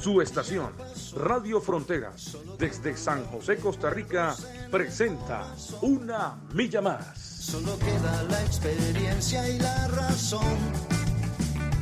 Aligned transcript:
Su 0.00 0.22
estación, 0.22 0.72
Radio 1.16 1.60
Fronteras, 1.60 2.36
desde 2.56 2.96
San 2.96 3.24
José, 3.26 3.56
Costa 3.56 3.90
Rica, 3.90 4.36
presenta 4.70 5.52
Una 5.82 6.38
Milla 6.54 6.80
Más. 6.80 7.18
Solo 7.18 7.76
queda 7.80 8.22
la 8.30 8.40
experiencia 8.42 9.48
y 9.48 9.58
la 9.58 9.88
razón. 9.88 10.56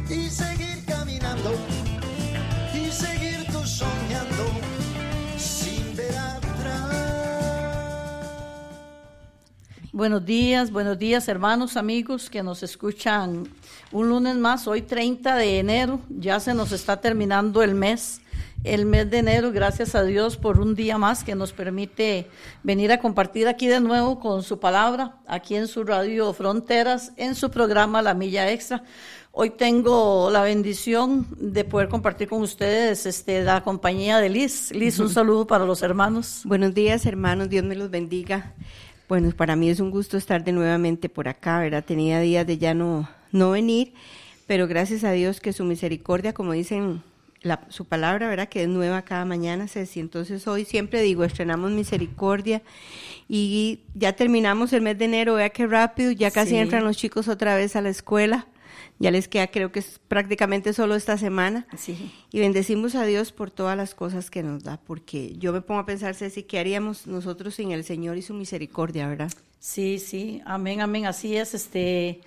Y 0.08 0.30
seguir 0.30 0.82
caminando. 0.86 1.52
Y 2.72 2.90
seguir 2.90 3.46
tú 3.52 3.62
soñando. 3.66 4.44
Sin 5.36 5.94
ver 5.94 6.16
atrás. 6.16 6.94
Buenos 9.92 10.24
días, 10.24 10.70
buenos 10.70 10.98
días 10.98 11.28
hermanos, 11.28 11.76
amigos 11.76 12.30
que 12.30 12.42
nos 12.42 12.62
escuchan 12.62 13.46
un 13.92 14.08
lunes 14.08 14.36
más, 14.36 14.66
hoy 14.66 14.82
30 14.82 15.36
de 15.36 15.58
enero, 15.58 16.00
ya 16.08 16.40
se 16.40 16.54
nos 16.54 16.72
está 16.72 17.00
terminando 17.00 17.62
el 17.62 17.74
mes, 17.74 18.20
el 18.64 18.84
mes 18.84 19.08
de 19.10 19.18
enero, 19.18 19.52
gracias 19.52 19.94
a 19.94 20.02
Dios 20.02 20.36
por 20.36 20.58
un 20.58 20.74
día 20.74 20.98
más 20.98 21.22
que 21.22 21.34
nos 21.34 21.52
permite 21.52 22.28
venir 22.62 22.90
a 22.90 22.98
compartir 22.98 23.46
aquí 23.46 23.68
de 23.68 23.80
nuevo 23.80 24.18
con 24.18 24.42
su 24.42 24.58
palabra, 24.58 25.16
aquí 25.26 25.54
en 25.54 25.68
su 25.68 25.84
radio 25.84 26.32
Fronteras, 26.32 27.12
en 27.16 27.34
su 27.34 27.50
programa 27.50 28.02
La 28.02 28.14
Milla 28.14 28.50
Extra. 28.50 28.82
Hoy 29.30 29.50
tengo 29.50 30.30
la 30.30 30.42
bendición 30.42 31.26
de 31.38 31.64
poder 31.64 31.88
compartir 31.88 32.28
con 32.28 32.40
ustedes 32.42 33.06
este, 33.06 33.44
la 33.44 33.62
compañía 33.62 34.18
de 34.18 34.30
Liz. 34.30 34.72
Liz, 34.72 34.98
un 34.98 35.10
saludo 35.10 35.46
para 35.46 35.64
los 35.64 35.82
hermanos. 35.82 36.40
Buenos 36.44 36.74
días, 36.74 37.06
hermanos, 37.06 37.48
Dios 37.48 37.64
me 37.64 37.76
los 37.76 37.90
bendiga. 37.90 38.54
Bueno, 39.08 39.30
para 39.30 39.54
mí 39.54 39.68
es 39.70 39.78
un 39.78 39.90
gusto 39.90 40.16
estar 40.16 40.42
de 40.42 40.50
nuevamente 40.50 41.08
por 41.08 41.28
acá, 41.28 41.60
¿verdad? 41.60 41.84
Tenía 41.84 42.18
días 42.18 42.44
de 42.46 42.58
ya 42.58 42.74
no, 42.74 43.08
no 43.36 43.50
venir, 43.52 43.92
pero 44.46 44.66
gracias 44.68 45.04
a 45.04 45.12
Dios 45.12 45.40
que 45.40 45.52
su 45.52 45.64
misericordia, 45.64 46.32
como 46.32 46.52
dicen 46.52 47.02
la, 47.42 47.60
su 47.68 47.84
palabra, 47.84 48.28
¿verdad? 48.28 48.48
Que 48.48 48.62
es 48.62 48.68
nueva 48.68 49.02
cada 49.02 49.24
mañana, 49.24 49.68
Ceci. 49.68 50.00
Entonces 50.00 50.46
hoy 50.48 50.64
siempre 50.64 51.02
digo, 51.02 51.22
estrenamos 51.24 51.70
misericordia 51.72 52.62
y 53.28 53.80
ya 53.94 54.14
terminamos 54.14 54.72
el 54.72 54.82
mes 54.82 54.98
de 54.98 55.04
enero, 55.06 55.34
vea 55.34 55.50
qué 55.50 55.66
rápido, 55.66 56.10
ya 56.12 56.30
casi 56.30 56.50
Sí. 56.50 56.56
entran 56.56 56.84
los 56.84 56.96
chicos 56.96 57.28
otra 57.28 57.54
vez 57.56 57.76
a 57.76 57.82
la 57.82 57.90
escuela. 57.90 58.46
Ya 58.98 59.10
les 59.10 59.28
queda, 59.28 59.48
creo 59.48 59.72
que 59.72 59.80
es 59.80 60.00
prácticamente 60.08 60.72
solo 60.72 60.94
esta 60.94 61.18
semana. 61.18 61.66
Sí. 61.76 62.10
Y 62.32 62.40
bendecimos 62.40 62.94
a 62.94 63.04
Dios 63.04 63.30
por 63.30 63.50
todas 63.50 63.76
las 63.76 63.94
cosas 63.94 64.30
que 64.30 64.42
nos 64.42 64.62
da, 64.64 64.78
porque 64.78 65.34
yo 65.36 65.52
me 65.52 65.60
pongo 65.60 65.80
a 65.80 65.86
pensar, 65.86 66.14
Ceci, 66.14 66.44
¿qué 66.44 66.58
haríamos 66.58 67.06
nosotros 67.06 67.54
sin 67.56 67.72
el 67.72 67.84
Señor 67.84 68.16
y 68.16 68.22
su 68.22 68.32
misericordia, 68.32 69.06
verdad? 69.06 69.30
Sí, 69.60 69.98
sí, 69.98 70.40
amén, 70.46 70.80
amén, 70.80 71.04
así 71.04 71.36
es. 71.36 71.52
Este, 71.52 72.20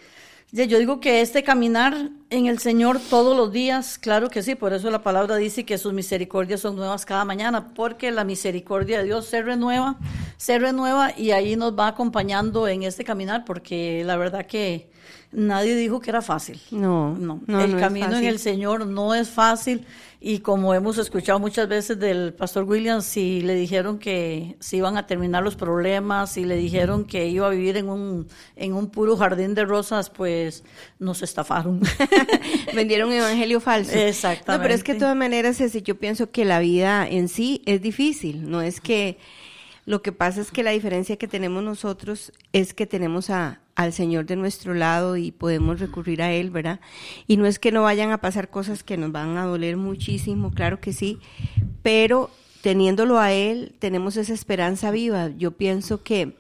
yo 0.52 0.80
digo 0.80 1.00
que 1.00 1.22
este 1.22 1.44
caminar 1.44 2.10
en 2.32 2.48
el 2.48 2.58
Señor 2.60 3.00
todos 3.00 3.38
los 3.38 3.52
días, 3.52 4.00
claro 4.00 4.30
que 4.30 4.42
sí, 4.42 4.56
por 4.56 4.74
eso 4.74 4.90
la 4.90 5.04
palabra 5.04 5.36
dice 5.36 5.64
que 5.64 5.78
sus 5.78 5.94
misericordias 5.94 6.62
son 6.62 6.76
nuevas 6.76 7.06
cada 7.06 7.24
mañana, 7.24 7.74
porque 7.76 8.12
la 8.12 8.24
misericordia 8.24 9.00
de 9.00 9.06
Dios 9.06 9.28
se 9.28 9.44
renueva, 9.44 9.98
se 10.38 10.58
renueva 10.58 11.14
y 11.16 11.32
ahí 11.32 11.56
nos 11.56 11.78
va 11.78 11.88
acompañando 11.88 12.68
en 12.68 12.84
este 12.84 13.04
caminar, 13.04 13.46
porque 13.46 14.04
la 14.06 14.18
verdad 14.18 14.48
que 14.48 14.90
nadie 15.32 15.76
dijo 15.76 16.00
que 16.00 16.10
era 16.10 16.22
fácil. 16.22 16.60
No, 16.72 17.16
No, 17.18 17.42
no, 17.46 17.62
el 17.62 17.72
no 17.72 17.78
es 17.78 17.84
camino 17.84 18.18
en 18.18 18.26
el 18.26 18.40
Señor 18.40 18.86
no 18.86 19.14
es 19.14 19.30
fácil 19.30 19.86
y 20.22 20.40
como 20.40 20.74
hemos 20.74 20.98
escuchado 20.98 21.40
muchas 21.40 21.70
veces 21.70 21.98
del 21.98 22.34
pastor 22.34 22.66
Williams, 22.66 23.06
si 23.06 23.40
le 23.40 23.56
dijeron 23.56 24.00
que 24.00 24.58
se 24.60 24.76
iban 24.76 24.98
a 24.98 25.08
terminar 25.08 25.44
los 25.44 25.56
problemas, 25.56 26.34
si 26.34 26.44
le 26.44 26.58
dijeron 26.58 27.06
que 27.06 27.28
iba 27.28 27.48
a 27.48 27.50
vivir 27.52 27.78
en 27.78 27.88
un, 27.88 28.28
en 28.58 28.74
un 28.74 28.90
puro 28.90 29.16
jardín 29.16 29.56
de 29.56 29.64
rosas, 29.64 30.10
pues 30.10 30.66
nos 31.00 31.22
estafaron. 31.22 31.80
Vendieron 32.76 33.14
evangelio 33.14 33.62
falso. 33.62 33.94
Exactamente. 33.94 34.52
No, 34.52 34.62
pero 34.62 34.74
es 34.74 34.84
que 34.84 34.94
de 34.94 35.00
todas 35.00 35.16
maneras, 35.16 35.58
Ceci, 35.58 35.82
yo 35.84 35.98
pienso 35.98 36.32
que 36.32 36.44
la 36.44 36.60
vida 36.60 37.08
en 37.08 37.30
sí 37.30 37.62
es 37.66 37.82
difícil. 37.82 38.50
No 38.50 38.62
es 38.62 38.82
que 38.82 39.18
lo 39.86 40.02
que 40.02 40.12
pasa 40.12 40.42
es 40.42 40.52
que 40.52 40.64
la 40.64 40.72
diferencia 40.72 41.16
que 41.16 41.30
tenemos 41.30 41.64
nosotros 41.64 42.34
es 42.52 42.74
que 42.74 42.86
tenemos 42.86 43.30
a, 43.30 43.62
al 43.80 43.94
Señor 43.94 44.26
de 44.26 44.36
nuestro 44.36 44.74
lado 44.74 45.16
y 45.16 45.32
podemos 45.32 45.80
recurrir 45.80 46.22
a 46.22 46.34
Él, 46.34 46.50
¿verdad? 46.50 46.82
Y 47.28 47.38
no 47.38 47.46
es 47.46 47.60
que 47.60 47.72
no 47.72 47.84
vayan 47.84 48.12
a 48.12 48.20
pasar 48.20 48.50
cosas 48.50 48.84
que 48.84 48.98
nos 48.98 49.14
van 49.14 49.38
a 49.38 49.46
doler 49.46 49.78
muchísimo, 49.78 50.52
claro 50.52 50.82
que 50.82 50.92
sí, 50.92 51.18
pero 51.82 52.30
teniéndolo 52.62 53.20
a 53.20 53.32
Él 53.32 53.74
tenemos 53.80 54.18
esa 54.18 54.34
esperanza 54.34 54.92
viva. 54.92 55.30
Yo 55.30 55.52
pienso 55.52 56.04
que 56.04 56.36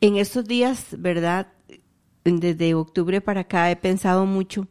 en 0.00 0.16
estos 0.16 0.44
días, 0.44 0.86
¿verdad? 0.98 1.46
Desde 2.24 2.74
octubre 2.74 3.20
para 3.20 3.42
acá 3.42 3.70
he 3.70 3.76
pensado 3.76 4.26
mucho 4.26 4.66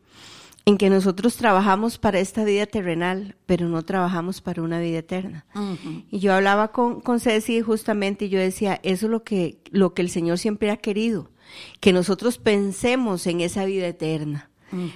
en 0.66 0.78
que 0.78 0.90
nosotros 0.90 1.38
trabajamos 1.38 1.98
para 1.98 2.20
esta 2.20 2.44
vida 2.44 2.66
terrenal, 2.66 3.36
pero 3.46 3.70
no 3.70 3.81
trabajamos 3.84 4.42
para 4.42 4.62
una 4.62 4.80
vida 4.80 5.00
eterna. 5.00 5.46
Y 6.12 6.20
yo 6.20 6.34
hablaba 6.34 6.74
con, 6.74 7.00
con 7.00 7.22
Ceci 7.22 7.62
justamente 7.62 8.26
y 8.26 8.30
yo 8.30 8.40
decía, 8.40 8.80
eso 8.84 9.06
es 9.06 9.12
lo 9.12 9.24
que, 9.24 9.60
lo 9.72 9.94
que 9.94 10.02
el 10.02 10.10
Señor 10.10 10.38
siempre 10.38 10.70
ha 10.70 10.78
querido, 10.78 11.31
que 11.79 11.94
nosotros 11.94 12.38
pensemos 12.38 13.25
en 13.28 13.41
esa 13.41 13.66
vida 13.66 13.88
eterna. 13.88 14.50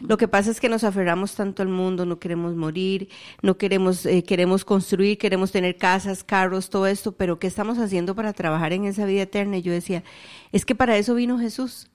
Lo 0.08 0.18
que 0.18 0.28
pasa 0.28 0.52
es 0.52 0.60
que 0.60 0.70
nos 0.70 0.84
aferramos 0.84 1.36
tanto 1.36 1.62
al 1.62 1.70
mundo, 1.70 2.06
no 2.06 2.20
queremos 2.20 2.56
morir, 2.56 3.10
no 3.42 3.58
queremos, 3.58 4.06
eh, 4.06 4.24
queremos 4.24 4.66
construir, 4.66 5.18
queremos 5.18 5.52
tener 5.52 5.78
casas, 5.78 6.24
carros, 6.24 6.70
todo 6.70 6.88
esto, 6.88 7.12
pero 7.12 7.40
¿qué 7.40 7.48
estamos 7.48 7.78
haciendo 7.78 8.16
para 8.16 8.34
trabajar 8.34 8.74
en 8.74 8.86
esa 8.86 9.06
vida 9.06 9.24
eterna? 9.24 9.58
Y 9.58 9.62
yo 9.62 9.72
decía, 9.72 10.04
es 10.52 10.66
que 10.66 10.76
para 10.76 10.98
eso 10.98 11.16
vino 11.16 11.38
Jesús. 11.38 11.90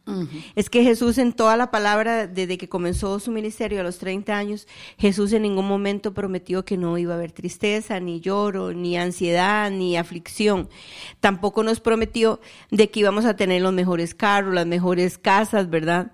Es 0.57 0.69
que 0.69 0.83
Jesús 0.83 1.19
en 1.19 1.33
toda 1.33 1.57
la 1.57 1.71
palabra, 1.71 2.27
desde 2.27 2.59
que 2.59 2.69
comenzó 2.69 3.21
su 3.21 3.31
ministerio 3.31 3.81
a 3.81 3.85
los 3.85 3.99
30 3.99 4.37
años, 4.37 4.67
Jesús 4.99 5.33
en 5.33 5.43
ningún 5.43 5.69
momento 5.69 6.13
prometió 6.15 6.65
que 6.65 6.77
no 6.77 6.99
iba 6.99 7.15
a 7.15 7.17
haber 7.17 7.31
tristeza, 7.33 8.01
ni 8.01 8.21
lloro, 8.21 8.73
ni 8.73 8.97
ansiedad, 8.97 9.71
ni 9.71 9.97
aflicción. 9.97 10.69
Tampoco 11.21 11.63
nos 11.63 11.81
prometió 11.81 12.41
de 12.71 12.91
que 12.91 13.01
íbamos 13.01 13.25
a 13.25 13.37
tener 13.37 13.63
los 13.63 13.73
mejores 13.73 14.15
carros, 14.15 14.53
las 14.53 14.67
mejores 14.67 15.17
casas, 15.17 15.71
¿verdad? 15.71 16.11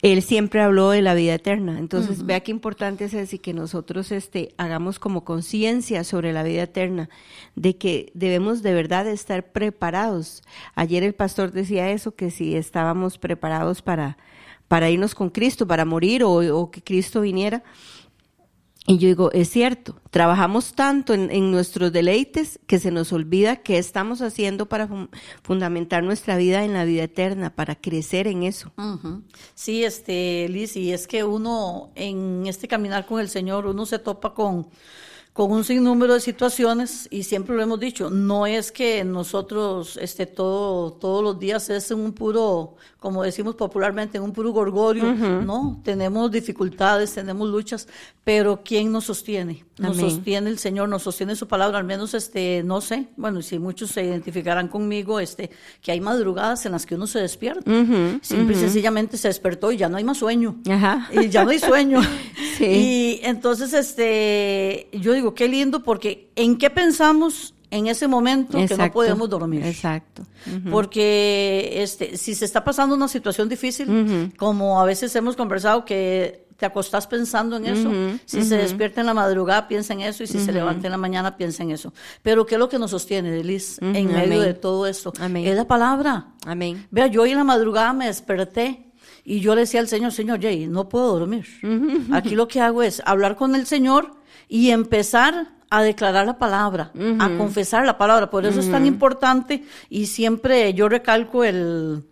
Él 0.00 0.22
siempre 0.22 0.60
habló 0.60 0.90
de 0.90 1.02
la 1.02 1.14
vida 1.14 1.34
eterna. 1.34 1.78
Entonces, 1.78 2.24
vea 2.24 2.40
qué 2.40 2.52
importante 2.52 3.04
es 3.04 3.12
decir 3.12 3.40
que 3.40 3.52
nosotros 3.52 4.12
este, 4.12 4.54
hagamos 4.56 4.98
como 4.98 5.24
conciencia 5.24 6.04
sobre 6.04 6.32
la 6.32 6.44
vida 6.44 6.62
eterna, 6.62 7.08
de 7.56 7.76
que 7.76 8.12
debemos 8.14 8.62
de 8.62 8.74
verdad 8.74 9.08
estar 9.08 9.50
preparados. 9.50 10.42
Ayer 10.76 11.02
el 11.02 11.14
pastor 11.14 11.50
decía 11.50 11.90
eso, 11.90 12.14
que 12.14 12.30
si 12.30 12.54
estábamos 12.54 13.18
preparados 13.18 13.82
para, 13.82 14.18
para 14.68 14.88
irnos 14.88 15.16
con 15.16 15.30
Cristo, 15.30 15.66
para 15.66 15.84
morir 15.84 16.22
o, 16.22 16.32
o 16.56 16.70
que 16.70 16.80
Cristo 16.80 17.20
viniera. 17.22 17.64
Y 18.88 18.96
yo 18.96 19.08
digo, 19.08 19.30
es 19.32 19.50
cierto, 19.50 20.00
trabajamos 20.10 20.72
tanto 20.72 21.12
en, 21.12 21.50
nuestros 21.50 21.92
deleites 21.92 22.58
que 22.66 22.78
se 22.78 22.90
nos 22.90 23.12
olvida 23.12 23.56
qué 23.56 23.76
estamos 23.76 24.22
haciendo 24.22 24.66
para 24.66 24.88
fun- 24.88 25.10
fundamentar 25.42 26.02
nuestra 26.02 26.38
vida 26.38 26.64
en 26.64 26.72
la 26.72 26.84
vida 26.84 27.02
eterna, 27.02 27.54
para 27.54 27.74
crecer 27.74 28.26
en 28.26 28.44
eso. 28.44 28.72
Sí, 29.54 29.84
este, 29.84 30.48
Liz, 30.48 30.74
y 30.74 30.92
es 30.94 31.06
que 31.06 31.22
uno 31.22 31.90
en 31.96 32.46
este 32.46 32.66
caminar 32.66 33.04
con 33.04 33.20
el 33.20 33.28
Señor, 33.28 33.66
uno 33.66 33.84
se 33.84 33.98
topa 33.98 34.32
con, 34.32 34.68
con 35.38 35.52
un 35.52 35.62
sinnúmero 35.62 36.14
de 36.14 36.20
situaciones 36.20 37.06
y 37.12 37.22
siempre 37.22 37.54
lo 37.54 37.62
hemos 37.62 37.78
dicho, 37.78 38.10
no 38.10 38.44
es 38.44 38.72
que 38.72 39.04
nosotros 39.04 39.96
este, 40.02 40.26
todo, 40.26 40.94
todos 40.94 41.22
los 41.22 41.38
días 41.38 41.70
es 41.70 41.92
un 41.92 42.12
puro, 42.12 42.74
como 42.98 43.22
decimos 43.22 43.54
popularmente, 43.54 44.18
en 44.18 44.24
un 44.24 44.32
puro 44.32 44.50
gorgorio, 44.50 45.04
¿no? 45.14 45.80
Tenemos 45.84 46.32
dificultades, 46.32 47.12
tenemos 47.12 47.48
luchas, 47.48 47.86
pero 48.24 48.62
¿quién 48.64 48.90
nos 48.90 49.04
sostiene? 49.04 49.64
Nos 49.78 49.96
Amén. 49.96 50.10
sostiene 50.10 50.50
el 50.50 50.58
Señor, 50.58 50.88
nos 50.88 51.02
sostiene 51.04 51.36
su 51.36 51.46
palabra, 51.46 51.78
al 51.78 51.84
menos, 51.84 52.14
este, 52.14 52.64
no 52.64 52.80
sé, 52.80 53.06
bueno, 53.16 53.40
si 53.40 53.60
muchos 53.60 53.90
se 53.92 54.02
identificarán 54.02 54.66
conmigo, 54.66 55.20
este, 55.20 55.50
que 55.80 55.92
hay 55.92 56.00
madrugadas 56.00 56.66
en 56.66 56.72
las 56.72 56.84
que 56.84 56.96
uno 56.96 57.06
se 57.06 57.20
despierta, 57.20 57.70
simple 58.22 58.56
y 58.56 58.58
sencillamente 58.58 59.16
se 59.16 59.28
despertó 59.28 59.70
y 59.70 59.76
ya 59.76 59.88
no 59.88 59.98
hay 59.98 60.04
más 60.04 60.18
sueño, 60.18 60.56
Ajá. 60.68 61.08
y 61.12 61.28
ya 61.28 61.44
no 61.44 61.50
hay 61.50 61.60
sueño. 61.60 62.00
Sí. 62.58 62.64
Y 62.64 63.20
entonces, 63.22 63.72
este, 63.72 64.88
yo 64.92 65.12
digo, 65.12 65.27
qué 65.34 65.48
lindo, 65.48 65.82
porque 65.82 66.30
¿en 66.36 66.58
qué 66.58 66.70
pensamos 66.70 67.54
en 67.70 67.86
ese 67.86 68.08
momento 68.08 68.52
que 68.52 68.58
no 68.58 68.64
Exacto. 68.64 68.92
podemos 68.94 69.28
dormir? 69.28 69.64
Exacto. 69.64 70.22
Porque 70.70 71.82
este, 71.82 72.16
si 72.16 72.34
se 72.34 72.44
está 72.44 72.64
pasando 72.64 72.94
una 72.94 73.08
situación 73.08 73.48
difícil, 73.48 74.32
como 74.36 74.80
a 74.80 74.84
veces 74.84 75.14
hemos 75.16 75.36
conversado 75.36 75.84
que 75.84 76.46
te 76.58 76.66
acostás 76.66 77.06
pensando 77.06 77.56
en 77.56 77.66
eso. 77.66 77.90
si 78.24 78.42
se 78.42 78.56
despierta 78.56 79.00
en 79.00 79.06
la 79.06 79.14
madrugada, 79.14 79.68
piensa 79.68 79.92
en 79.92 80.00
eso. 80.00 80.24
Y 80.24 80.26
si 80.26 80.40
se 80.40 80.52
levanta 80.52 80.88
en 80.88 80.90
la 80.90 80.98
mañana, 80.98 81.36
piensa 81.36 81.62
en 81.62 81.70
eso. 81.70 81.94
Pero 82.22 82.46
¿qué 82.46 82.56
es 82.56 82.58
lo 82.58 82.68
que 82.68 82.78
nos 82.80 82.90
sostiene, 82.90 83.42
Liz, 83.44 83.78
en 83.80 84.12
medio 84.12 84.40
de 84.40 84.54
todo 84.54 84.86
esto? 84.86 85.12
Es 85.16 85.56
la 85.56 85.66
palabra. 85.66 86.32
Amén. 86.44 86.86
Vea, 86.90 87.06
yo 87.06 87.22
hoy 87.22 87.30
en 87.30 87.38
la 87.38 87.44
madrugada 87.44 87.92
me 87.92 88.06
desperté 88.06 88.86
y 89.24 89.40
yo 89.40 89.54
le 89.54 89.62
decía 89.62 89.80
al 89.80 89.88
Señor, 89.88 90.10
Señor, 90.10 90.40
Jay, 90.40 90.66
no 90.66 90.88
puedo 90.88 91.16
dormir. 91.16 91.46
Aquí 92.10 92.34
lo 92.34 92.48
que 92.48 92.60
hago 92.60 92.82
es 92.82 93.02
hablar 93.06 93.36
con 93.36 93.54
el 93.54 93.66
Señor 93.66 94.17
y 94.48 94.70
empezar 94.70 95.48
a 95.70 95.82
declarar 95.82 96.26
la 96.26 96.38
palabra, 96.38 96.92
a 97.18 97.30
confesar 97.36 97.84
la 97.84 97.98
palabra. 97.98 98.30
Por 98.30 98.46
eso 98.46 98.60
es 98.60 98.70
tan 98.70 98.86
importante 98.86 99.64
y 99.90 100.06
siempre 100.06 100.72
yo 100.72 100.88
recalco 100.88 101.44
el, 101.44 102.04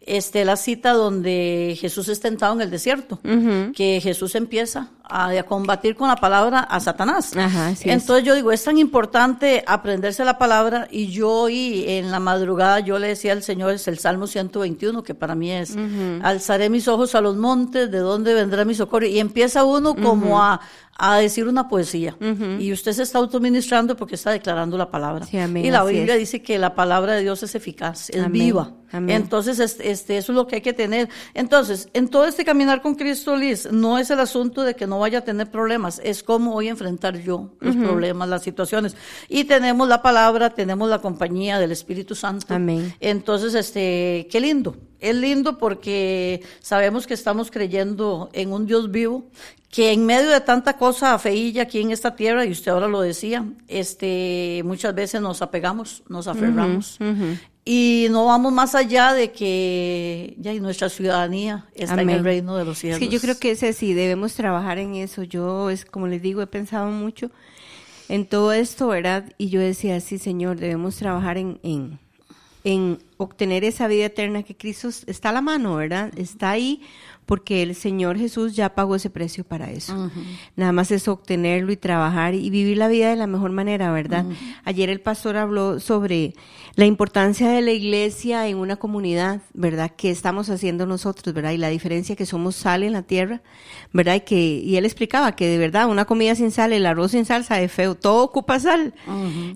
este, 0.00 0.44
la 0.44 0.56
cita 0.56 0.92
donde 0.92 1.76
Jesús 1.78 2.08
es 2.08 2.20
tentado 2.20 2.54
en 2.54 2.62
el 2.62 2.70
desierto, 2.70 3.20
que 3.74 4.00
Jesús 4.02 4.34
empieza 4.34 4.90
a, 5.04 5.42
combatir 5.44 5.94
con 5.94 6.08
la 6.08 6.16
palabra 6.16 6.60
a 6.60 6.80
Satanás. 6.80 7.32
Entonces 7.84 8.24
yo 8.24 8.34
digo, 8.34 8.50
es 8.50 8.64
tan 8.64 8.78
importante 8.78 9.62
aprenderse 9.66 10.24
la 10.24 10.38
palabra 10.38 10.88
y 10.90 11.08
yo 11.08 11.30
hoy 11.30 11.84
en 11.86 12.10
la 12.10 12.18
madrugada 12.18 12.80
yo 12.80 12.98
le 12.98 13.08
decía 13.08 13.32
al 13.32 13.42
Señor, 13.42 13.74
es 13.74 13.86
el 13.88 13.98
Salmo 13.98 14.26
121, 14.26 15.02
que 15.02 15.14
para 15.14 15.34
mí 15.34 15.52
es, 15.52 15.76
alzaré 16.22 16.68
mis 16.68 16.88
ojos 16.88 17.14
a 17.14 17.20
los 17.20 17.36
montes, 17.36 17.90
¿de 17.90 17.98
dónde 17.98 18.34
vendrá 18.34 18.64
mi 18.64 18.74
socorro? 18.74 19.06
Y 19.06 19.18
empieza 19.18 19.64
uno 19.64 19.94
como 19.94 20.42
a, 20.42 20.60
a 20.98 21.16
decir 21.16 21.48
una 21.48 21.68
poesía. 21.68 22.16
Y 22.60 22.72
usted 22.72 22.92
se 22.92 23.02
está 23.02 23.18
autoministrando 23.18 23.96
porque 23.96 24.14
está 24.14 24.30
declarando 24.30 24.76
la 24.78 24.90
palabra. 24.90 25.26
y 25.66 25.70
la 25.70 25.84
Biblia 25.84 26.14
dice 26.16 26.42
que 26.42 26.58
la 26.58 26.74
palabra 26.74 27.14
de 27.14 27.22
Dios 27.22 27.42
es 27.42 27.54
eficaz, 27.54 28.10
es 28.10 28.30
viva. 28.30 28.72
Entonces, 28.92 29.58
este, 29.58 30.16
eso 30.16 30.32
es 30.32 30.36
lo 30.36 30.46
que 30.46 30.56
hay 30.56 30.60
que 30.60 30.72
tener. 30.72 31.08
Entonces, 31.34 31.88
en 31.92 32.08
todo 32.08 32.26
este 32.26 32.44
caminar 32.44 32.82
con 32.82 32.94
Cristo, 32.94 33.36
Liz, 33.36 33.68
no 33.70 33.98
es 33.98 34.10
el 34.10 34.20
asunto 34.20 34.62
de 34.62 34.74
que 34.74 34.86
no 34.86 34.98
vaya 34.98 35.18
a 35.18 35.22
tener 35.22 35.50
problemas, 35.50 36.00
es 36.04 36.22
cómo 36.22 36.52
voy 36.52 36.68
a 36.68 36.70
enfrentar 36.70 37.18
yo 37.18 37.50
los 37.60 37.76
problemas, 37.76 38.28
las 38.28 38.42
situaciones. 38.42 38.96
Y 39.28 39.44
tenemos 39.44 39.88
la 39.88 40.02
palabra, 40.02 40.50
tenemos 40.50 40.88
la 40.88 41.00
compañía 41.00 41.58
del 41.58 41.72
Espíritu 41.72 42.14
Santo. 42.14 42.54
Amén. 42.54 42.94
Entonces, 43.00 43.54
este, 43.54 44.28
qué 44.30 44.40
lindo. 44.40 44.76
Es 45.00 45.16
lindo 45.16 45.58
porque 45.58 46.42
sabemos 46.60 47.06
que 47.06 47.14
estamos 47.14 47.50
creyendo 47.50 48.30
en 48.32 48.52
un 48.52 48.66
Dios 48.66 48.90
vivo, 48.90 49.24
que 49.68 49.90
en 49.90 50.06
medio 50.06 50.30
de 50.30 50.40
tanta 50.40 50.76
cosa 50.76 51.18
feilla 51.18 51.62
aquí 51.62 51.80
en 51.80 51.90
esta 51.90 52.14
tierra, 52.14 52.44
y 52.44 52.52
usted 52.52 52.70
ahora 52.70 52.88
lo 52.88 53.00
decía, 53.00 53.44
este, 53.68 54.62
muchas 54.64 54.94
veces 54.94 55.20
nos 55.20 55.42
apegamos, 55.42 56.02
nos 56.08 56.28
aferramos. 56.28 56.98
Y 57.64 58.08
no 58.10 58.26
vamos 58.26 58.52
más 58.52 58.74
allá 58.74 59.12
de 59.12 59.30
que 59.30 60.34
ya 60.38 60.52
nuestra 60.54 60.88
ciudadanía 60.88 61.66
está 61.74 62.02
en 62.02 62.10
el 62.10 62.24
reino 62.24 62.56
de 62.56 62.64
los 62.64 62.78
cielos. 62.78 62.98
Sí, 62.98 63.08
yo 63.08 63.20
creo 63.20 63.38
que 63.38 63.52
ese 63.52 63.72
sí, 63.72 63.94
debemos 63.94 64.34
trabajar 64.34 64.78
en 64.78 64.96
eso. 64.96 65.22
Yo, 65.22 65.70
es 65.70 65.84
como 65.84 66.08
les 66.08 66.20
digo, 66.22 66.42
he 66.42 66.48
pensado 66.48 66.90
mucho 66.90 67.30
en 68.08 68.26
todo 68.26 68.52
esto, 68.52 68.88
¿verdad? 68.88 69.32
Y 69.38 69.48
yo 69.48 69.60
decía, 69.60 70.00
sí, 70.00 70.18
Señor, 70.18 70.58
debemos 70.58 70.96
trabajar 70.96 71.38
en, 71.38 71.60
en, 71.62 72.00
en 72.64 72.98
obtener 73.16 73.62
esa 73.62 73.86
vida 73.86 74.06
eterna 74.06 74.42
que 74.42 74.56
Cristo 74.56 74.88
está 75.06 75.28
a 75.28 75.32
la 75.32 75.40
mano, 75.40 75.76
¿verdad? 75.76 76.10
Está 76.16 76.50
ahí 76.50 76.82
porque 77.26 77.62
el 77.62 77.74
Señor 77.74 78.18
Jesús 78.18 78.54
ya 78.56 78.74
pagó 78.74 78.96
ese 78.96 79.10
precio 79.10 79.44
para 79.44 79.70
eso. 79.70 80.10
Nada 80.56 80.72
más 80.72 80.90
es 80.90 81.08
obtenerlo 81.08 81.72
y 81.72 81.76
trabajar 81.76 82.34
y 82.34 82.50
vivir 82.50 82.76
la 82.76 82.88
vida 82.88 83.10
de 83.10 83.16
la 83.16 83.26
mejor 83.26 83.52
manera, 83.52 83.92
¿verdad? 83.92 84.26
Ayer 84.64 84.90
el 84.90 85.00
pastor 85.00 85.36
habló 85.36 85.80
sobre 85.80 86.34
la 86.74 86.84
importancia 86.84 87.50
de 87.50 87.62
la 87.62 87.72
iglesia 87.72 88.48
en 88.48 88.56
una 88.56 88.76
comunidad, 88.76 89.40
¿verdad? 89.54 89.92
Que 89.96 90.10
estamos 90.10 90.50
haciendo 90.50 90.86
nosotros, 90.86 91.34
¿verdad? 91.34 91.52
Y 91.52 91.58
la 91.58 91.68
diferencia 91.68 92.16
que 92.16 92.26
somos 92.26 92.56
sal 92.56 92.82
en 92.82 92.92
la 92.92 93.02
tierra, 93.02 93.42
¿verdad? 93.92 94.16
Y 94.16 94.20
que 94.20 94.40
y 94.40 94.76
él 94.76 94.84
explicaba 94.84 95.36
que 95.36 95.48
de 95.48 95.58
verdad 95.58 95.88
una 95.88 96.04
comida 96.04 96.34
sin 96.34 96.50
sal, 96.50 96.72
el 96.72 96.86
arroz 96.86 97.12
sin 97.12 97.24
salsa 97.24 97.60
es 97.60 97.70
feo, 97.70 97.94
todo 97.94 98.24
ocupa 98.24 98.58
sal. 98.58 98.94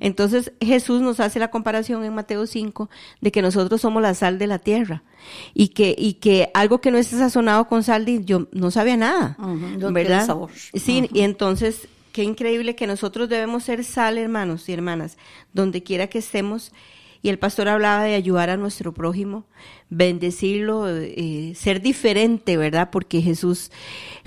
Entonces 0.01 0.53
Jesús 0.61 1.03
nos 1.03 1.21
hace 1.21 1.39
la 1.39 1.49
comparación 1.49 2.05
en 2.05 2.15
Mateo 2.15 2.47
5 2.47 2.89
de 3.21 3.33
que 3.33 3.43
nosotros 3.43 3.81
somos 3.81 4.03
la 4.03 4.15
sal 4.15 4.39
de 4.39 4.47
la 4.47 4.59
tierra 4.59 5.03
y 5.55 5.69
que 5.69 5.95
y 5.97 6.15
que 6.15 6.51
algo 6.55 6.81
que 6.81 6.91
no 6.91 6.99
esté 6.99 7.17
sazonado 7.17 7.69
con 7.69 7.83
sal, 7.83 8.07
yo 8.25 8.47
no 8.53 8.71
sabía 8.71 8.97
nada, 8.97 9.37
¿verdad? 9.93 10.27
Sí, 10.75 11.09
y 11.13 11.21
entonces 11.21 11.89
qué 12.13 12.23
increíble 12.23 12.75
que 12.75 12.87
nosotros 12.87 13.29
debemos 13.29 13.65
ser 13.65 13.85
sal, 13.85 14.17
hermanos 14.17 14.69
y 14.69 14.73
hermanas, 14.73 15.19
donde 15.53 15.83
quiera 15.83 16.07
que 16.07 16.19
estemos. 16.19 16.73
Y 17.23 17.29
el 17.29 17.39
pastor 17.39 17.69
hablaba 17.69 18.05
de 18.05 18.15
ayudar 18.15 18.51
a 18.51 18.57
nuestro 18.57 18.95
prójimo, 18.95 19.45
bendecirlo, 19.91 20.89
eh, 20.89 21.53
ser 21.57 21.83
diferente, 21.83 22.57
¿verdad? 22.57 22.91
Porque 22.91 23.21
Jesús 23.21 23.73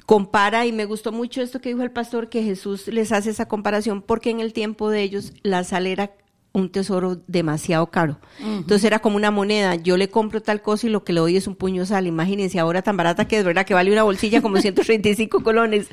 compara, 0.06 0.66
y 0.66 0.72
me 0.72 0.86
gustó 0.86 1.12
mucho 1.12 1.42
esto 1.42 1.62
que 1.62 1.70
dijo 1.70 1.82
el 1.82 1.92
pastor, 1.92 2.30
que 2.30 2.44
Jesús 2.44 2.88
les 2.88 3.12
hace 3.12 3.30
esa 3.30 3.48
comparación, 3.48 4.02
porque 4.02 4.32
en 4.32 4.40
el 4.40 4.54
tiempo 4.54 4.90
de 4.90 5.02
ellos 5.02 5.34
la 5.44 5.64
sal 5.64 5.88
era 5.88 6.12
un 6.60 6.70
tesoro 6.70 7.22
demasiado 7.28 7.88
caro. 7.88 8.20
Entonces 8.40 8.84
era 8.84 9.00
como 9.00 9.16
una 9.16 9.32
moneda, 9.32 9.76
yo 9.76 9.98
le 9.98 10.10
compro 10.10 10.42
tal 10.42 10.62
cosa 10.62 10.88
y 10.88 10.90
lo 10.90 11.04
que 11.04 11.14
le 11.14 11.20
doy 11.20 11.38
es 11.38 11.48
un 11.48 11.56
puño 11.56 11.86
sal. 11.86 12.08
Imagínense 12.08 12.60
ahora 12.60 12.82
tan 12.82 12.98
barata 12.98 13.28
que 13.28 13.38
es 13.38 13.44
verdad 13.44 13.66
que 13.66 13.74
vale 13.74 13.92
una 13.92 14.04
bolsilla 14.04 14.42
como 14.42 14.58
135 14.62 15.44
colones. 15.44 15.88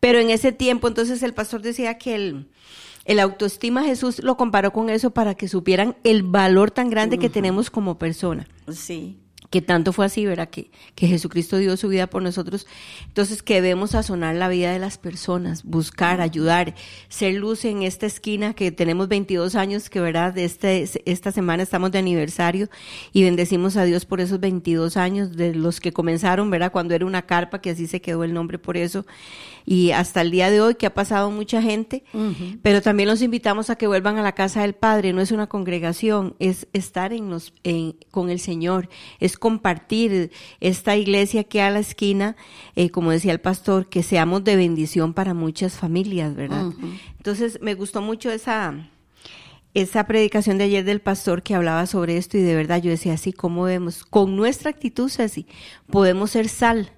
Pero 0.00 0.18
en 0.18 0.30
ese 0.30 0.52
tiempo 0.52 0.88
entonces 0.88 1.22
el 1.22 1.34
pastor 1.34 1.62
decía 1.62 1.98
que 1.98 2.14
el, 2.14 2.48
el 3.04 3.20
autoestima 3.20 3.84
Jesús 3.84 4.22
lo 4.22 4.36
comparó 4.36 4.72
con 4.72 4.90
eso 4.90 5.10
para 5.10 5.34
que 5.34 5.48
supieran 5.48 5.96
el 6.04 6.22
valor 6.22 6.70
tan 6.70 6.90
grande 6.90 7.18
que 7.18 7.30
tenemos 7.30 7.70
como 7.70 7.98
persona. 7.98 8.46
Sí 8.70 9.18
que 9.54 9.62
tanto 9.62 9.92
fue 9.92 10.06
así, 10.06 10.26
¿verdad? 10.26 10.50
Que, 10.50 10.72
que 10.96 11.06
Jesucristo 11.06 11.58
dio 11.58 11.76
su 11.76 11.86
vida 11.86 12.08
por 12.08 12.24
nosotros. 12.24 12.66
Entonces, 13.06 13.40
que 13.40 13.62
debemos 13.62 13.92
sazonar 13.92 14.34
la 14.34 14.48
vida 14.48 14.72
de 14.72 14.80
las 14.80 14.98
personas, 14.98 15.62
buscar, 15.62 16.20
ayudar, 16.20 16.74
ser 17.08 17.34
luz 17.34 17.64
en 17.64 17.84
esta 17.84 18.04
esquina 18.04 18.54
que 18.54 18.72
tenemos 18.72 19.06
22 19.06 19.54
años, 19.54 19.90
que, 19.90 20.00
¿verdad? 20.00 20.36
Este, 20.38 20.84
esta 21.04 21.30
semana 21.30 21.62
estamos 21.62 21.92
de 21.92 22.00
aniversario 22.00 22.68
y 23.12 23.22
bendecimos 23.22 23.76
a 23.76 23.84
Dios 23.84 24.06
por 24.06 24.20
esos 24.20 24.40
22 24.40 24.96
años 24.96 25.36
de 25.36 25.54
los 25.54 25.78
que 25.78 25.92
comenzaron, 25.92 26.50
¿verdad? 26.50 26.72
Cuando 26.72 26.96
era 26.96 27.06
una 27.06 27.22
carpa, 27.22 27.60
que 27.60 27.70
así 27.70 27.86
se 27.86 28.00
quedó 28.00 28.24
el 28.24 28.34
nombre 28.34 28.58
por 28.58 28.76
eso 28.76 29.06
y 29.66 29.92
hasta 29.92 30.20
el 30.20 30.30
día 30.30 30.50
de 30.50 30.60
hoy 30.60 30.74
que 30.74 30.86
ha 30.86 30.94
pasado 30.94 31.30
mucha 31.30 31.62
gente, 31.62 32.04
pero 32.62 32.82
también 32.82 33.08
los 33.08 33.22
invitamos 33.22 33.70
a 33.70 33.76
que 33.76 33.86
vuelvan 33.86 34.18
a 34.18 34.22
la 34.22 34.32
casa 34.32 34.62
del 34.62 34.74
Padre, 34.74 35.12
no 35.12 35.20
es 35.20 35.32
una 35.32 35.46
congregación, 35.46 36.34
es 36.38 36.68
estar 36.72 37.12
en 37.12 37.30
los, 37.30 37.54
en, 37.64 37.96
con 38.10 38.30
el 38.30 38.40
Señor, 38.40 38.88
es 39.20 39.38
compartir 39.38 40.30
esta 40.60 40.96
iglesia 40.96 41.44
que 41.44 41.62
a 41.62 41.70
la 41.70 41.78
esquina, 41.78 42.36
eh, 42.76 42.90
como 42.90 43.10
decía 43.10 43.32
el 43.32 43.40
pastor, 43.40 43.88
que 43.88 44.02
seamos 44.02 44.44
de 44.44 44.56
bendición 44.56 45.14
para 45.14 45.34
muchas 45.34 45.74
familias, 45.74 46.34
¿verdad? 46.34 46.72
Entonces 47.16 47.58
me 47.62 47.74
gustó 47.74 48.02
mucho 48.02 48.30
esa 48.30 48.74
esa 49.72 50.06
predicación 50.06 50.56
de 50.56 50.64
ayer 50.64 50.84
del 50.84 51.00
pastor 51.00 51.42
que 51.42 51.52
hablaba 51.52 51.86
sobre 51.86 52.16
esto 52.16 52.38
y 52.38 52.42
de 52.42 52.54
verdad 52.54 52.80
yo 52.80 52.90
decía 52.90 53.14
así, 53.14 53.32
¿cómo 53.32 53.64
vemos? 53.64 54.04
Con 54.04 54.36
nuestra 54.36 54.70
actitud 54.70 55.10
así, 55.18 55.48
podemos 55.90 56.30
ser 56.30 56.48
sal 56.48 56.92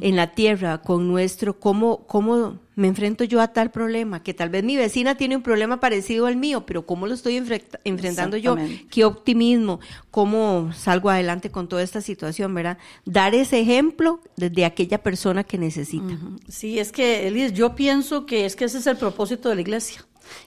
en 0.00 0.16
la 0.16 0.32
tierra 0.32 0.78
con 0.78 1.08
nuestro, 1.08 1.58
cómo, 1.58 2.06
cómo 2.06 2.58
me 2.76 2.88
enfrento 2.88 3.24
yo 3.24 3.40
a 3.40 3.48
tal 3.48 3.70
problema, 3.70 4.22
que 4.22 4.34
tal 4.34 4.50
vez 4.50 4.64
mi 4.64 4.76
vecina 4.76 5.16
tiene 5.16 5.36
un 5.36 5.42
problema 5.42 5.80
parecido 5.80 6.26
al 6.26 6.36
mío, 6.36 6.66
pero 6.66 6.86
cómo 6.86 7.06
lo 7.06 7.14
estoy 7.14 7.36
enfrentando 7.84 8.36
yo, 8.36 8.56
qué 8.90 9.04
optimismo, 9.04 9.80
cómo 10.10 10.72
salgo 10.72 11.10
adelante 11.10 11.50
con 11.50 11.68
toda 11.68 11.82
esta 11.82 12.00
situación, 12.00 12.54
¿verdad? 12.54 12.78
Dar 13.04 13.34
ese 13.34 13.60
ejemplo 13.60 14.20
desde 14.36 14.64
aquella 14.64 15.02
persona 15.02 15.44
que 15.44 15.58
necesita. 15.58 16.18
Sí, 16.48 16.78
es 16.78 16.92
que, 16.92 17.28
Elis, 17.28 17.52
yo 17.52 17.74
pienso 17.74 18.26
que 18.26 18.44
es 18.44 18.56
que 18.56 18.64
ese 18.64 18.78
es 18.78 18.86
el 18.86 18.96
propósito 18.96 19.48
de 19.48 19.54
la 19.54 19.60
iglesia. 19.60 20.04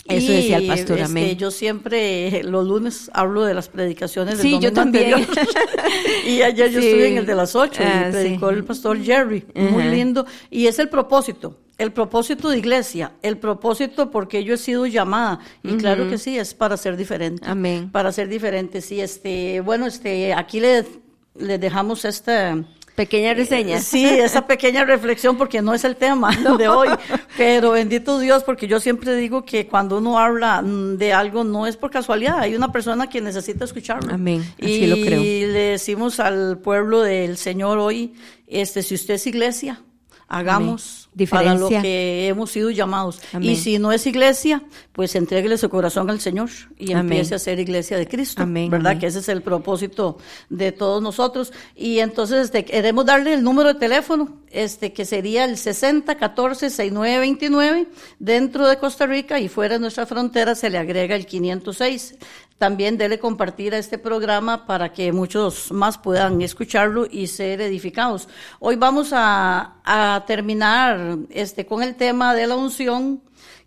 Eso 0.07 0.31
decía 0.31 0.57
el 0.57 0.67
pastor, 0.67 0.99
este, 0.99 1.35
Yo 1.35 1.51
siempre 1.51 2.43
los 2.43 2.65
lunes 2.65 3.11
hablo 3.13 3.43
de 3.43 3.53
las 3.53 3.69
predicaciones 3.69 4.37
del 4.37 4.41
sí, 4.41 4.59
yo 4.59 4.71
también. 4.71 5.27
y 6.27 6.41
ayer 6.41 6.71
yo 6.71 6.79
estuve 6.79 7.09
en 7.09 7.17
el 7.17 7.25
de 7.25 7.35
las 7.35 7.55
ocho 7.55 7.83
y 7.83 7.85
ah, 7.85 8.09
predicó 8.11 8.49
el 8.49 8.63
pastor 8.63 9.01
Jerry, 9.01 9.45
muy 9.53 9.83
lindo. 9.83 10.25
Y 10.49 10.67
es 10.67 10.79
el 10.79 10.89
propósito, 10.89 11.57
el 11.77 11.91
propósito 11.91 12.49
de 12.49 12.57
iglesia, 12.57 13.13
el 13.21 13.37
propósito 13.37 14.09
porque 14.09 14.43
yo 14.43 14.53
he 14.53 14.57
sido 14.57 14.85
llamada. 14.85 15.39
Y 15.63 15.75
claro 15.75 16.09
que 16.09 16.17
sí, 16.17 16.37
es 16.37 16.53
para 16.53 16.77
ser 16.77 16.95
diferente. 16.97 17.43
Amén. 17.45 17.91
Para 17.91 18.11
ser 18.11 18.27
diferente, 18.29 18.81
sí. 18.81 19.01
Este, 19.01 19.61
bueno, 19.61 19.87
este, 19.87 20.33
aquí 20.33 20.59
le, 20.59 20.85
le 21.35 21.57
dejamos 21.57 22.05
esta 22.05 22.57
Pequeña 22.97 23.35
reseña. 23.35 23.79
Sí, 23.79 24.03
esa 24.05 24.47
pequeña 24.47 24.83
reflexión 24.83 25.37
porque 25.37 25.61
no 25.61 25.75
es 25.75 25.83
el 25.83 25.97
tema 25.97 26.35
de 26.57 26.67
hoy, 26.67 26.87
pero 27.37 27.69
bendito 27.69 28.17
Dios 28.17 28.43
porque 28.43 28.67
yo 28.67 28.79
siempre 28.79 29.15
digo 29.15 29.45
que 29.45 29.67
cuando 29.67 29.99
uno 29.99 30.17
habla 30.17 30.63
de 30.63 31.13
algo 31.13 31.43
no 31.43 31.67
es 31.67 31.77
por 31.77 31.91
casualidad, 31.91 32.39
hay 32.39 32.55
una 32.55 32.71
persona 32.71 33.07
que 33.07 33.21
necesita 33.21 33.65
escucharlo. 33.65 34.15
Amén. 34.15 34.43
Así 34.59 34.71
y 34.71 34.87
lo 34.87 34.95
creo. 34.95 35.21
le 35.21 35.59
decimos 35.59 36.19
al 36.19 36.57
pueblo 36.57 37.01
del 37.01 37.37
Señor 37.37 37.77
hoy, 37.77 38.15
este 38.47 38.81
si 38.81 38.95
usted 38.95 39.13
es 39.13 39.27
iglesia, 39.27 39.79
hagamos 40.27 41.03
Amén. 41.03 41.06
Para 41.25 41.55
lo 41.55 41.69
que 41.69 42.27
hemos 42.27 42.51
sido 42.51 42.69
llamados. 42.69 43.19
Amén. 43.33 43.49
Y 43.49 43.55
si 43.55 43.79
no 43.79 43.91
es 43.91 44.05
iglesia, 44.05 44.61
pues 44.91 45.15
entréguele 45.15 45.57
su 45.57 45.69
corazón 45.69 46.07
al 46.09 46.19
Señor 46.19 46.49
y 46.77 46.91
Amén. 46.93 47.13
empiece 47.13 47.35
a 47.35 47.39
ser 47.39 47.59
iglesia 47.59 47.97
de 47.97 48.07
Cristo, 48.07 48.43
Amén, 48.43 48.69
¿verdad? 48.69 48.99
Que 48.99 49.07
ese 49.07 49.19
es 49.19 49.29
el 49.29 49.41
propósito 49.41 50.17
de 50.49 50.71
todos 50.71 51.01
nosotros. 51.01 51.51
Y 51.75 51.99
entonces 51.99 52.45
este, 52.45 52.63
queremos 52.65 53.05
darle 53.05 53.33
el 53.33 53.43
número 53.43 53.73
de 53.73 53.79
teléfono, 53.79 54.37
este 54.51 54.93
que 54.93 55.05
sería 55.05 55.45
el 55.45 55.55
6014-6929 55.55 57.87
dentro 58.19 58.67
de 58.67 58.77
Costa 58.77 59.07
Rica 59.07 59.39
y 59.39 59.47
fuera 59.49 59.75
de 59.75 59.79
nuestra 59.79 60.05
frontera 60.05 60.53
se 60.55 60.69
le 60.69 60.77
agrega 60.77 61.15
el 61.15 61.25
506. 61.25 62.15
También 62.57 62.97
dele 62.97 63.19
compartir 63.19 63.75
a 63.75 63.77
este 63.77 63.99
programa 63.99 64.65
para 64.65 64.91
que 64.91 65.11
muchos 65.11 65.71
más 65.71 65.99
puedan 65.99 66.41
escucharlo 66.41 67.05
y 67.09 67.27
ser 67.27 67.61
edificados. 67.61 68.27
Hoy 68.59 68.75
vamos 68.77 69.09
a, 69.13 70.23
terminar 70.25 71.19
este, 71.29 71.67
con 71.67 71.83
el 71.83 71.95
tema 71.95 72.33
de 72.33 72.47
la 72.47 72.55
unción 72.55 73.21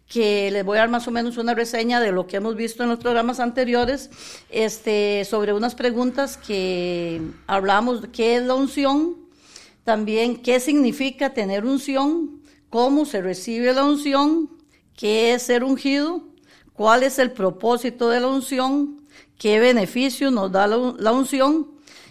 que 0.08 0.50
les 0.50 0.64
voy 0.64 0.76
a 0.76 0.80
dar 0.80 0.88
más 0.88 1.06
o 1.06 1.12
menos 1.12 1.36
una 1.36 1.54
reseña 1.54 2.00
de 2.00 2.10
lo 2.10 2.26
que 2.26 2.38
hemos 2.38 2.56
visto 2.56 2.82
en 2.82 2.88
los 2.88 2.98
programas 2.98 3.38
anteriores, 3.38 4.10
este, 4.50 5.24
sobre 5.24 5.52
unas 5.52 5.76
preguntas 5.76 6.36
que 6.36 7.22
hablamos, 7.46 8.08
qué 8.12 8.36
es 8.36 8.42
la 8.42 8.54
unción, 8.54 9.16
también 9.84 10.42
qué 10.42 10.58
significa 10.58 11.32
tener 11.32 11.64
unción, 11.64 12.42
cómo 12.70 13.04
se 13.04 13.22
recibe 13.22 13.72
la 13.72 13.84
unción, 13.84 14.50
qué 14.96 15.34
es 15.34 15.44
ser 15.44 15.62
ungido, 15.62 16.24
cuál 16.74 17.02
es 17.02 17.18
el 17.18 17.30
propósito 17.32 18.08
de 18.08 18.20
la 18.20 18.28
unción, 18.28 19.00
qué 19.38 19.58
beneficio 19.60 20.30
nos 20.30 20.50
da 20.52 20.66
la, 20.66 20.94
la 20.98 21.12
unción 21.12 21.68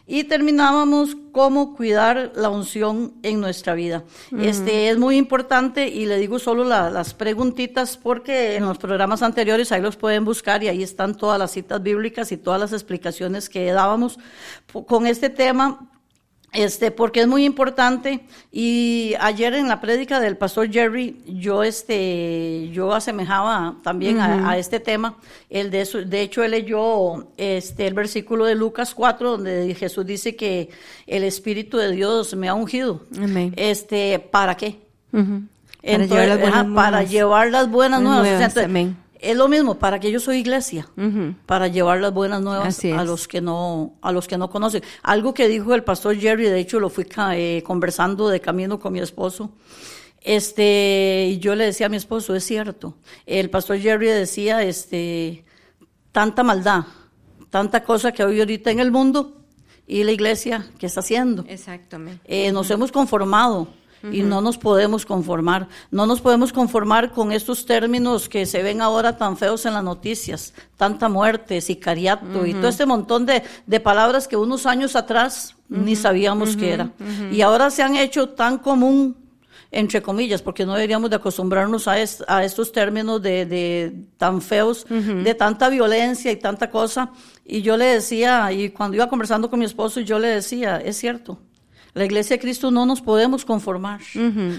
y 0.08 0.24
terminábamos 0.24 1.16
cómo 1.32 1.75
cuidar 1.75 2.32
la 2.36 2.50
unción 2.50 3.13
en 3.22 3.39
nuestra 3.39 3.75
vida. 3.75 4.04
Este 4.42 4.89
es 4.89 4.98
muy 4.98 5.18
importante 5.18 5.88
y 5.88 6.08
le 6.08 6.18
digo 6.18 6.39
solo 6.39 6.63
la- 6.63 6.89
las 6.89 7.13
preguntitas 7.13 7.96
porque 7.98 8.56
en 8.56 8.66
los 8.66 8.80
programas 8.80 9.22
anteriores 9.22 9.72
ahí 9.72 9.82
los 9.82 9.98
pueden 9.98 10.25
buscar 10.25 10.63
y 10.63 10.68
ahí 10.68 10.82
están 10.82 11.16
todas 11.16 11.38
las 11.38 11.51
citas 11.51 11.84
bíblicas 11.84 12.32
y 12.32 12.38
todas 12.38 12.60
las 12.60 12.74
explicaciones 12.74 13.50
que 13.50 13.72
dábamos. 13.72 14.18
Con 14.88 15.06
este 15.06 15.30
tema 15.30 15.88
este, 16.51 16.91
porque 16.91 17.22
es 17.22 17.27
muy 17.27 17.46
importante. 17.46 18.22
Y 18.51 19.13
ayer 19.20 19.53
en 19.53 19.68
la 19.68 19.79
prédica 19.82 20.20
del 20.20 20.36
pastor 20.38 20.72
Jerry, 20.72 21.22
yo, 21.27 21.63
este, 21.63 22.70
yo 22.72 22.94
asemejaba 22.94 23.75
también 23.84 24.20
a, 24.20 24.50
a 24.51 24.58
este 24.58 24.79
tema. 24.79 25.18
El 25.50 25.70
de, 25.72 25.86
su- 25.86 26.06
de 26.06 26.22
hecho, 26.22 26.44
él 26.44 26.51
leyó 26.51 27.27
este, 27.38 27.88
el 27.88 27.94
versículo 27.94 28.46
de 28.46 28.56
Lucas 28.56 28.94
4, 28.96 29.32
donde 29.32 29.75
Jesús 29.75 30.06
dice 30.06 30.36
que 30.36 30.70
el 31.08 31.24
Espíritu 31.24 31.77
de 31.77 31.91
Dios 31.91 32.36
me 32.36 32.50
ha 32.50 32.53
ungido. 32.53 33.01
Amén. 33.18 33.53
Este, 33.56 34.20
¿para 34.20 34.56
qué? 34.58 34.79
Para 35.12 35.24
Entonces, 35.84 36.10
llevar 36.10 36.27
las 36.27 36.39
buenas 36.39 36.53
ajá, 36.65 36.75
para 36.75 36.91
nuevas. 36.91 37.12
llevar 37.12 37.51
las 37.51 37.70
buenas 37.72 38.01
nuevas. 38.01 38.22
O 38.22 38.24
sea, 38.25 38.68
nuevas. 38.68 38.96
Es 39.20 39.36
lo 39.36 39.50
mismo, 39.50 39.76
para 39.76 40.00
que 40.00 40.12
yo 40.12 40.20
soy 40.22 40.38
iglesia, 40.38 40.88
para 41.46 41.68
llevar 41.68 42.00
las 42.00 42.14
buenas 42.14 42.42
nuevas 42.42 42.84
a 42.86 43.04
los 43.04 43.28
que 43.28 43.42
no 43.42 43.96
a 44.02 44.14
los 44.14 44.28
que 44.28 44.38
no 44.38 44.50
conocen. 44.50 44.82
Algo 45.04 45.34
que 45.34 45.50
dijo 45.50 45.76
el 45.76 45.84
pastor 45.84 46.16
Jerry, 46.16 46.46
de 46.46 46.60
hecho 46.60 46.80
lo 46.80 46.90
fui 46.90 47.06
eh, 47.34 47.62
conversando 47.66 48.30
de 48.30 48.40
camino 48.40 48.80
con 48.80 48.94
mi 48.94 49.00
esposo. 49.00 49.52
Este, 50.22 51.28
y 51.32 51.40
yo 51.40 51.56
le 51.56 51.66
decía 51.66 51.88
a 51.88 51.90
mi 51.90 51.98
esposo, 51.98 52.34
es 52.34 52.46
cierto. 52.46 52.96
El 53.26 53.50
pastor 53.50 53.78
Jerry 53.80 54.08
decía, 54.08 54.64
este, 54.64 55.44
tanta 56.14 56.44
maldad, 56.44 56.86
tanta 57.50 57.84
cosa 57.84 58.14
que 58.14 58.24
hoy 58.24 58.40
ahorita 58.40 58.72
en 58.72 58.80
el 58.80 58.92
mundo 58.92 59.44
y 59.86 60.04
la 60.04 60.12
iglesia 60.12 60.68
que 60.78 60.86
está 60.86 61.02
haciendo. 61.02 61.44
Exactamente. 61.48 62.22
Eh, 62.26 62.52
nos 62.52 62.70
hemos 62.72 62.92
conformado 62.92 63.68
y 64.12 64.22
no 64.22 64.41
nos 64.41 64.58
podemos 64.58 65.06
conformar. 65.06 65.68
No 65.91 66.06
nos 66.06 66.22
podemos 66.22 66.53
conformar 66.53 67.12
con 67.12 67.32
estos 67.32 67.65
términos 67.65 68.29
que 68.29 68.46
se 68.46 68.63
ven 68.63 68.82
ahora 68.82 69.18
tan 69.18 69.36
feos 69.38 69.65
en 69.65 69.74
las 69.74 69.84
noticias, 69.84 70.53
tanta 70.77 71.10
muerte, 71.10 71.62
sicariato 71.62 72.46
y 72.46 72.53
todo 72.53 72.70
este 72.70 72.86
montón 72.86 73.25
de, 73.25 73.44
de 73.65 73.79
palabras 73.79 74.27
que 74.27 74.38
unos 74.38 74.65
años 74.65 74.96
atrás 74.96 75.56
ni 75.68 75.96
sabíamos 75.96 76.56
que 76.56 76.74
era. 76.74 76.91
Y 77.32 77.41
ahora 77.41 77.70
se 77.70 77.84
han 77.84 77.96
hecho 77.96 78.29
tan 78.29 78.58
común 78.60 79.15
entre 79.72 80.01
comillas, 80.01 80.41
porque 80.41 80.65
no 80.65 80.74
deberíamos 80.74 81.12
de 81.12 81.18
acostumbrarnos 81.18 81.88
a, 81.88 82.00
es- 82.00 82.24
a 82.27 82.44
estos 82.44 82.72
términos 82.72 83.22
de, 83.22 83.46
de 83.46 83.94
tan 84.18 84.41
feos, 84.41 84.88
de 85.24 85.36
tanta 85.36 85.70
violencia 85.70 86.32
y 86.32 86.38
tanta 86.38 86.72
cosa. 86.72 87.12
Y 87.46 87.62
yo 87.62 87.77
le 87.77 87.86
decía, 87.86 88.51
y 88.51 88.70
cuando 88.70 88.96
iba 88.96 89.08
conversando 89.10 89.48
con 89.48 89.60
mi 89.60 89.65
esposo, 89.65 90.00
yo 90.00 90.18
le 90.18 90.29
decía, 90.29 90.77
es 90.77 90.98
cierto, 90.98 91.38
la 91.93 92.05
iglesia 92.05 92.36
de 92.36 92.41
Cristo 92.41 92.72
no 92.72 92.86
nos 92.86 93.01
podemos 93.01 93.46
conformar. 93.46 94.01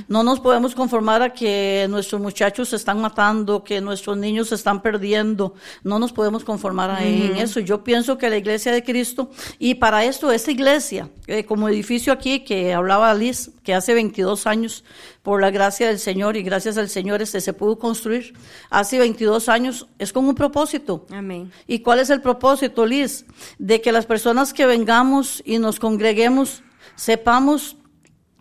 No 0.08 0.22
nos 0.22 0.40
podemos 0.40 0.74
conformar 0.74 1.22
a 1.22 1.32
que 1.32 1.86
nuestros 1.88 2.20
muchachos 2.20 2.70
se 2.70 2.76
están 2.76 3.00
matando, 3.00 3.62
que 3.62 3.80
nuestros 3.80 4.16
niños 4.16 4.48
se 4.48 4.56
están 4.56 4.82
perdiendo. 4.82 5.54
No 5.84 5.98
nos 5.98 6.12
podemos 6.12 6.44
conformar 6.44 7.02
en 7.02 7.36
eso. 7.36 7.60
Yo 7.60 7.84
pienso 7.84 8.18
que 8.18 8.30
la 8.30 8.36
iglesia 8.36 8.72
de 8.72 8.82
Cristo, 8.82 9.30
y 9.58 9.76
para 9.76 10.04
esto, 10.04 10.32
esta 10.32 10.50
iglesia, 10.50 11.08
eh, 11.26 11.44
como 11.44 11.68
edificio 11.68 12.12
aquí 12.12 12.40
que 12.40 12.74
hablaba 12.74 13.14
Liz, 13.14 13.50
que 13.62 13.74
hace 13.74 13.94
22 13.94 14.46
años, 14.46 14.84
por 15.22 15.40
la 15.40 15.50
gracia 15.50 15.88
del 15.88 15.98
Señor 15.98 16.36
y 16.36 16.42
gracias 16.42 16.78
al 16.78 16.88
Señor, 16.88 17.20
este 17.22 17.40
se 17.40 17.52
pudo 17.52 17.78
construir. 17.78 18.34
Hace 18.70 18.98
22 18.98 19.48
años 19.48 19.86
es 19.98 20.12
con 20.12 20.26
un 20.26 20.34
propósito. 20.34 21.06
Amén. 21.10 21.52
¿Y 21.66 21.80
cuál 21.80 22.00
es 22.00 22.10
el 22.10 22.20
propósito, 22.22 22.86
Liz? 22.86 23.26
De 23.58 23.80
que 23.80 23.92
las 23.92 24.06
personas 24.06 24.52
que 24.54 24.66
vengamos 24.66 25.42
y 25.44 25.58
nos 25.58 25.78
congreguemos 25.78 26.62
sepamos 27.00 27.78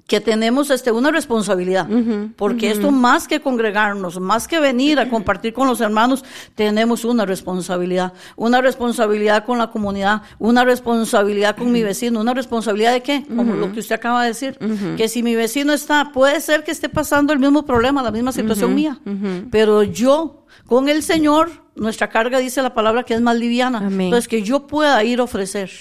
que 0.05 0.19
tenemos 0.19 0.69
este, 0.71 0.91
una 0.91 1.11
responsabilidad, 1.11 1.87
porque 2.35 2.71
esto 2.71 2.91
más 2.91 3.27
que 3.27 3.39
congregarnos, 3.39 4.19
más 4.19 4.47
que 4.47 4.59
venir 4.59 4.99
a 4.99 5.07
compartir 5.07 5.53
con 5.53 5.67
los 5.67 5.79
hermanos, 5.81 6.25
tenemos 6.55 7.05
una 7.05 7.25
responsabilidad, 7.25 8.11
una 8.35 8.59
responsabilidad 8.59 9.45
con 9.45 9.59
la 9.59 9.69
comunidad, 9.69 10.23
una 10.39 10.65
responsabilidad 10.65 11.55
con 11.55 11.71
mi 11.71 11.83
vecino, 11.83 12.19
una 12.19 12.33
responsabilidad 12.33 12.91
de 12.91 13.01
qué, 13.01 13.23
como 13.33 13.53
lo 13.53 13.71
que 13.71 13.79
usted 13.79 13.95
acaba 13.95 14.23
de 14.23 14.29
decir, 14.29 14.57
que 14.97 15.07
si 15.07 15.21
mi 15.23 15.35
vecino 15.35 15.71
está, 15.71 16.11
puede 16.11 16.41
ser 16.41 16.63
que 16.63 16.71
esté 16.71 16.89
pasando 16.89 17.31
el 17.31 17.39
mismo 17.39 17.63
problema, 17.63 18.01
la 18.01 18.11
misma 18.11 18.31
situación 18.33 18.75
mía, 18.75 18.99
pero 19.51 19.83
yo 19.83 20.38
con 20.65 20.89
el 20.89 21.03
Señor, 21.03 21.49
nuestra 21.75 22.09
carga 22.09 22.39
dice 22.39 22.61
la 22.61 22.73
palabra 22.73 23.03
que 23.03 23.13
es 23.13 23.21
más 23.21 23.37
liviana. 23.37 23.79
Amén. 23.79 24.07
Entonces, 24.07 24.27
que 24.27 24.41
yo 24.43 24.67
pueda 24.67 25.03
ir 25.03 25.19
a 25.19 25.23
ofrecer. 25.23 25.71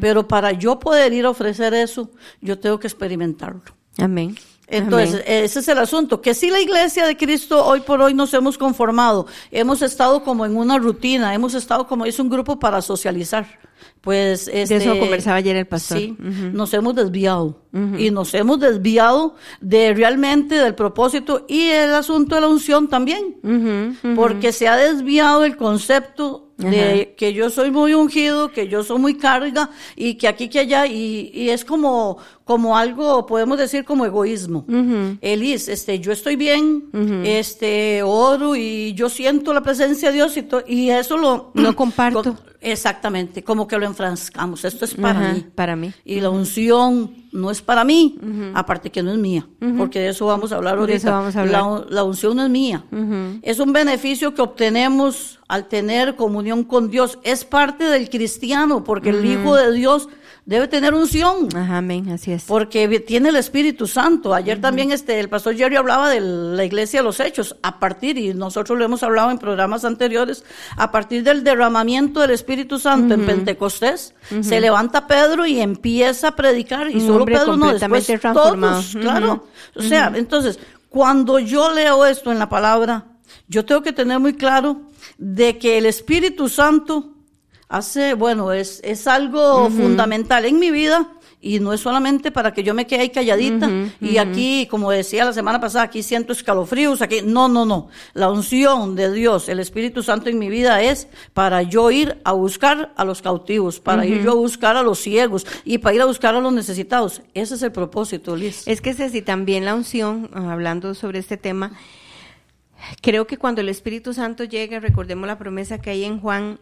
Pero 0.00 0.26
para 0.26 0.52
yo 0.52 0.78
poder 0.78 1.12
ir 1.12 1.24
a 1.24 1.30
ofrecer 1.30 1.74
eso, 1.74 2.10
yo 2.40 2.58
tengo 2.58 2.78
que 2.78 2.86
experimentarlo. 2.86 3.62
Amén. 3.98 4.36
Entonces, 4.66 5.14
Amén. 5.14 5.24
ese 5.26 5.60
es 5.60 5.68
el 5.68 5.78
asunto, 5.78 6.20
que 6.20 6.32
si 6.34 6.50
la 6.50 6.60
iglesia 6.60 7.06
de 7.06 7.16
Cristo 7.16 7.64
hoy 7.64 7.80
por 7.80 8.00
hoy 8.00 8.14
nos 8.14 8.32
hemos 8.32 8.56
conformado, 8.56 9.26
hemos 9.50 9.82
estado 9.82 10.24
como 10.24 10.46
en 10.46 10.56
una 10.56 10.78
rutina, 10.78 11.34
hemos 11.34 11.54
estado 11.54 11.86
como 11.86 12.06
es 12.06 12.18
un 12.18 12.30
grupo 12.30 12.58
para 12.58 12.80
socializar. 12.80 13.46
Pues 14.04 14.48
este, 14.52 14.76
eso 14.76 14.98
conversaba 14.98 15.38
ayer 15.38 15.56
el 15.56 15.66
pastor. 15.66 15.98
Sí, 15.98 16.14
nos 16.52 16.72
hemos 16.74 16.94
desviado. 16.94 17.58
Y 17.98 18.10
nos 18.12 18.32
hemos 18.34 18.60
desviado 18.60 19.34
de 19.60 19.92
realmente 19.94 20.54
del 20.56 20.76
propósito 20.76 21.44
y 21.48 21.70
el 21.70 21.92
asunto 21.92 22.36
de 22.36 22.42
la 22.42 22.48
unción 22.48 22.86
también, 22.88 23.36
porque 24.14 24.52
se 24.52 24.68
ha 24.68 24.76
desviado 24.76 25.44
el 25.44 25.56
concepto 25.56 26.52
de 26.56 27.14
que 27.16 27.32
yo 27.32 27.50
soy 27.50 27.70
muy 27.70 27.94
ungido, 27.94 28.52
que 28.52 28.68
yo 28.68 28.84
soy 28.84 28.98
muy 28.98 29.16
carga 29.16 29.70
y 29.96 30.14
que 30.14 30.28
aquí 30.28 30.48
que 30.48 30.60
allá. 30.60 30.86
Y, 30.86 31.30
y 31.34 31.48
es 31.48 31.64
como 31.64 32.18
como 32.44 32.76
algo 32.76 33.24
podemos 33.26 33.56
decir 33.58 33.84
como 33.84 34.04
egoísmo. 34.04 34.66
Elis, 35.20 35.68
este 35.68 35.98
yo 35.98 36.12
estoy 36.12 36.36
bien, 36.36 36.84
este 37.24 38.02
oro 38.02 38.54
y 38.56 38.92
yo 38.94 39.08
siento 39.08 39.52
la 39.54 39.62
presencia 39.62 40.08
de 40.10 40.14
Dios 40.16 40.36
y, 40.36 40.46
y 40.66 40.90
eso 40.90 41.16
lo 41.16 41.50
No 41.54 41.74
comparto. 41.74 42.22
con- 42.22 42.54
Exactamente, 42.60 43.44
como 43.44 43.68
que 43.68 43.76
lo 43.78 43.84
enfrascamos. 43.84 44.64
Esto 44.64 44.86
es 44.86 44.94
para 44.94 45.32
mí. 45.34 45.44
para 45.54 45.76
mí. 45.76 45.92
Y 46.02 46.20
la 46.22 46.30
unción 46.30 47.12
no 47.30 47.50
es 47.50 47.60
para 47.60 47.84
mí, 47.84 48.18
aparte 48.54 48.88
que 48.90 49.02
no 49.02 49.12
es 49.12 49.18
mía, 49.18 49.46
porque 49.76 49.98
de 50.00 50.08
eso 50.08 50.24
vamos 50.24 50.50
a 50.50 50.56
hablar 50.56 50.74
De 50.76 50.80
ahorita. 50.80 50.96
eso 50.96 51.10
vamos 51.10 51.36
a 51.36 51.40
hablar. 51.42 51.62
La, 51.62 51.84
la 51.90 52.04
unción 52.04 52.36
no 52.36 52.44
es 52.44 52.48
mía. 52.50 52.84
Es 53.42 53.58
un 53.60 53.74
beneficio 53.74 54.32
que 54.34 54.40
obtenemos 54.40 55.40
al 55.46 55.68
tener 55.68 56.16
comunión 56.16 56.64
con 56.64 56.88
Dios. 56.90 57.18
Es 57.22 57.44
parte 57.44 57.84
del 57.84 58.08
cristiano, 58.08 58.82
porque 58.82 59.10
el 59.10 59.26
Hijo 59.26 59.56
de 59.56 59.70
Dios 59.72 60.08
debe 60.46 60.68
tener 60.68 60.92
unción. 60.92 61.48
Ajá, 61.56 61.78
amén, 61.78 62.10
así 62.10 62.32
es. 62.32 62.44
Porque 62.44 63.00
tiene 63.00 63.30
el 63.30 63.36
Espíritu 63.36 63.86
Santo. 63.86 64.34
Ayer 64.34 64.60
también 64.60 64.92
este, 64.92 65.18
el 65.18 65.28
pastor 65.28 65.56
Jerry 65.56 65.76
hablaba 65.76 66.10
de 66.10 66.20
la 66.20 66.64
iglesia 66.64 67.00
de 67.00 67.04
los 67.04 67.20
hechos, 67.20 67.56
a 67.62 67.78
partir, 67.80 68.18
y 68.18 68.34
nosotros 68.34 68.78
lo 68.78 68.84
hemos 68.84 69.02
hablado 69.02 69.30
en 69.30 69.38
programas 69.38 69.84
anteriores, 69.84 70.44
a 70.76 70.90
partir 70.90 71.22
del 71.22 71.44
derramamiento 71.44 72.20
del 72.20 72.30
Espíritu 72.30 72.78
Santo 72.78 73.14
en 73.14 73.26
Pentecostés, 73.26 74.14
se 74.42 74.60
levanta 74.60 75.06
Pedro 75.06 75.46
y 75.46 75.60
empieza 75.60 76.28
a 76.28 76.36
predicar, 76.36 76.90
y 76.90 76.96
Un 76.96 77.06
solo 77.06 77.24
Pedro 77.24 77.56
no, 77.56 77.72
después 77.72 78.06
todos, 78.20 78.96
claro. 79.00 79.46
O 79.74 79.82
sea, 79.82 80.12
entonces, 80.14 80.58
cuando 80.88 81.38
yo 81.38 81.72
leo 81.72 82.04
esto 82.04 82.30
en 82.30 82.38
la 82.38 82.48
palabra, 82.48 83.06
yo 83.48 83.64
tengo 83.64 83.82
que 83.82 83.92
tener 83.92 84.20
muy 84.20 84.34
claro 84.34 84.82
de 85.18 85.58
que 85.58 85.78
el 85.78 85.86
Espíritu 85.86 86.48
Santo 86.48 87.13
hace, 87.68 88.14
bueno, 88.14 88.52
es, 88.52 88.80
es 88.84 89.06
algo 89.06 89.70
fundamental 89.70 90.44
en 90.44 90.58
mi 90.58 90.70
vida 90.70 91.08
Y 91.44 91.60
no 91.60 91.74
es 91.74 91.80
solamente 91.80 92.30
para 92.30 92.54
que 92.54 92.62
yo 92.62 92.72
me 92.72 92.86
quede 92.86 93.02
ahí 93.02 93.10
calladita 93.10 93.70
y 94.00 94.16
aquí, 94.16 94.66
como 94.70 94.90
decía 94.90 95.26
la 95.26 95.34
semana 95.34 95.60
pasada, 95.60 95.84
aquí 95.84 96.02
siento 96.02 96.32
escalofríos, 96.32 97.02
aquí. 97.02 97.20
No, 97.22 97.48
no, 97.48 97.66
no. 97.66 97.88
La 98.14 98.30
unción 98.30 98.94
de 98.94 99.12
Dios, 99.12 99.50
el 99.50 99.60
Espíritu 99.60 100.02
Santo 100.02 100.30
en 100.30 100.38
mi 100.38 100.48
vida 100.48 100.80
es 100.80 101.06
para 101.34 101.60
yo 101.60 101.90
ir 101.90 102.18
a 102.24 102.32
buscar 102.32 102.94
a 102.96 103.04
los 103.04 103.20
cautivos, 103.20 103.78
para 103.78 104.06
ir 104.06 104.22
yo 104.22 104.30
a 104.32 104.36
buscar 104.36 104.78
a 104.78 104.82
los 104.82 105.00
ciegos 105.00 105.46
y 105.66 105.76
para 105.78 105.94
ir 105.94 106.00
a 106.00 106.06
buscar 106.06 106.34
a 106.34 106.40
los 106.40 106.52
necesitados. 106.54 107.20
Ese 107.34 107.56
es 107.56 107.62
el 107.62 107.72
propósito, 107.72 108.36
Liz. 108.36 108.66
Es 108.66 108.80
que 108.80 108.94
Ceci, 108.94 109.20
también 109.20 109.66
la 109.66 109.74
unción, 109.74 110.30
hablando 110.32 110.94
sobre 110.94 111.18
este 111.18 111.36
tema, 111.36 111.72
creo 113.02 113.26
que 113.26 113.36
cuando 113.36 113.60
el 113.60 113.68
Espíritu 113.68 114.14
Santo 114.14 114.44
llega, 114.44 114.80
recordemos 114.80 115.26
la 115.26 115.36
promesa 115.36 115.78
que 115.78 115.90
hay 115.90 116.04
en 116.04 116.20
Juan, 116.20 116.58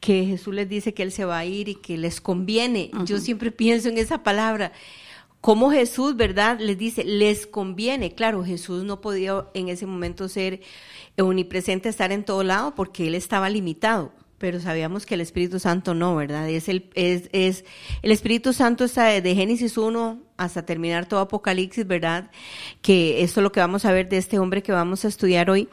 que 0.00 0.24
Jesús 0.24 0.54
les 0.54 0.68
dice 0.68 0.94
que 0.94 1.02
Él 1.02 1.12
se 1.12 1.24
va 1.24 1.38
a 1.38 1.44
ir 1.44 1.68
y 1.68 1.74
que 1.76 1.96
les 1.96 2.20
conviene. 2.20 2.90
Yo 3.04 3.18
siempre 3.18 3.50
pienso 3.50 3.88
en 3.88 3.98
esa 3.98 4.22
palabra. 4.22 4.72
Como 5.40 5.70
Jesús, 5.70 6.16
¿verdad? 6.16 6.58
Les 6.60 6.76
dice, 6.76 7.04
les 7.04 7.46
conviene. 7.46 8.14
Claro, 8.14 8.44
Jesús 8.44 8.84
no 8.84 9.00
podía 9.00 9.46
en 9.54 9.68
ese 9.68 9.86
momento 9.86 10.28
ser 10.28 10.60
omnipresente, 11.18 11.88
estar 11.88 12.12
en 12.12 12.24
todo 12.24 12.42
lado, 12.42 12.74
porque 12.74 13.06
Él 13.06 13.14
estaba 13.14 13.48
limitado 13.48 14.12
pero 14.38 14.60
sabíamos 14.60 15.06
que 15.06 15.14
el 15.14 15.20
Espíritu 15.22 15.58
Santo 15.58 15.94
no, 15.94 16.14
¿verdad? 16.14 16.48
Es 16.48 16.68
el, 16.68 16.90
es, 16.94 17.28
es, 17.32 17.64
el 18.02 18.10
Espíritu 18.10 18.52
Santo 18.52 18.84
está 18.84 19.06
de 19.06 19.34
Génesis 19.34 19.78
1 19.78 20.20
hasta 20.36 20.66
terminar 20.66 21.06
todo 21.06 21.20
Apocalipsis, 21.20 21.86
¿verdad? 21.86 22.30
Que 22.82 23.22
esto 23.22 23.40
es 23.40 23.44
lo 23.44 23.52
que 23.52 23.60
vamos 23.60 23.84
a 23.84 23.92
ver 23.92 24.08
de 24.08 24.18
este 24.18 24.38
hombre 24.38 24.62
que 24.62 24.72
vamos 24.72 25.04
a 25.04 25.08
estudiar 25.08 25.48
hoy. 25.48 25.68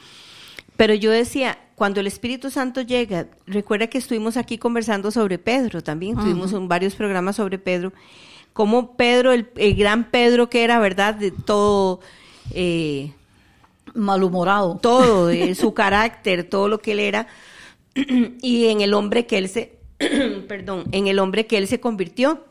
Pero 0.77 0.93
yo 0.93 1.11
decía, 1.11 1.57
cuando 1.75 1.99
el 1.99 2.07
Espíritu 2.07 2.49
Santo 2.49 2.81
llega, 2.81 3.27
recuerda 3.45 3.87
que 3.87 3.97
estuvimos 3.97 4.37
aquí 4.37 4.57
conversando 4.57 5.11
sobre 5.11 5.37
Pedro 5.37 5.81
también, 5.81 6.15
tuvimos 6.15 6.51
varios 6.67 6.95
programas 6.95 7.35
sobre 7.35 7.59
Pedro, 7.59 7.93
como 8.53 8.95
Pedro, 8.95 9.31
el, 9.31 9.47
gran 9.75 10.09
Pedro 10.09 10.49
que 10.49 10.63
era, 10.63 10.79
¿verdad? 10.79 11.15
De 11.15 11.31
todo... 11.31 11.99
Eh, 12.51 13.11
malhumorado. 13.93 14.77
Todo, 14.81 15.27
de 15.27 15.55
su 15.55 15.73
carácter, 15.73 16.43
todo 16.43 16.67
lo 16.67 16.79
que 16.79 16.93
él 16.93 16.99
era 16.99 17.27
y 17.95 18.67
en 18.67 18.81
el 18.81 18.93
hombre 18.93 19.25
que 19.25 19.37
él 19.37 19.49
se, 19.49 19.77
perdón, 20.47 20.85
en 20.91 21.07
el 21.07 21.19
hombre 21.19 21.47
que 21.47 21.57
él 21.57 21.67
se 21.67 21.79
convirtió. 21.79 22.45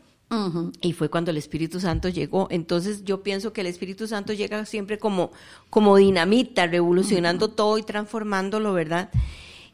Y 0.81 0.93
fue 0.93 1.09
cuando 1.09 1.31
el 1.31 1.37
Espíritu 1.37 1.79
Santo 1.79 2.09
llegó. 2.09 2.47
Entonces 2.49 3.03
yo 3.03 3.23
pienso 3.23 3.53
que 3.53 3.61
el 3.61 3.67
Espíritu 3.67 4.07
Santo 4.07 4.33
llega 4.33 4.65
siempre 4.65 4.97
como, 4.97 5.31
como 5.69 5.97
dinamita, 5.97 6.67
revolucionando 6.67 7.49
todo 7.49 7.77
y 7.77 7.83
transformándolo, 7.83 8.73
¿verdad? 8.73 9.09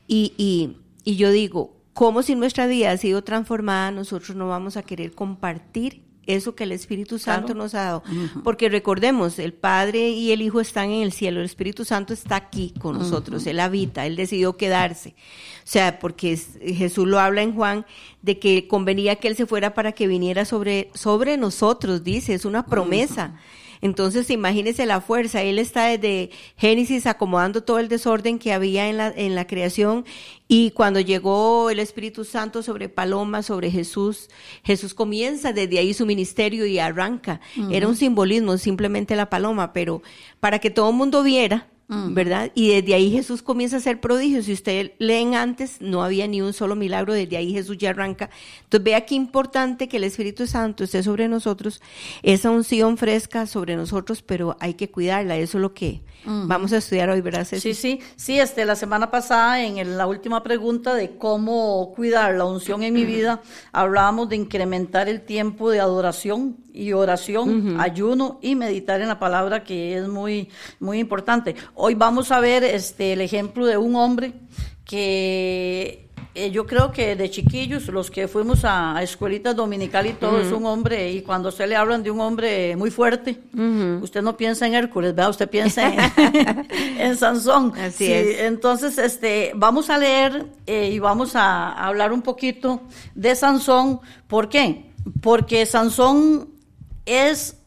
Y, 0.08 0.34
y, 0.38 0.78
y 1.04 1.16
yo 1.16 1.32
digo, 1.32 1.76
¿cómo 1.94 2.24
si 2.24 2.36
nuestra 2.36 2.68
vida 2.68 2.92
ha 2.92 2.98
sido 2.98 3.24
transformada, 3.24 3.92
nosotros 3.92 4.36
no 4.36 4.48
vamos 4.48 4.78
a 4.78 4.84
querer 4.84 5.14
compartir 5.14 6.09
eso 6.36 6.56
que 6.56 6.64
el 6.64 6.72
Espíritu 6.72 7.18
Santo 7.20 7.54
nos 7.54 7.74
ha 7.74 7.84
dado. 7.84 8.04
Porque 8.44 8.70
recordemos, 8.70 9.40
el 9.40 9.54
Padre 9.54 10.10
y 10.10 10.32
el 10.32 10.42
Hijo 10.42 10.62
están 10.62 10.92
en 10.92 11.02
el 11.02 11.12
cielo, 11.12 11.40
el 11.40 11.46
Espíritu 11.46 11.86
Santo 11.86 12.14
está 12.14 12.36
aquí 12.36 12.74
con 12.80 12.98
nosotros, 12.98 13.46
Él 13.48 13.60
habita, 13.60 14.06
Él 14.06 14.16
decidió 14.16 14.56
quedarse. 14.56 15.16
O 15.64 15.72
sea, 15.72 16.00
porque 16.00 16.38
Jesús 16.38 17.08
lo 17.08 17.20
habla 17.20 17.42
en 17.42 17.54
Juan 17.54 17.86
de 18.22 18.40
que 18.40 18.68
convenía 18.68 19.16
que 19.16 19.28
Él 19.28 19.36
se 19.36 19.46
fuera 19.46 19.74
para 19.74 19.92
que 19.92 20.08
viniera 20.08 20.46
sobre, 20.46 20.90
sobre 20.94 21.38
nosotros, 21.38 22.04
dice, 22.04 22.34
es 22.34 22.46
una 22.46 22.66
promesa. 22.66 23.40
Entonces, 23.82 24.30
imagínese 24.30 24.86
la 24.86 25.02
fuerza. 25.02 25.42
Él 25.42 25.60
está 25.60 25.86
desde 25.88 26.32
Génesis 26.58 27.06
acomodando 27.06 27.64
todo 27.64 27.80
el 27.80 27.88
desorden 27.88 28.40
que 28.40 28.54
había 28.54 28.90
en 28.90 28.98
la, 28.98 29.08
en 29.08 29.36
la 29.36 29.48
creación 29.48 30.06
y 30.48 30.72
cuando 30.72 31.00
llegó 31.00 31.70
el 31.70 31.80
Espíritu 31.80 32.26
Santo 32.26 32.64
sobre 32.64 32.90
Paloma, 32.90 33.44
sobre 33.44 33.70
Jesús, 33.70 34.30
Jesús 34.64 34.94
comienza 34.94 35.54
desde 35.54 35.78
ahí 35.78 35.94
su 35.94 36.06
ministerio 36.06 36.66
y 36.66 36.80
arranca. 36.80 37.40
Era 37.72 37.88
un 37.88 37.96
simbolismo, 37.96 38.58
simplemente 38.58 39.16
la 39.16 39.30
paloma, 39.30 39.74
pero 39.74 40.02
para 40.40 40.60
que 40.60 40.72
todo 40.72 40.90
el 40.90 40.96
mundo 40.96 41.22
viera 41.22 41.68
¿verdad? 41.90 42.52
Y 42.54 42.70
desde 42.70 42.94
ahí 42.94 43.10
Jesús 43.12 43.42
comienza 43.42 43.78
a 43.78 43.80
hacer 43.80 44.00
prodigios. 44.00 44.46
Si 44.46 44.54
ustedes 44.54 44.92
leen 45.00 45.34
antes, 45.34 45.82
no 45.82 46.04
había 46.04 46.28
ni 46.28 46.40
un 46.40 46.54
solo 46.54 46.76
milagro, 46.76 47.14
desde 47.14 47.36
ahí 47.36 47.52
Jesús 47.52 47.80
ya 47.80 47.90
arranca. 47.90 48.30
Entonces 48.64 48.84
vea 48.84 49.06
qué 49.06 49.16
importante 49.16 49.88
que 49.88 49.98
el 49.98 50.04
Espíritu 50.04 50.46
Santo 50.46 50.84
esté 50.84 51.02
sobre 51.02 51.28
nosotros, 51.28 51.82
esa 52.22 52.52
unción 52.52 52.98
fresca 52.98 53.48
sobre 53.48 53.76
nosotros, 53.76 54.22
pero 54.22 54.56
hay 54.60 54.76
que 54.76 54.92
cuidarla, 54.92 55.38
eso 55.38 55.58
es 55.58 55.62
lo 55.64 55.74
que 55.74 56.02
vamos 56.26 56.74
a 56.74 56.78
estudiar 56.78 57.10
hoy, 57.10 57.22
¿verdad? 57.22 57.48
Sí, 57.50 57.74
sí, 57.74 58.00
sí, 58.16 58.40
este, 58.40 58.66
la 58.66 58.76
semana 58.76 59.10
pasada 59.10 59.64
en 59.64 59.98
la 59.98 60.06
última 60.06 60.44
pregunta 60.44 60.94
de 60.94 61.18
cómo 61.18 61.92
cuidar 61.96 62.36
la 62.36 62.46
unción 62.46 62.84
en 62.84 62.94
mi 62.94 63.06
vida, 63.06 63.42
hablábamos 63.72 64.30
de 64.30 64.36
incrementar 64.36 65.10
el 65.10 65.22
tiempo 65.22 65.72
de 65.72 65.80
adoración 65.80 66.58
y 66.80 66.94
oración, 66.94 67.78
ayuno 67.80 68.40
y 68.42 68.56
meditar 68.56 69.02
en 69.02 69.10
la 69.10 69.20
palabra 69.20 69.64
que 69.64 69.98
es 69.98 70.08
muy 70.08 70.50
muy 70.80 71.00
importante. 71.00 71.56
Hoy 71.76 71.96
vamos 71.96 72.32
a 72.32 72.40
ver 72.40 72.64
este 72.64 73.14
el 73.14 73.22
ejemplo 73.22 73.66
de 73.66 73.78
un 73.78 73.96
hombre 73.96 74.34
que 74.86 76.10
eh, 76.36 76.52
yo 76.52 76.66
creo 76.66 76.92
que 76.92 77.16
de 77.16 77.30
chiquillos, 77.30 77.88
los 77.88 78.10
que 78.10 78.28
fuimos 78.28 78.64
a, 78.64 79.02
escuelitas 79.02 79.56
dominical 79.56 80.06
y 80.06 80.14
todo, 80.14 80.40
es 80.40 80.52
un 80.52 80.66
hombre, 80.66 81.12
y 81.12 81.22
cuando 81.22 81.50
usted 81.50 81.68
le 81.68 81.76
hablan 81.76 82.02
de 82.02 82.12
un 82.12 82.22
hombre 82.22 82.76
muy 82.76 82.92
fuerte, 82.92 83.42
usted 84.02 84.22
no 84.22 84.38
piensa 84.38 84.68
en 84.68 84.76
Hércules, 84.76 85.16
¿verdad? 85.16 85.32
Usted 85.32 85.50
piensa 85.50 85.92
en, 86.98 87.16
Sansón. 87.18 87.74
Así 87.78 88.12
es. 88.12 88.42
Entonces, 88.42 88.98
este, 89.00 89.52
vamos 89.56 89.90
a 89.90 89.98
leer 89.98 90.46
eh, 90.66 90.92
y 90.94 91.00
vamos 91.00 91.36
a 91.36 91.72
hablar 91.72 92.14
un 92.14 92.22
poquito 92.22 92.84
de 93.16 93.36
Sansón. 93.36 94.00
¿Por 94.28 94.50
qué? 94.50 94.92
Porque 95.22 95.66
Sansón 95.66 96.59
es, 97.10 97.58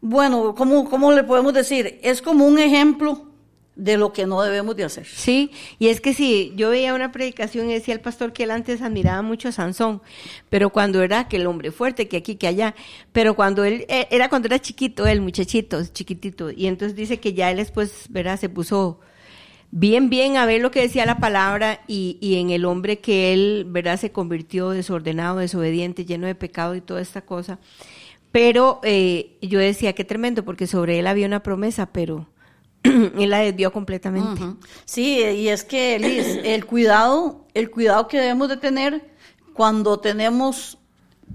bueno, 0.00 0.54
¿cómo, 0.54 0.88
cómo 0.88 1.12
le 1.12 1.24
podemos 1.24 1.52
decir? 1.52 1.98
Es 2.02 2.22
como 2.22 2.46
un 2.46 2.58
ejemplo 2.58 3.32
de 3.76 3.96
lo 3.96 4.12
que 4.12 4.26
no 4.26 4.42
debemos 4.42 4.76
de 4.76 4.84
hacer. 4.84 5.06
Sí, 5.06 5.50
y 5.78 5.88
es 5.88 6.00
que 6.00 6.12
sí, 6.12 6.52
yo 6.56 6.70
veía 6.70 6.94
una 6.94 7.10
predicación 7.10 7.70
y 7.70 7.74
decía 7.74 7.94
el 7.94 8.00
pastor 8.00 8.32
que 8.32 8.44
él 8.44 8.50
antes 8.50 8.82
admiraba 8.82 9.22
mucho 9.22 9.48
a 9.48 9.52
Sansón, 9.52 10.02
pero 10.50 10.70
cuando 10.70 11.02
era 11.02 11.28
que 11.28 11.36
el 11.36 11.46
hombre 11.46 11.72
fuerte, 11.72 12.08
que 12.08 12.18
aquí, 12.18 12.36
que 12.36 12.46
allá, 12.46 12.74
pero 13.12 13.34
cuando 13.34 13.64
él, 13.64 13.86
eh, 13.88 14.08
era 14.10 14.28
cuando 14.28 14.46
era 14.46 14.58
chiquito, 14.58 15.06
el 15.06 15.20
muchachito, 15.20 15.82
chiquitito, 15.84 16.50
y 16.50 16.66
entonces 16.66 16.96
dice 16.96 17.18
que 17.18 17.32
ya 17.32 17.50
él 17.50 17.56
después, 17.56 18.06
¿verdad? 18.10 18.38
Se 18.38 18.48
puso 18.50 19.00
bien, 19.70 20.10
bien 20.10 20.36
a 20.36 20.44
ver 20.44 20.60
lo 20.60 20.70
que 20.70 20.82
decía 20.82 21.06
la 21.06 21.18
palabra 21.18 21.80
y, 21.88 22.18
y 22.20 22.36
en 22.36 22.50
el 22.50 22.66
hombre 22.66 22.98
que 22.98 23.32
él, 23.32 23.64
¿verdad? 23.68 23.98
Se 23.98 24.12
convirtió 24.12 24.70
desordenado, 24.70 25.38
desobediente, 25.38 26.04
lleno 26.04 26.26
de 26.26 26.34
pecado 26.34 26.74
y 26.74 26.82
toda 26.82 27.00
esta 27.00 27.22
cosa. 27.22 27.58
Pero 28.32 28.80
eh, 28.82 29.38
yo 29.42 29.58
decía, 29.58 29.92
qué 29.92 30.04
tremendo, 30.04 30.44
porque 30.44 30.66
sobre 30.66 30.98
él 30.98 31.06
había 31.06 31.26
una 31.26 31.42
promesa, 31.42 31.90
pero 31.92 32.28
él 32.82 33.30
la 33.30 33.38
desvió 33.40 33.72
completamente. 33.72 34.42
Sí, 34.86 35.20
y 35.20 35.48
es 35.48 35.64
que, 35.64 35.98
Liz, 35.98 36.40
el 36.42 36.64
cuidado, 36.64 37.46
el 37.54 37.70
cuidado 37.70 38.08
que 38.08 38.18
debemos 38.18 38.48
de 38.48 38.56
tener 38.56 39.12
cuando 39.52 40.00
tenemos 40.00 40.78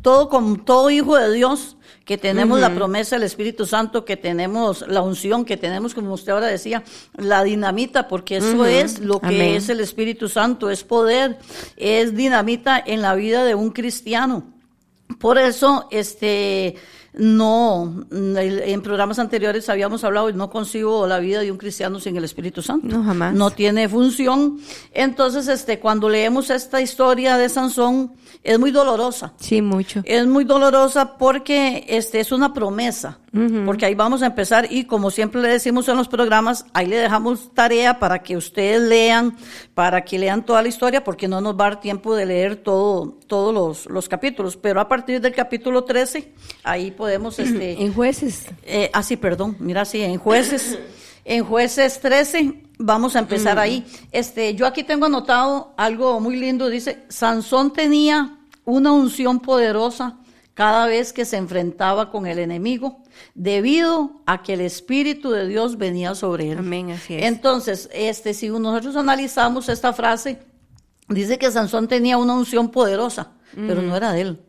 todo 0.01 0.29
con 0.29 0.65
todo 0.65 0.89
hijo 0.89 1.15
de 1.15 1.33
Dios, 1.33 1.77
que 2.05 2.17
tenemos 2.17 2.59
la 2.59 2.73
promesa 2.73 3.15
del 3.15 3.23
Espíritu 3.23 3.65
Santo, 3.65 4.05
que 4.05 4.15
tenemos 4.15 4.85
la 4.87 5.01
unción, 5.01 5.43
que 5.43 5.57
tenemos, 5.57 5.93
como 5.93 6.13
usted 6.13 6.31
ahora 6.31 6.47
decía, 6.47 6.83
la 7.15 7.43
dinamita, 7.43 8.07
porque 8.07 8.37
eso 8.37 8.65
es 8.65 8.99
lo 8.99 9.19
que 9.19 9.55
es 9.55 9.69
el 9.69 9.81
Espíritu 9.81 10.29
Santo, 10.29 10.69
es 10.69 10.83
poder, 10.83 11.37
es 11.75 12.15
dinamita 12.15 12.81
en 12.85 13.01
la 13.01 13.13
vida 13.15 13.43
de 13.43 13.55
un 13.55 13.71
cristiano. 13.71 14.56
Por 15.19 15.37
eso, 15.37 15.87
este, 15.89 16.75
no, 17.13 18.05
en 18.11 18.81
programas 18.81 19.17
anteriores 19.19 19.69
habíamos 19.69 20.03
hablado 20.03 20.29
y 20.29 20.33
no 20.33 20.49
consigo 20.49 21.07
la 21.07 21.19
vida 21.19 21.41
de 21.41 21.51
un 21.51 21.57
cristiano 21.57 21.99
sin 21.99 22.15
el 22.15 22.23
Espíritu 22.23 22.61
Santo. 22.61 22.87
No, 22.87 23.03
jamás. 23.03 23.33
No 23.33 23.49
tiene 23.49 23.89
función. 23.89 24.59
Entonces, 24.93 25.47
este, 25.47 25.79
cuando 25.79 26.09
leemos 26.09 26.49
esta 26.49 26.79
historia 26.81 27.37
de 27.37 27.49
Sansón, 27.49 28.13
es 28.43 28.59
muy 28.59 28.71
dolorosa. 28.71 29.33
Sí, 29.39 29.61
mucho. 29.61 30.01
Es 30.05 30.27
muy 30.27 30.43
dolorosa 30.43 31.17
porque 31.17 31.85
este 31.87 32.19
es 32.19 32.31
una 32.31 32.53
promesa 32.53 33.19
porque 33.65 33.85
ahí 33.85 33.95
vamos 33.95 34.21
a 34.21 34.27
empezar 34.27 34.67
y 34.71 34.85
como 34.85 35.11
siempre 35.11 35.41
le 35.41 35.49
decimos 35.49 35.87
en 35.87 35.97
los 35.97 36.07
programas, 36.07 36.65
ahí 36.73 36.85
le 36.85 36.97
dejamos 36.97 37.53
tarea 37.53 37.99
para 37.99 38.23
que 38.23 38.37
ustedes 38.37 38.81
lean, 38.81 39.37
para 39.73 40.03
que 40.03 40.17
lean 40.17 40.45
toda 40.45 40.61
la 40.61 40.67
historia, 40.67 41.03
porque 41.03 41.27
no 41.27 41.41
nos 41.41 41.53
va 41.53 41.67
a 41.67 41.69
dar 41.69 41.81
tiempo 41.81 42.15
de 42.15 42.25
leer 42.25 42.57
todo, 42.57 43.17
todos 43.27 43.53
los, 43.53 43.85
los 43.87 44.09
capítulos, 44.09 44.57
pero 44.57 44.79
a 44.79 44.87
partir 44.87 45.21
del 45.21 45.33
capítulo 45.33 45.83
13, 45.83 46.33
ahí 46.63 46.91
podemos... 46.91 47.39
Este, 47.39 47.81
en 47.81 47.93
jueces. 47.93 48.45
Eh, 48.63 48.89
ah, 48.93 49.03
sí, 49.03 49.17
perdón, 49.17 49.55
mira, 49.59 49.85
sí, 49.85 50.01
en 50.01 50.17
jueces. 50.17 50.77
En 51.29 51.43
jueces 51.43 51.99
13 51.99 52.61
vamos 52.77 53.17
a 53.17 53.19
empezar 53.19 53.59
ahí. 53.59 53.85
Este, 54.13 54.55
yo 54.55 54.65
aquí 54.65 54.83
tengo 54.83 55.07
anotado 55.07 55.73
algo 55.75 56.21
muy 56.21 56.37
lindo, 56.37 56.69
dice, 56.69 57.03
Sansón 57.09 57.73
tenía 57.73 58.37
una 58.63 58.93
unción 58.93 59.41
poderosa 59.41 60.17
cada 60.53 60.87
vez 60.87 61.13
que 61.13 61.25
se 61.25 61.37
enfrentaba 61.37 62.09
con 62.09 62.25
el 62.25 62.39
enemigo, 62.39 63.03
debido 63.35 64.21
a 64.25 64.43
que 64.43 64.53
el 64.53 64.61
Espíritu 64.61 65.31
de 65.31 65.47
Dios 65.47 65.77
venía 65.77 66.15
sobre 66.15 66.51
él. 66.51 66.57
Amén, 66.59 66.91
así 66.91 67.15
es. 67.15 67.23
Entonces, 67.23 67.89
este, 67.93 68.33
si 68.33 68.49
nosotros 68.49 68.95
analizamos 68.95 69.69
esta 69.69 69.93
frase, 69.93 70.39
dice 71.07 71.37
que 71.37 71.51
Sansón 71.51 71.87
tenía 71.87 72.17
una 72.17 72.33
unción 72.33 72.69
poderosa, 72.69 73.31
pero 73.55 73.81
no 73.81 73.95
era 73.95 74.11
de 74.11 74.21
él, 74.21 74.39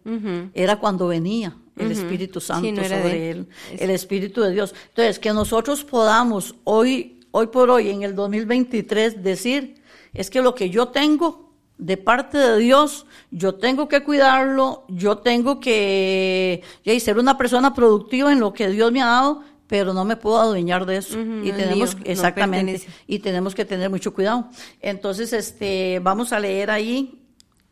era 0.54 0.76
cuando 0.80 1.06
venía 1.06 1.56
el 1.76 1.92
Espíritu 1.92 2.40
Santo 2.40 2.66
Sí, 2.66 2.72
no 2.72 2.82
era 2.82 2.98
sobre 3.00 3.14
de- 3.14 3.30
él, 3.30 3.48
el 3.78 3.90
Espíritu 3.90 4.42
de 4.42 4.50
Dios. 4.50 4.74
Entonces, 4.88 5.18
que 5.20 5.32
nosotros 5.32 5.84
podamos 5.84 6.56
hoy, 6.64 7.20
hoy 7.30 7.46
por 7.46 7.70
hoy, 7.70 7.90
en 7.90 8.02
el 8.02 8.14
2023, 8.16 9.22
decir, 9.22 9.76
es 10.12 10.28
que 10.30 10.42
lo 10.42 10.54
que 10.56 10.70
yo 10.70 10.88
tengo 10.88 11.47
de 11.78 11.96
parte 11.96 12.36
de 12.38 12.58
Dios, 12.58 13.06
yo 13.30 13.54
tengo 13.54 13.88
que 13.88 14.02
cuidarlo, 14.02 14.84
yo 14.88 15.18
tengo 15.18 15.60
que 15.60 16.62
ya, 16.84 16.98
ser 17.00 17.18
una 17.18 17.38
persona 17.38 17.72
productiva 17.74 18.32
en 18.32 18.40
lo 18.40 18.52
que 18.52 18.68
Dios 18.68 18.90
me 18.92 19.00
ha 19.02 19.06
dado, 19.06 19.42
pero 19.68 19.92
no 19.94 20.04
me 20.04 20.16
puedo 20.16 20.38
adueñar 20.40 20.86
de 20.86 20.96
eso. 20.96 21.18
Y 21.44 21.52
tenemos, 21.52 21.90
exactamente, 22.04 22.72
y 23.06 23.18
tenemos 23.20 23.54
que 23.54 23.64
tener 23.64 23.90
mucho 23.90 24.12
cuidado. 24.14 24.48
Entonces, 24.80 25.32
este, 25.32 26.00
vamos 26.02 26.32
a 26.32 26.40
leer 26.40 26.70
ahí 26.70 27.22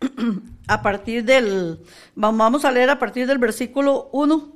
a 0.69 0.83
partir 0.83 1.25
del, 1.25 1.79
va- 2.23 2.31
vamos 2.33 2.65
a 2.65 2.71
leer 2.71 2.91
a 2.91 2.99
partir 2.99 3.27
del 3.27 3.39
versículo 3.39 4.09
1, 4.13 4.53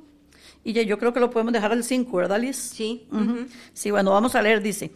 y 0.63 0.73
ya 0.73 0.83
yo 0.83 0.99
creo 0.99 1.11
que 1.13 1.19
lo 1.19 1.29
podemos 1.31 1.51
dejar 1.53 1.71
al 1.71 1.83
5, 1.83 2.15
¿verdad, 2.17 2.39
Liz? 2.39 2.55
Sí. 2.57 3.07
Sí, 3.73 3.89
bueno, 3.91 4.11
vamos 4.11 4.35
a 4.35 4.41
leer, 4.41 4.61
dice, 4.61 4.91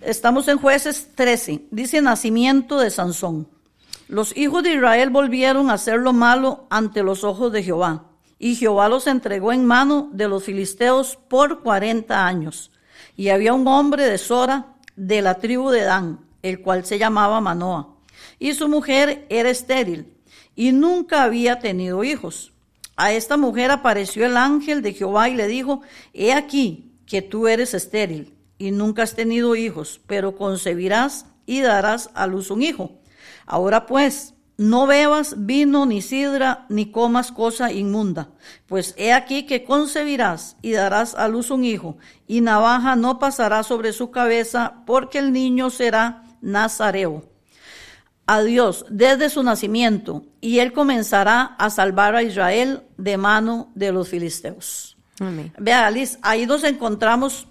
estamos 0.00 0.48
en 0.48 0.58
jueces 0.58 1.10
13, 1.14 1.66
dice 1.70 2.02
nacimiento 2.02 2.78
de 2.80 2.90
Sansón. 2.90 3.46
Los 4.08 4.36
hijos 4.36 4.62
de 4.62 4.74
Israel 4.74 5.10
volvieron 5.10 5.70
a 5.70 5.74
hacer 5.74 5.98
lo 6.00 6.12
malo 6.12 6.66
ante 6.70 7.02
los 7.02 7.24
ojos 7.24 7.52
de 7.52 7.62
Jehová, 7.62 8.10
y 8.38 8.56
Jehová 8.56 8.88
los 8.88 9.06
entregó 9.06 9.52
en 9.52 9.64
mano 9.64 10.10
de 10.12 10.28
los 10.28 10.44
filisteos 10.44 11.16
por 11.28 11.62
40 11.62 12.26
años. 12.26 12.70
Y 13.16 13.28
había 13.28 13.54
un 13.54 13.66
hombre 13.66 14.04
de 14.04 14.18
Sora, 14.18 14.74
de 14.96 15.22
la 15.22 15.36
tribu 15.36 15.70
de 15.70 15.82
Dan, 15.82 16.20
el 16.42 16.60
cual 16.60 16.84
se 16.84 16.98
llamaba 16.98 17.40
Manoa, 17.40 17.96
y 18.38 18.52
su 18.54 18.68
mujer 18.68 19.26
era 19.30 19.50
estéril, 19.50 20.14
y 20.54 20.72
nunca 20.72 21.22
había 21.22 21.58
tenido 21.58 22.04
hijos. 22.04 22.52
A 22.96 23.12
esta 23.12 23.36
mujer 23.36 23.70
apareció 23.70 24.26
el 24.26 24.36
ángel 24.36 24.82
de 24.82 24.92
Jehová 24.92 25.28
y 25.28 25.34
le 25.34 25.48
dijo, 25.48 25.80
he 26.12 26.32
aquí 26.32 26.92
que 27.06 27.22
tú 27.22 27.48
eres 27.48 27.74
estéril 27.74 28.34
y 28.58 28.70
nunca 28.70 29.02
has 29.02 29.16
tenido 29.16 29.56
hijos, 29.56 30.00
pero 30.06 30.36
concebirás 30.36 31.26
y 31.44 31.60
darás 31.60 32.10
a 32.14 32.26
luz 32.26 32.50
un 32.50 32.62
hijo. 32.62 33.00
Ahora 33.46 33.86
pues, 33.86 34.34
no 34.56 34.86
bebas 34.86 35.34
vino 35.38 35.84
ni 35.84 36.00
sidra, 36.00 36.66
ni 36.68 36.90
comas 36.90 37.32
cosa 37.32 37.72
inmunda, 37.72 38.28
pues 38.66 38.94
he 38.96 39.12
aquí 39.12 39.46
que 39.46 39.64
concebirás 39.64 40.56
y 40.62 40.72
darás 40.72 41.14
a 41.14 41.26
luz 41.28 41.50
un 41.50 41.64
hijo, 41.64 41.96
y 42.26 42.40
navaja 42.40 42.94
no 42.94 43.18
pasará 43.18 43.62
sobre 43.64 43.92
su 43.92 44.10
cabeza, 44.10 44.82
porque 44.86 45.18
el 45.18 45.32
niño 45.32 45.70
será 45.70 46.22
nazareo 46.40 47.24
a 48.26 48.42
Dios 48.42 48.86
desde 48.88 49.28
su 49.28 49.42
nacimiento, 49.42 50.24
y 50.40 50.60
él 50.60 50.72
comenzará 50.72 51.56
a 51.58 51.68
salvar 51.68 52.14
a 52.14 52.22
Israel 52.22 52.82
de 52.96 53.16
mano 53.16 53.72
de 53.74 53.92
los 53.92 54.08
filisteos. 54.08 54.96
Amén. 55.18 55.52
Vea, 55.58 55.90
Liz, 55.90 56.18
ahí 56.22 56.46
nos 56.46 56.62
encontramos, 56.62 57.48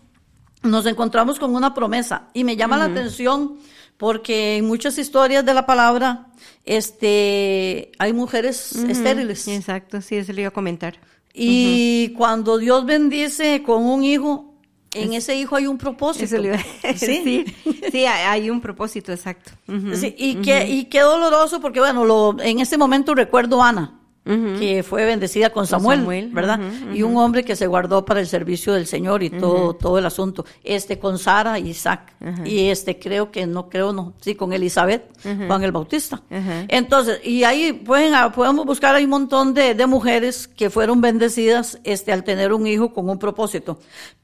nos 0.62 0.86
encontramos 0.86 1.38
con 1.38 1.54
una 1.54 1.74
promesa, 1.74 2.30
y 2.34 2.46
me 2.46 2.56
llama 2.56 2.78
la 2.78 2.86
atención 2.86 3.58
porque 3.98 4.58
en 4.58 4.66
muchas 4.66 4.98
historias 4.98 5.46
de 5.46 5.54
la 5.54 5.66
palabra, 5.66 6.28
este, 6.66 7.92
hay 8.00 8.14
mujeres 8.14 8.76
estériles. 8.76 9.48
Exacto, 9.48 10.02
sí, 10.02 10.16
eso 10.16 10.34
le 10.34 10.42
iba 10.42 10.50
a 10.50 10.52
comentar. 10.52 11.00
Y 11.34 12.10
cuando 12.18 12.58
Dios 12.58 12.86
bendice 12.86 13.64
con 13.64 13.84
un 13.84 14.04
hijo, 14.04 14.54
en 14.94 15.14
ese 15.14 15.36
hijo 15.36 15.56
hay 15.56 15.68
un 15.68 15.78
propósito. 15.78 16.26
Eso 16.26 16.38
le 16.38 16.50
iba 16.50 16.58
a 16.58 16.88
decir. 16.88 17.24
¿Sí? 17.24 17.46
Sí, 17.64 17.82
sí, 17.92 18.06
hay 18.06 18.50
un 18.50 18.62
propósito 18.62 19.12
exacto. 19.12 19.52
Sí, 19.96 20.14
y, 20.18 20.36
qué, 20.36 20.68
y 20.68 20.86
qué 20.86 21.02
doloroso, 21.02 21.60
porque 21.60 21.80
bueno, 21.80 22.06
lo, 22.06 22.36
en 22.40 22.60
este 22.60 22.78
momento 22.78 23.16
recuerdo 23.16 23.64
a 23.64 23.70
Ana, 23.70 24.00
que 24.24 24.84
fue 24.84 25.06
bendecida 25.06 25.50
con 25.50 25.68
Samuel, 25.68 26.00
Samuel, 26.00 26.30
¿verdad? 26.32 26.60
Y 26.94 27.04
un 27.04 27.18
hombre 27.18 27.44
que 27.44 27.56
se 27.56 27.68
guardó 27.68 28.06
para 28.06 28.22
el 28.22 28.28
servicio 28.28 28.74
del 28.74 28.88
Señor 28.88 29.22
y 29.22 29.30
todo, 29.30 29.74
todo 29.76 29.98
el 29.98 30.06
asunto. 30.06 30.46
Este 30.64 30.98
con 30.98 31.20
Sara 31.20 31.60
y 31.60 31.70
Isaac. 31.70 32.14
Y 32.46 32.70
este 32.70 32.98
creo 33.00 33.32
que 33.32 33.46
no, 33.46 33.70
creo 33.70 33.92
no, 33.92 34.14
sí, 34.22 34.36
con 34.36 34.54
Elizabeth, 34.54 35.04
Juan 35.48 35.64
el 35.64 35.72
Bautista. 35.72 36.22
Entonces, 36.70 37.20
y 37.24 37.44
ahí 37.44 37.74
pueden, 37.74 38.16
ah, 38.16 38.32
podemos 38.32 38.66
buscar 38.66 38.96
hay 38.96 39.04
un 39.04 39.10
montón 39.10 39.54
de, 39.54 39.76
de 39.76 39.86
mujeres 39.88 40.48
que 40.48 40.70
fueron 40.70 41.02
bendecidas 41.02 41.80
este, 41.84 42.14
al 42.14 42.24
tener 42.24 42.54
un 42.54 42.66
hijo 42.66 42.94
con 42.94 43.10
un 43.10 43.20
propósito. 43.20 43.80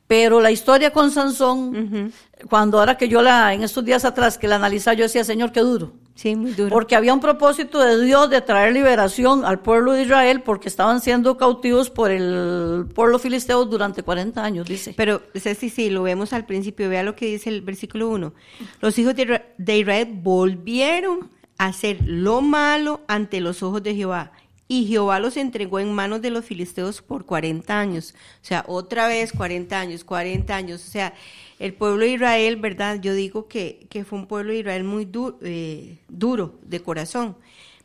Pero 0.08 0.42
la 0.42 0.50
historia 0.50 0.92
con 0.92 1.12
Sansón, 1.12 2.12
cuando 2.50 2.80
ahora 2.80 2.98
que 2.98 3.08
yo 3.08 3.22
la, 3.22 3.54
en 3.54 3.64
estos 3.64 3.86
días 3.86 4.06
atrás 4.06 4.38
que 4.40 4.48
la 4.48 4.56
analizaba, 4.56 4.96
yo 4.96 5.04
decía, 5.04 5.24
Señor, 5.24 5.52
qué 5.52 5.60
duro. 5.60 5.92
Sí, 6.20 6.36
muy 6.36 6.52
duro. 6.52 6.70
Porque 6.70 6.98
había 6.98 7.14
un 7.14 7.22
propósito 7.22 7.80
de 7.80 8.04
Dios 8.04 8.30
de 8.30 8.42
traer 8.42 8.74
liberación 8.74 9.46
al 9.46 9.60
pueblo 9.62 9.94
de 9.94 10.02
Israel 10.02 10.42
porque 10.42 10.68
estaban 10.68 11.00
siendo 11.00 11.38
cautivos 11.38 11.90
por 11.90 12.12
el 12.12 12.88
pueblo 12.94 13.20
filisteo 13.20 13.64
durante 13.64 14.04
40 14.04 14.44
años, 14.44 14.68
dice. 14.68 14.94
Pero, 14.98 15.22
Ceci, 15.34 15.70
sí, 15.70 15.90
lo 15.90 16.04
vemos 16.04 16.34
al 16.34 16.46
principio, 16.46 16.90
vea 16.90 17.04
lo 17.04 17.16
que 17.16 17.28
dice 17.28 17.50
el 17.50 17.62
versículo 17.62 18.10
1. 18.10 18.34
Los 18.82 19.00
hijos 19.00 19.16
de 19.16 19.24
Isra- 19.26 19.44
de 19.58 19.78
Israel 19.78 20.10
volvieron 20.22 21.30
a 21.58 21.68
hacer 21.68 22.00
lo 22.06 22.42
malo 22.42 23.00
ante 23.08 23.40
los 23.40 23.64
ojos 23.64 23.82
de 23.82 23.96
Jehová. 23.96 24.34
Y 24.72 24.86
Jehová 24.86 25.20
los 25.20 25.36
entregó 25.36 25.80
en 25.80 25.92
manos 25.92 26.22
de 26.22 26.30
los 26.30 26.46
filisteos 26.46 27.02
por 27.02 27.26
40 27.26 27.78
años. 27.80 28.14
O 28.42 28.46
sea, 28.46 28.64
otra 28.68 29.08
vez 29.08 29.34
40 29.34 29.78
años, 29.80 30.04
40 30.04 30.56
años. 30.56 30.88
O 30.88 30.92
sea, 30.92 31.14
el 31.58 31.74
pueblo 31.74 32.06
de 32.06 32.12
Israel, 32.12 32.56
¿verdad? 32.58 33.00
Yo 33.02 33.16
digo 33.16 33.48
que, 33.48 33.88
que 33.90 34.06
fue 34.06 34.20
un 34.20 34.28
pueblo 34.28 34.54
de 34.54 34.60
Israel 34.60 34.84
muy 34.84 35.06
du- 35.06 35.38
eh, 35.42 35.98
duro 36.08 36.60
de 36.62 36.82
corazón, 36.82 37.36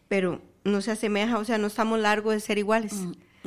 pero 0.09 0.43
no 0.63 0.83
se 0.83 0.91
asemeja, 0.91 1.39
o 1.39 1.45
sea, 1.45 1.57
no 1.57 1.69
estamos 1.69 1.99
largos 1.99 2.35
de 2.35 2.41
ser 2.41 2.59
iguales 2.59 2.95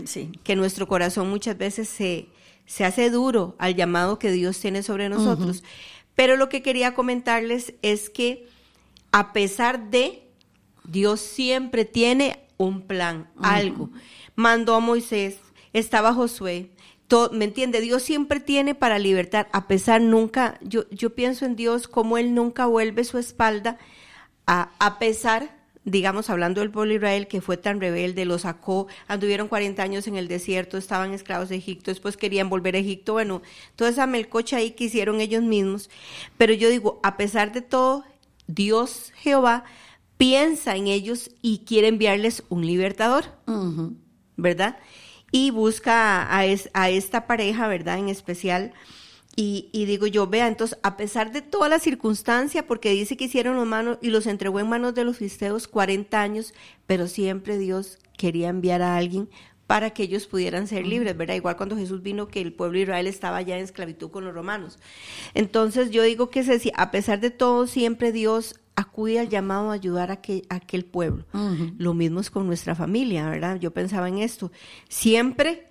Sí. 0.05 0.31
que 0.43 0.55
nuestro 0.55 0.87
corazón 0.87 1.29
muchas 1.29 1.57
veces 1.57 1.87
se, 1.89 2.27
se 2.65 2.85
hace 2.85 3.09
duro 3.11 3.55
al 3.59 3.75
llamado 3.75 4.17
que 4.19 4.31
Dios 4.31 4.59
tiene 4.59 4.81
sobre 4.83 5.09
nosotros. 5.09 5.63
Pero 6.15 6.37
lo 6.37 6.49
que 6.49 6.63
quería 6.63 6.95
comentarles 6.95 7.73
es 7.83 8.09
que 8.09 8.47
a 9.11 9.31
pesar 9.31 9.89
de, 9.91 10.23
Dios 10.83 11.21
siempre 11.21 11.85
tiene 11.85 12.39
un 12.57 12.81
plan, 12.81 13.29
algo. 13.41 13.89
Mandó 14.35 14.75
a 14.75 14.79
Moisés, 14.79 15.37
estaba 15.73 16.13
Josué. 16.13 16.71
to- 17.07 17.29
¿Me 17.31 17.45
entiende? 17.45 17.79
Dios 17.79 18.03
siempre 18.03 18.39
tiene 18.41 18.75
para 18.75 18.99
libertar, 18.99 19.47
a 19.53 19.67
pesar 19.67 20.01
nunca, 20.01 20.59
yo, 20.61 20.89
yo 20.89 21.15
pienso 21.15 21.45
en 21.45 21.55
Dios 21.55 21.87
como 21.87 22.17
Él 22.17 22.33
nunca 22.33 22.65
vuelve 22.65 23.03
su 23.05 23.17
espalda, 23.17 23.77
a, 24.45 24.71
a 24.79 24.99
pesar 24.99 25.55
digamos, 25.85 26.29
hablando 26.29 26.59
del 26.59 26.69
pueblo 26.69 26.89
de 26.89 26.97
Israel 26.97 27.27
que 27.29 27.39
fue 27.39 27.55
tan 27.55 27.79
rebelde, 27.79 28.25
lo 28.25 28.37
sacó, 28.39 28.87
anduvieron 29.07 29.47
40 29.47 29.81
años 29.81 30.05
en 30.07 30.17
el 30.17 30.27
desierto, 30.27 30.77
estaban 30.77 31.13
esclavos 31.13 31.47
de 31.47 31.55
Egipto, 31.55 31.91
después 31.91 32.17
querían 32.17 32.49
volver 32.49 32.75
a 32.75 32.79
Egipto, 32.79 33.13
bueno, 33.13 33.41
toda 33.77 33.91
esa 33.91 34.05
melcocha 34.05 34.57
ahí 34.57 34.71
que 34.71 34.83
hicieron 34.83 35.21
ellos 35.21 35.43
mismos. 35.43 35.89
Pero 36.37 36.53
yo 36.53 36.67
digo, 36.69 36.99
a 37.03 37.15
pesar 37.15 37.53
de 37.53 37.61
todo, 37.61 38.03
Dios 38.47 39.13
Jehová 39.15 39.63
piensa 40.17 40.75
en 40.75 40.87
ellos 40.87 41.31
y 41.41 41.59
quiere 41.59 41.87
enviarles 41.87 42.43
un 42.49 42.65
libertador. 42.65 43.25
¿verdad? 44.35 44.77
Y 45.31 45.51
busca 45.51 46.33
a, 46.35 46.45
es- 46.45 46.69
a 46.73 46.89
esta 46.89 47.27
pareja, 47.27 47.67
¿verdad? 47.67 47.97
En 47.99 48.09
especial. 48.09 48.73
Y, 49.35 49.69
y 49.71 49.85
digo 49.85 50.07
yo, 50.07 50.27
vea, 50.27 50.47
entonces, 50.47 50.79
a 50.81 50.97
pesar 50.97 51.31
de 51.31 51.41
toda 51.41 51.69
la 51.69 51.79
circunstancia, 51.79 52.65
porque 52.65 52.91
dice 52.91 53.17
que 53.17 53.25
hicieron 53.25 53.55
los 53.55 53.67
manos 53.67 53.99
y 54.01 54.09
los 54.09 54.25
entregó 54.25 54.59
en 54.59 54.69
manos 54.69 54.95
de 54.95 55.03
los 55.03 55.17
filisteos 55.17 55.67
40 55.67 56.19
años, 56.21 56.53
pero 56.87 57.07
siempre 57.07 57.57
Dios 57.59 57.99
quería 58.17 58.49
enviar 58.49 58.81
a 58.81 58.97
alguien 58.97 59.29
para 59.67 59.89
que 59.91 60.03
ellos 60.03 60.27
pudieran 60.27 60.65
ser 60.67 60.87
libres, 60.87 61.15
¿verdad? 61.17 61.35
Igual 61.35 61.57
cuando 61.57 61.75
Jesús 61.77 62.01
vino 62.01 62.27
que 62.29 62.41
el 62.41 62.53
pueblo 62.53 62.77
de 62.77 62.83
Israel 62.83 63.05
estaba 63.05 63.41
ya 63.41 63.57
en 63.57 63.63
esclavitud 63.63 64.09
con 64.09 64.23
los 64.25 64.33
romanos. 64.33 64.79
Entonces 65.33 65.91
yo 65.91 66.03
digo 66.03 66.29
que 66.29 66.43
a 66.75 66.91
pesar 66.91 67.19
de 67.19 67.29
todo, 67.31 67.67
siempre 67.67 68.11
Dios 68.11 68.59
acude 68.77 69.19
al 69.19 69.27
llamado 69.27 69.71
a 69.71 69.73
ayudar 69.73 70.11
a 70.11 70.13
aquel, 70.13 70.45
a 70.49 70.55
aquel 70.55 70.85
pueblo. 70.85 71.25
Lo 71.79 71.95
mismo 71.95 72.19
es 72.19 72.29
con 72.29 72.45
nuestra 72.45 72.75
familia, 72.75 73.27
¿verdad? 73.27 73.59
Yo 73.59 73.71
pensaba 73.71 74.07
en 74.07 74.19
esto. 74.19 74.51
Siempre 74.87 75.67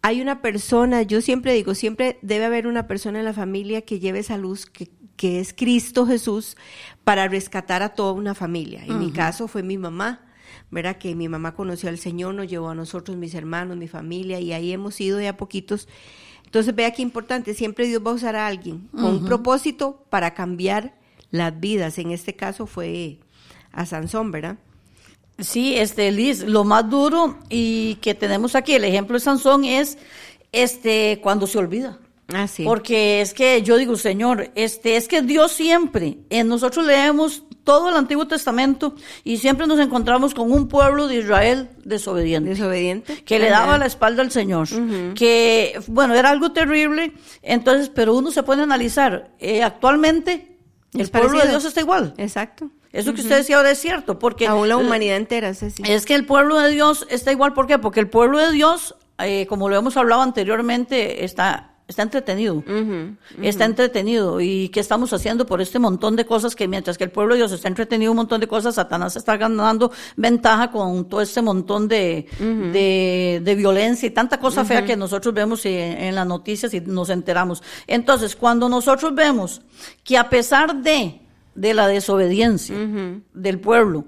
hay 0.00 0.22
una 0.22 0.40
persona, 0.40 1.02
yo 1.02 1.20
siempre 1.20 1.52
digo, 1.52 1.74
siempre 1.74 2.18
debe 2.22 2.46
haber 2.46 2.66
una 2.66 2.86
persona 2.86 3.18
en 3.18 3.26
la 3.26 3.34
familia 3.34 3.82
que 3.82 4.00
lleve 4.00 4.20
esa 4.20 4.38
luz, 4.38 4.64
que, 4.64 4.90
que 5.16 5.38
es 5.38 5.52
Cristo 5.52 6.06
Jesús, 6.06 6.56
para 7.04 7.28
rescatar 7.28 7.82
a 7.82 7.90
toda 7.90 8.12
una 8.12 8.34
familia. 8.34 8.86
En 8.86 8.98
mi 8.98 9.12
caso 9.12 9.46
fue 9.46 9.62
mi 9.62 9.76
mamá, 9.76 10.22
¿verdad? 10.70 10.96
Que 10.96 11.14
mi 11.14 11.28
mamá 11.28 11.54
conoció 11.54 11.90
al 11.90 11.98
Señor, 11.98 12.34
nos 12.34 12.48
llevó 12.48 12.70
a 12.70 12.74
nosotros, 12.74 13.18
mis 13.18 13.34
hermanos, 13.34 13.76
mi 13.76 13.86
familia, 13.86 14.40
y 14.40 14.54
ahí 14.54 14.72
hemos 14.72 14.98
ido 14.98 15.18
de 15.18 15.28
a 15.28 15.36
poquitos. 15.36 15.88
Entonces, 16.46 16.74
vea 16.74 16.90
qué 16.92 17.02
importante, 17.02 17.52
siempre 17.52 17.86
Dios 17.86 18.02
va 18.04 18.12
a 18.12 18.14
usar 18.14 18.34
a 18.34 18.46
alguien 18.46 18.88
con 18.92 19.04
un 19.04 19.24
propósito 19.26 20.06
para 20.08 20.32
cambiar 20.32 20.99
las 21.30 21.58
vidas. 21.58 21.98
En 21.98 22.10
este 22.10 22.34
caso 22.34 22.66
fue 22.66 23.18
a 23.72 23.86
Sansón, 23.86 24.30
¿verdad? 24.30 24.56
Sí, 25.38 25.76
este, 25.76 26.10
Liz, 26.12 26.42
lo 26.44 26.64
más 26.64 26.88
duro 26.90 27.38
y 27.48 27.94
que 27.96 28.14
tenemos 28.14 28.54
aquí, 28.54 28.74
el 28.74 28.84
ejemplo 28.84 29.14
de 29.14 29.20
Sansón 29.20 29.64
es 29.64 29.96
este, 30.52 31.18
cuando 31.22 31.46
se 31.46 31.58
olvida. 31.58 31.98
Ah, 32.32 32.46
sí. 32.46 32.62
Porque 32.62 33.20
es 33.20 33.34
que 33.34 33.60
yo 33.62 33.76
digo, 33.76 33.96
Señor, 33.96 34.50
este, 34.54 34.96
es 34.96 35.08
que 35.08 35.22
Dios 35.22 35.50
siempre, 35.52 36.18
en 36.30 36.46
nosotros 36.46 36.86
leemos 36.86 37.42
todo 37.64 37.88
el 37.88 37.96
Antiguo 37.96 38.26
Testamento 38.26 38.94
y 39.24 39.38
siempre 39.38 39.66
nos 39.66 39.80
encontramos 39.80 40.34
con 40.34 40.52
un 40.52 40.68
pueblo 40.68 41.08
de 41.08 41.16
Israel 41.16 41.70
desobediente. 41.84 42.50
Desobediente. 42.50 43.24
Que 43.24 43.38
le 43.38 43.50
daba 43.50 43.78
la 43.78 43.86
espalda 43.86 44.22
al 44.22 44.30
Señor. 44.30 44.68
Que, 45.14 45.80
bueno, 45.86 46.14
era 46.14 46.30
algo 46.30 46.52
terrible. 46.52 47.12
Entonces, 47.42 47.90
pero 47.92 48.14
uno 48.14 48.30
se 48.30 48.42
puede 48.42 48.62
analizar. 48.62 49.30
eh, 49.40 49.62
actualmente, 49.62 50.49
el 50.94 51.00
Es 51.02 51.10
pueblo 51.10 51.38
de. 51.40 51.48
Dios 51.48 51.64
está 51.64 51.80
igual. 51.80 52.14
Exacto. 52.16 52.70
Eso 52.92 53.14
que 53.14 53.20
usted 53.20 53.36
decía 53.36 53.56
ahora 53.56 53.70
es 53.70 53.78
cierto, 53.78 54.18
porque 54.18 54.48
Aún 54.48 54.68
la 54.68 54.76
humanidad 54.76 55.16
entera, 55.16 55.54
Ceci. 55.54 55.82
es 55.86 56.06
que 56.06 56.16
el 56.16 56.26
pueblo 56.26 56.58
de 56.58 56.70
Dios 56.70 57.06
está 57.08 57.30
igual, 57.30 57.52
¿por 57.52 57.68
qué? 57.68 57.78
Porque 57.78 58.00
el 58.00 58.08
pueblo 58.10 58.38
de 58.38 58.50
Dios, 58.50 58.96
eh, 59.18 59.46
como 59.46 59.68
lo 59.68 59.76
hemos 59.76 59.96
hablado 59.96 60.22
anteriormente, 60.22 61.24
está, 61.24 61.69
está 61.90 62.02
entretenido. 62.02 62.62
Está 63.42 63.64
entretenido. 63.64 64.40
¿Y 64.40 64.68
qué 64.70 64.80
estamos 64.80 65.12
haciendo 65.12 65.44
por 65.44 65.60
este 65.60 65.78
montón 65.78 66.16
de 66.16 66.24
cosas 66.24 66.54
que 66.54 66.68
mientras 66.68 66.96
que 66.96 67.04
el 67.04 67.10
pueblo 67.10 67.34
de 67.34 67.38
Dios 67.40 67.52
está 67.52 67.68
entretenido 67.68 68.12
un 68.12 68.16
montón 68.16 68.40
de 68.40 68.46
cosas, 68.46 68.76
Satanás 68.76 69.16
está 69.16 69.36
ganando 69.36 69.90
ventaja 70.16 70.70
con 70.70 71.08
todo 71.08 71.20
este 71.20 71.42
montón 71.42 71.88
de, 71.88 72.26
de, 72.38 73.40
de 73.42 73.54
violencia 73.54 74.06
y 74.06 74.10
tanta 74.10 74.38
cosa 74.38 74.64
fea 74.64 74.84
que 74.84 74.96
nosotros 74.96 75.34
vemos 75.34 75.66
en, 75.66 75.98
en 75.98 76.14
las 76.14 76.26
noticias 76.26 76.72
y 76.72 76.80
nos 76.80 77.10
enteramos. 77.10 77.62
Entonces, 77.86 78.36
cuando 78.36 78.68
nosotros 78.68 79.14
vemos 79.14 79.62
que 80.04 80.16
a 80.16 80.30
pesar 80.30 80.76
de 80.82 81.20
de 81.60 81.74
la 81.74 81.86
desobediencia 81.86 82.74
del 83.34 83.60
pueblo. 83.60 84.06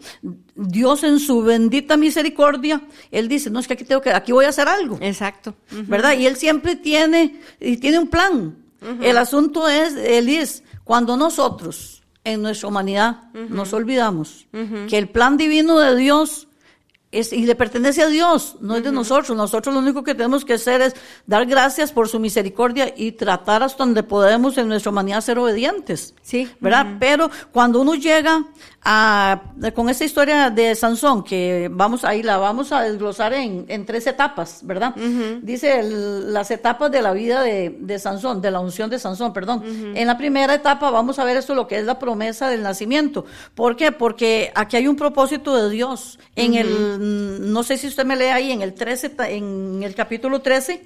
Dios 0.54 1.04
en 1.04 1.18
su 1.18 1.42
bendita 1.42 1.98
misericordia, 1.98 2.80
él 3.10 3.28
dice, 3.28 3.50
no 3.50 3.60
es 3.60 3.66
que 3.66 3.74
aquí 3.74 3.84
tengo 3.84 4.00
que 4.00 4.10
aquí 4.10 4.32
voy 4.32 4.46
a 4.46 4.48
hacer 4.48 4.68
algo. 4.68 4.98
Exacto. 5.02 5.54
¿verdad? 5.70 6.16
Y 6.18 6.26
él 6.26 6.36
siempre 6.36 6.76
tiene, 6.76 7.40
y 7.60 7.76
tiene 7.76 7.98
un 7.98 8.08
plan. 8.08 8.56
El 9.02 9.18
asunto 9.18 9.68
es, 9.68 9.94
él 9.96 10.28
es, 10.30 10.64
cuando 10.82 11.16
nosotros, 11.16 12.02
en 12.24 12.40
nuestra 12.40 12.68
humanidad, 12.68 13.24
nos 13.50 13.72
olvidamos 13.74 14.46
que 14.88 14.96
el 14.96 15.08
plan 15.08 15.36
divino 15.36 15.78
de 15.78 15.94
Dios 15.94 16.48
es, 17.12 17.32
y 17.32 17.46
le 17.46 17.54
pertenece 17.54 18.02
a 18.02 18.08
Dios, 18.08 18.56
no 18.60 18.74
es 18.76 18.82
de 18.82 18.90
nosotros. 18.90 19.36
Nosotros 19.36 19.72
lo 19.74 19.80
único 19.80 20.02
que 20.02 20.14
tenemos 20.14 20.44
que 20.44 20.54
hacer 20.54 20.80
es 20.80 20.94
dar 21.26 21.46
gracias 21.46 21.92
por 21.92 22.08
su 22.08 22.18
misericordia 22.18 22.92
y 22.96 23.12
tratar 23.12 23.62
hasta 23.62 23.84
donde 23.84 24.02
podemos 24.02 24.58
en 24.58 24.66
nuestra 24.68 24.90
humanidad 24.90 25.20
ser 25.20 25.38
obedientes. 25.38 26.14
Sí. 26.22 26.48
¿Verdad? 26.58 26.96
Pero 26.98 27.30
cuando 27.52 27.80
uno 27.80 27.94
llega 27.94 28.44
a, 28.84 29.42
con 29.74 29.88
esta 29.88 30.04
historia 30.04 30.50
de 30.50 30.74
Sansón, 30.74 31.22
que 31.22 31.68
vamos 31.70 32.04
ahí 32.04 32.22
la 32.22 32.36
vamos 32.38 32.72
a 32.72 32.80
desglosar 32.82 33.32
en, 33.34 33.64
en 33.68 33.86
tres 33.86 34.06
etapas, 34.06 34.60
¿verdad? 34.62 34.94
Dice 35.42 35.80
el- 35.80 36.32
las 36.32 36.50
etapas 36.50 36.90
de 36.90 37.02
la 37.02 37.12
vida 37.12 37.42
de, 37.42 37.76
de 37.78 37.98
Sansón, 37.98 38.40
de 38.40 38.50
la 38.50 38.58
unción 38.60 38.88
de 38.90 38.98
Sansón, 38.98 39.32
perdón. 39.32 39.62
En 39.94 40.06
la 40.06 40.16
primera 40.16 40.54
etapa 40.54 40.90
vamos 40.90 41.18
a 41.18 41.24
ver 41.24 41.36
esto, 41.36 41.54
lo 41.54 41.68
que 41.68 41.78
es 41.78 41.84
la 41.84 41.98
promesa 41.98 42.48
del 42.48 42.62
nacimiento. 42.62 43.24
¿Por 43.54 43.76
qué? 43.76 43.92
Porque 43.92 44.50
aquí 44.54 44.76
hay 44.76 44.86
un 44.88 44.96
propósito 44.96 45.54
de 45.56 45.70
Dios. 45.70 46.18
En 46.34 46.54
el, 46.54 46.98
no 47.06 47.62
sé 47.62 47.76
si 47.78 47.86
usted 47.88 48.04
me 48.04 48.16
lee 48.16 48.24
ahí, 48.26 48.50
en 48.52 48.62
el 48.62 48.74
13, 48.74 49.08
ta- 49.10 49.28
en 49.30 49.82
el 49.82 49.94
capítulo 49.94 50.40
13, 50.40 50.82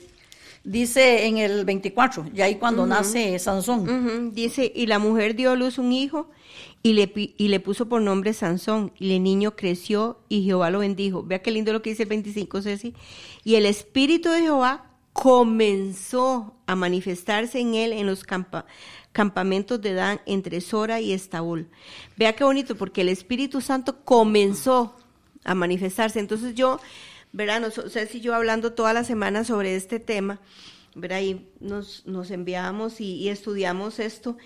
dice 0.64 1.26
en 1.26 1.38
el 1.38 1.64
24, 1.64 2.26
y 2.34 2.40
ahí 2.40 2.56
cuando 2.56 2.86
nace 2.86 3.38
Sansón. 3.38 4.32
Dice, 4.34 4.72
y 4.74 4.86
la 4.86 4.98
mujer 4.98 5.36
dio 5.36 5.52
a 5.52 5.56
luz 5.56 5.78
un 5.78 5.92
hijo 5.92 6.28
y 6.82 6.92
le, 6.94 7.12
y 7.14 7.48
le 7.48 7.60
puso 7.60 7.88
por 7.88 8.00
nombre 8.02 8.32
Sansón. 8.32 8.92
Y 8.98 9.14
el 9.14 9.22
niño 9.22 9.56
creció 9.56 10.18
y 10.28 10.44
Jehová 10.44 10.70
lo 10.70 10.80
bendijo. 10.80 11.22
Vea 11.22 11.40
qué 11.42 11.50
lindo 11.50 11.72
lo 11.72 11.82
que 11.82 11.90
dice 11.90 12.04
el 12.04 12.08
25, 12.08 12.62
Ceci. 12.62 12.94
Y 13.44 13.54
el 13.56 13.66
espíritu 13.66 14.30
de 14.30 14.40
Jehová 14.42 14.86
comenzó 15.12 16.54
a 16.66 16.74
manifestarse 16.76 17.58
en 17.60 17.74
él 17.74 17.92
en 17.92 18.06
los 18.06 18.24
campa- 18.24 18.66
campamentos 19.12 19.80
de 19.80 19.94
Dan 19.94 20.20
entre 20.26 20.60
Sora 20.60 21.00
y 21.00 21.12
Estaúl. 21.12 21.68
Vea 22.16 22.34
qué 22.34 22.44
bonito, 22.44 22.74
porque 22.76 23.00
el 23.02 23.08
Espíritu 23.08 23.60
Santo 23.60 24.04
comenzó 24.04 24.94
a 25.46 25.54
manifestarse. 25.54 26.20
Entonces 26.20 26.54
yo, 26.54 26.80
verá, 27.32 27.60
no 27.60 27.70
sé 27.70 28.06
si 28.06 28.20
yo 28.20 28.34
hablando 28.34 28.72
toda 28.72 28.92
la 28.92 29.04
semana 29.04 29.44
sobre 29.44 29.76
este 29.76 30.00
tema, 30.00 30.40
verá, 30.94 31.22
y 31.22 31.48
nos, 31.60 32.04
nos 32.06 32.30
enviamos 32.30 33.00
y, 33.00 33.14
y 33.14 33.28
estudiamos 33.30 33.98
esto. 33.98 34.36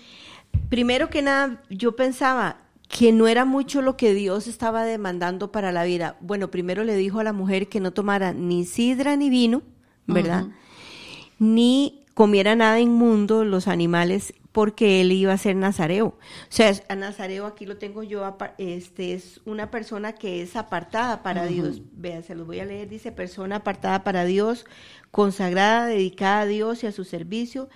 Primero 0.69 1.09
que 1.09 1.21
nada, 1.21 1.61
yo 1.69 1.95
pensaba 1.95 2.57
que 2.87 3.11
no 3.11 3.27
era 3.27 3.45
mucho 3.45 3.81
lo 3.81 3.95
que 3.95 4.13
Dios 4.13 4.47
estaba 4.47 4.83
demandando 4.83 5.51
para 5.51 5.71
la 5.71 5.83
vida. 5.85 6.17
Bueno, 6.19 6.51
primero 6.51 6.83
le 6.83 6.95
dijo 6.95 7.19
a 7.19 7.23
la 7.23 7.33
mujer 7.33 7.67
que 7.69 7.79
no 7.79 7.91
tomara 7.91 8.33
ni 8.33 8.65
sidra 8.65 9.15
ni 9.15 9.29
vino, 9.29 9.63
¿verdad? 10.07 10.47
Ni 11.39 12.03
comiera 12.13 12.55
nada 12.55 12.81
inmundo 12.81 13.45
los 13.45 13.69
animales 13.69 14.33
porque 14.51 15.01
él 15.01 15.11
iba 15.11 15.33
a 15.33 15.37
ser 15.37 15.55
nazareo. 15.55 16.07
O 16.07 16.17
sea, 16.49 16.73
a 16.89 16.95
nazareo 16.95 17.45
aquí 17.45 17.65
lo 17.65 17.77
tengo 17.77 18.03
yo, 18.03 18.37
este 18.57 19.13
es 19.13 19.41
una 19.45 19.71
persona 19.71 20.13
que 20.13 20.41
es 20.41 20.55
apartada 20.55 21.23
para 21.23 21.45
Dios. 21.45 21.81
Vea, 21.93 22.21
se 22.21 22.35
los 22.35 22.45
voy 22.47 22.59
a 22.59 22.65
leer, 22.65 22.89
dice 22.89 23.11
persona 23.11 23.57
apartada 23.57 24.03
para 24.03 24.25
Dios, 24.25 24.65
consagrada, 25.09 25.85
dedicada 25.87 26.41
a 26.41 26.45
Dios 26.45 26.83
y 26.83 26.87
a 26.87 26.91
su 26.91 27.03
servicio. 27.05 27.69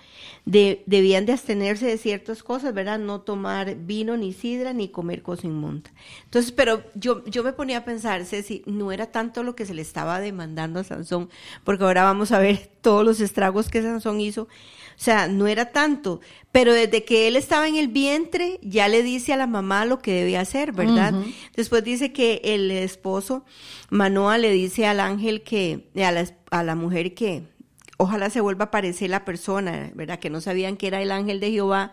De- 0.44 0.82
debían 0.86 1.26
de 1.26 1.32
abstenerse 1.32 1.86
de 1.86 1.98
ciertas 1.98 2.42
cosas, 2.42 2.74
¿verdad? 2.74 2.98
No 2.98 3.20
tomar 3.22 3.74
vino 3.76 4.16
ni 4.16 4.32
sidra 4.32 4.72
ni 4.72 4.88
comer 4.88 5.22
cosa 5.22 5.46
inmunda. 5.46 5.90
Entonces, 6.24 6.52
pero 6.52 6.82
yo, 6.94 7.24
yo 7.24 7.42
me 7.42 7.52
ponía 7.52 7.78
a 7.78 7.84
pensar, 7.84 8.24
Ceci, 8.24 8.62
no 8.66 8.92
era 8.92 9.06
tanto 9.12 9.42
lo 9.42 9.56
que 9.56 9.66
se 9.66 9.74
le 9.74 9.82
estaba 9.82 10.20
demandando 10.20 10.80
a 10.80 10.84
Sansón, 10.84 11.30
porque 11.64 11.84
ahora 11.84 12.04
vamos 12.04 12.32
a 12.32 12.38
ver 12.38 12.70
todos 12.80 13.04
los 13.04 13.20
estragos 13.20 13.68
que 13.68 13.82
Sansón 13.82 14.20
hizo. 14.20 14.48
O 14.96 15.02
sea, 15.02 15.28
no 15.28 15.46
era 15.46 15.72
tanto, 15.72 16.20
pero 16.52 16.72
desde 16.72 17.04
que 17.04 17.28
él 17.28 17.36
estaba 17.36 17.68
en 17.68 17.76
el 17.76 17.88
vientre, 17.88 18.58
ya 18.62 18.88
le 18.88 19.02
dice 19.02 19.34
a 19.34 19.36
la 19.36 19.46
mamá 19.46 19.84
lo 19.84 19.98
que 19.98 20.12
debía 20.12 20.40
hacer, 20.40 20.72
¿verdad? 20.72 21.12
Después 21.54 21.84
dice 21.84 22.14
que 22.14 22.40
el 22.42 22.70
esposo, 22.70 23.44
Manoa, 23.90 24.38
le 24.38 24.50
dice 24.50 24.86
al 24.86 25.00
ángel 25.00 25.42
que, 25.42 25.90
a 25.96 26.12
la, 26.12 26.26
a 26.50 26.62
la 26.62 26.74
mujer 26.74 27.12
que 27.12 27.42
ojalá 27.98 28.30
se 28.30 28.40
vuelva 28.40 28.64
a 28.64 28.68
aparecer 28.68 29.10
la 29.10 29.26
persona, 29.26 29.90
¿verdad? 29.94 30.18
Que 30.18 30.30
no 30.30 30.40
sabían 30.40 30.78
que 30.78 30.86
era 30.86 31.02
el 31.02 31.12
ángel 31.12 31.40
de 31.40 31.50
Jehová. 31.50 31.92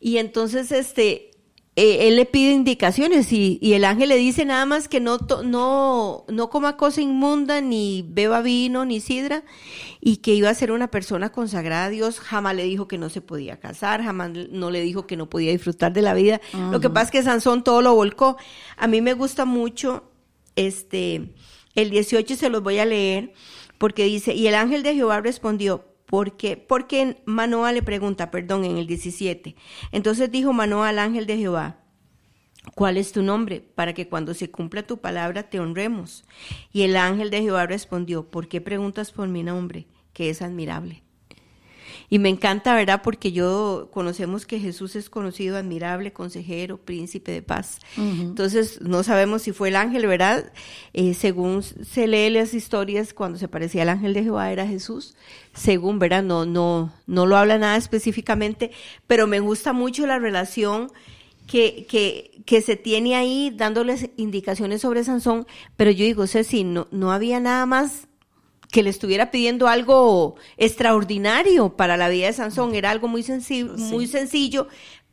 Y 0.00 0.18
entonces, 0.18 0.72
este, 0.72 1.32
eh, 1.78 2.08
él 2.08 2.16
le 2.16 2.24
pide 2.24 2.52
indicaciones 2.52 3.30
y, 3.32 3.58
y 3.60 3.74
el 3.74 3.84
ángel 3.84 4.08
le 4.08 4.16
dice 4.16 4.44
nada 4.46 4.64
más 4.64 4.88
que 4.88 4.98
no, 4.98 5.18
to- 5.18 5.42
no, 5.42 6.24
no 6.28 6.48
coma 6.48 6.76
cosa 6.78 7.02
inmunda, 7.02 7.60
ni 7.60 8.02
beba 8.08 8.40
vino, 8.40 8.84
ni 8.86 9.00
sidra, 9.00 9.44
y 10.00 10.16
que 10.18 10.32
iba 10.34 10.48
a 10.48 10.54
ser 10.54 10.72
una 10.72 10.90
persona 10.90 11.30
consagrada 11.30 11.84
a 11.84 11.90
Dios. 11.90 12.18
Jamás 12.18 12.56
le 12.56 12.64
dijo 12.64 12.88
que 12.88 12.96
no 12.96 13.10
se 13.10 13.20
podía 13.20 13.60
casar, 13.60 14.02
jamás 14.02 14.30
no 14.50 14.70
le 14.70 14.80
dijo 14.80 15.06
que 15.06 15.16
no 15.18 15.28
podía 15.28 15.52
disfrutar 15.52 15.92
de 15.92 16.00
la 16.02 16.14
vida. 16.14 16.40
Lo 16.72 16.80
que 16.80 16.88
pasa 16.88 17.04
es 17.06 17.10
que 17.12 17.22
Sansón 17.22 17.62
todo 17.62 17.82
lo 17.82 17.94
volcó. 17.94 18.36
A 18.78 18.86
mí 18.86 19.00
me 19.02 19.12
gusta 19.12 19.44
mucho, 19.44 20.04
este, 20.56 21.34
el 21.74 21.90
18 21.90 22.36
se 22.36 22.48
los 22.48 22.62
voy 22.62 22.78
a 22.78 22.86
leer, 22.86 23.32
porque 23.78 24.04
dice, 24.04 24.34
y 24.34 24.46
el 24.46 24.54
ángel 24.54 24.82
de 24.82 24.94
Jehová 24.94 25.20
respondió, 25.20 25.84
¿Por 26.06 26.36
qué? 26.36 26.56
Porque 26.56 27.22
Manoa 27.26 27.72
le 27.72 27.82
pregunta, 27.82 28.30
perdón, 28.30 28.64
en 28.64 28.78
el 28.78 28.86
17. 28.86 29.56
Entonces 29.92 30.30
dijo 30.30 30.52
Manoa 30.52 30.88
al 30.88 31.00
ángel 31.00 31.26
de 31.26 31.36
Jehová, 31.36 31.80
¿cuál 32.74 32.96
es 32.96 33.12
tu 33.12 33.22
nombre? 33.22 33.60
Para 33.60 33.92
que 33.92 34.08
cuando 34.08 34.32
se 34.32 34.50
cumpla 34.50 34.86
tu 34.86 34.98
palabra 34.98 35.50
te 35.50 35.58
honremos. 35.60 36.24
Y 36.72 36.82
el 36.82 36.96
ángel 36.96 37.30
de 37.30 37.42
Jehová 37.42 37.66
respondió, 37.66 38.30
¿por 38.30 38.48
qué 38.48 38.60
preguntas 38.60 39.10
por 39.10 39.28
mi 39.28 39.42
nombre? 39.42 39.86
Que 40.12 40.30
es 40.30 40.42
admirable. 40.42 41.05
Y 42.08 42.18
me 42.18 42.28
encanta, 42.28 42.74
¿verdad? 42.74 43.02
Porque 43.02 43.32
yo 43.32 43.88
conocemos 43.92 44.46
que 44.46 44.60
Jesús 44.60 44.96
es 44.96 45.10
conocido, 45.10 45.56
admirable, 45.56 46.12
consejero, 46.12 46.78
príncipe 46.78 47.32
de 47.32 47.42
paz. 47.42 47.80
Entonces, 47.96 48.80
no 48.80 49.02
sabemos 49.02 49.42
si 49.42 49.52
fue 49.52 49.68
el 49.68 49.76
ángel, 49.76 50.06
¿verdad? 50.06 50.52
Eh, 50.92 51.14
según 51.14 51.62
se 51.62 52.06
lee 52.06 52.30
las 52.30 52.54
historias, 52.54 53.12
cuando 53.12 53.38
se 53.38 53.48
parecía 53.48 53.82
al 53.82 53.88
ángel 53.88 54.14
de 54.14 54.22
Jehová 54.22 54.52
era 54.52 54.66
Jesús. 54.66 55.16
Según, 55.54 55.98
¿verdad? 55.98 56.22
No, 56.22 56.46
no, 56.46 56.92
no 57.06 57.26
lo 57.26 57.36
habla 57.36 57.58
nada 57.58 57.76
específicamente, 57.76 58.70
pero 59.06 59.26
me 59.26 59.40
gusta 59.40 59.72
mucho 59.72 60.06
la 60.06 60.18
relación 60.18 60.92
que, 61.46 61.86
que, 61.88 62.42
que 62.44 62.60
se 62.60 62.76
tiene 62.76 63.16
ahí 63.16 63.52
dándoles 63.54 64.10
indicaciones 64.16 64.80
sobre 64.80 65.04
Sansón, 65.04 65.46
pero 65.76 65.90
yo 65.90 66.04
digo, 66.04 66.26
Ceci, 66.26 66.64
no, 66.64 66.88
no 66.90 67.12
había 67.12 67.40
nada 67.40 67.66
más 67.66 68.08
que 68.70 68.82
le 68.82 68.90
estuviera 68.90 69.30
pidiendo 69.30 69.68
algo 69.68 70.36
extraordinario 70.56 71.70
para 71.76 71.96
la 71.96 72.08
vida 72.08 72.26
de 72.26 72.32
Sansón, 72.32 72.74
era 72.74 72.90
algo 72.90 73.08
muy, 73.08 73.22
sensi- 73.22 73.64
muy 73.64 74.06
sencillo, 74.06 74.68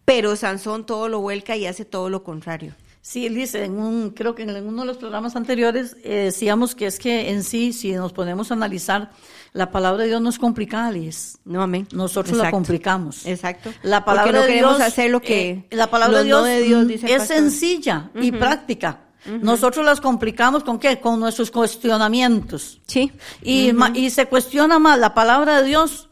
pero 0.06 0.36
Sansón 0.36 0.86
todo 0.86 1.08
lo 1.10 1.20
vuelca 1.20 1.56
y 1.56 1.66
hace 1.66 1.86
todo 1.86 2.10
lo 2.10 2.24
contrario. 2.24 2.74
Sí, 3.02 3.26
él 3.26 3.36
dice, 3.36 3.66
en 3.66 3.74
un, 3.80 4.12
creo 4.12 4.34
que 4.34 4.44
en 4.44 4.66
uno 4.66 4.84
de 4.84 4.88
los 4.88 4.96
programas 4.98 5.36
anteriores 5.36 5.98
eh, 6.06 6.16
decíamos 6.26 6.74
que 6.74 6.86
es 6.88 7.00
que 7.00 7.32
en 7.32 7.44
sí, 7.44 7.74
si 7.74 7.92
nos 7.92 8.14
ponemos 8.14 8.50
a 8.50 8.54
analizar, 8.54 9.12
la 9.52 9.72
palabra 9.72 10.04
de 10.04 10.08
Dios 10.10 10.22
no 10.22 10.30
es 10.30 10.40
complicada, 10.40 10.90
Liz. 10.90 11.38
No, 11.44 11.62
amén. 11.62 11.86
Nosotros 11.92 12.38
la 12.38 12.50
complicamos. 12.50 13.26
Exacto. 13.26 13.74
La 13.84 14.06
Porque 14.06 14.18
palabra 14.20 14.32
no 14.32 14.42
de 14.44 14.48
queremos 14.48 14.78
Dios, 14.78 14.88
hacer 14.88 15.12
lo 15.12 15.22
que 15.22 15.50
eh, 15.50 15.66
la 15.72 15.92
palabra 15.92 16.20
de 16.20 16.24
Dios, 16.24 16.42
no 16.42 16.48
de 16.48 16.62
Dios 16.62 16.88
dice 16.88 17.08
es 17.08 17.18
pastor. 17.20 17.36
sencilla 17.38 18.10
y 18.16 18.32
práctica. 18.32 19.02
Nosotros 19.42 19.86
las 19.86 20.02
complicamos 20.02 20.64
con 20.64 20.80
qué? 20.80 21.00
Con 21.00 21.20
nuestros 21.20 21.50
cuestionamientos. 21.52 22.82
Sí. 22.88 23.12
Y, 23.42 23.72
ma- 23.74 23.92
y 23.94 24.10
se 24.10 24.26
cuestiona 24.26 24.80
más 24.80 25.00
la 25.00 25.14
palabra 25.14 25.62
de 25.62 25.68
Dios 25.68 26.10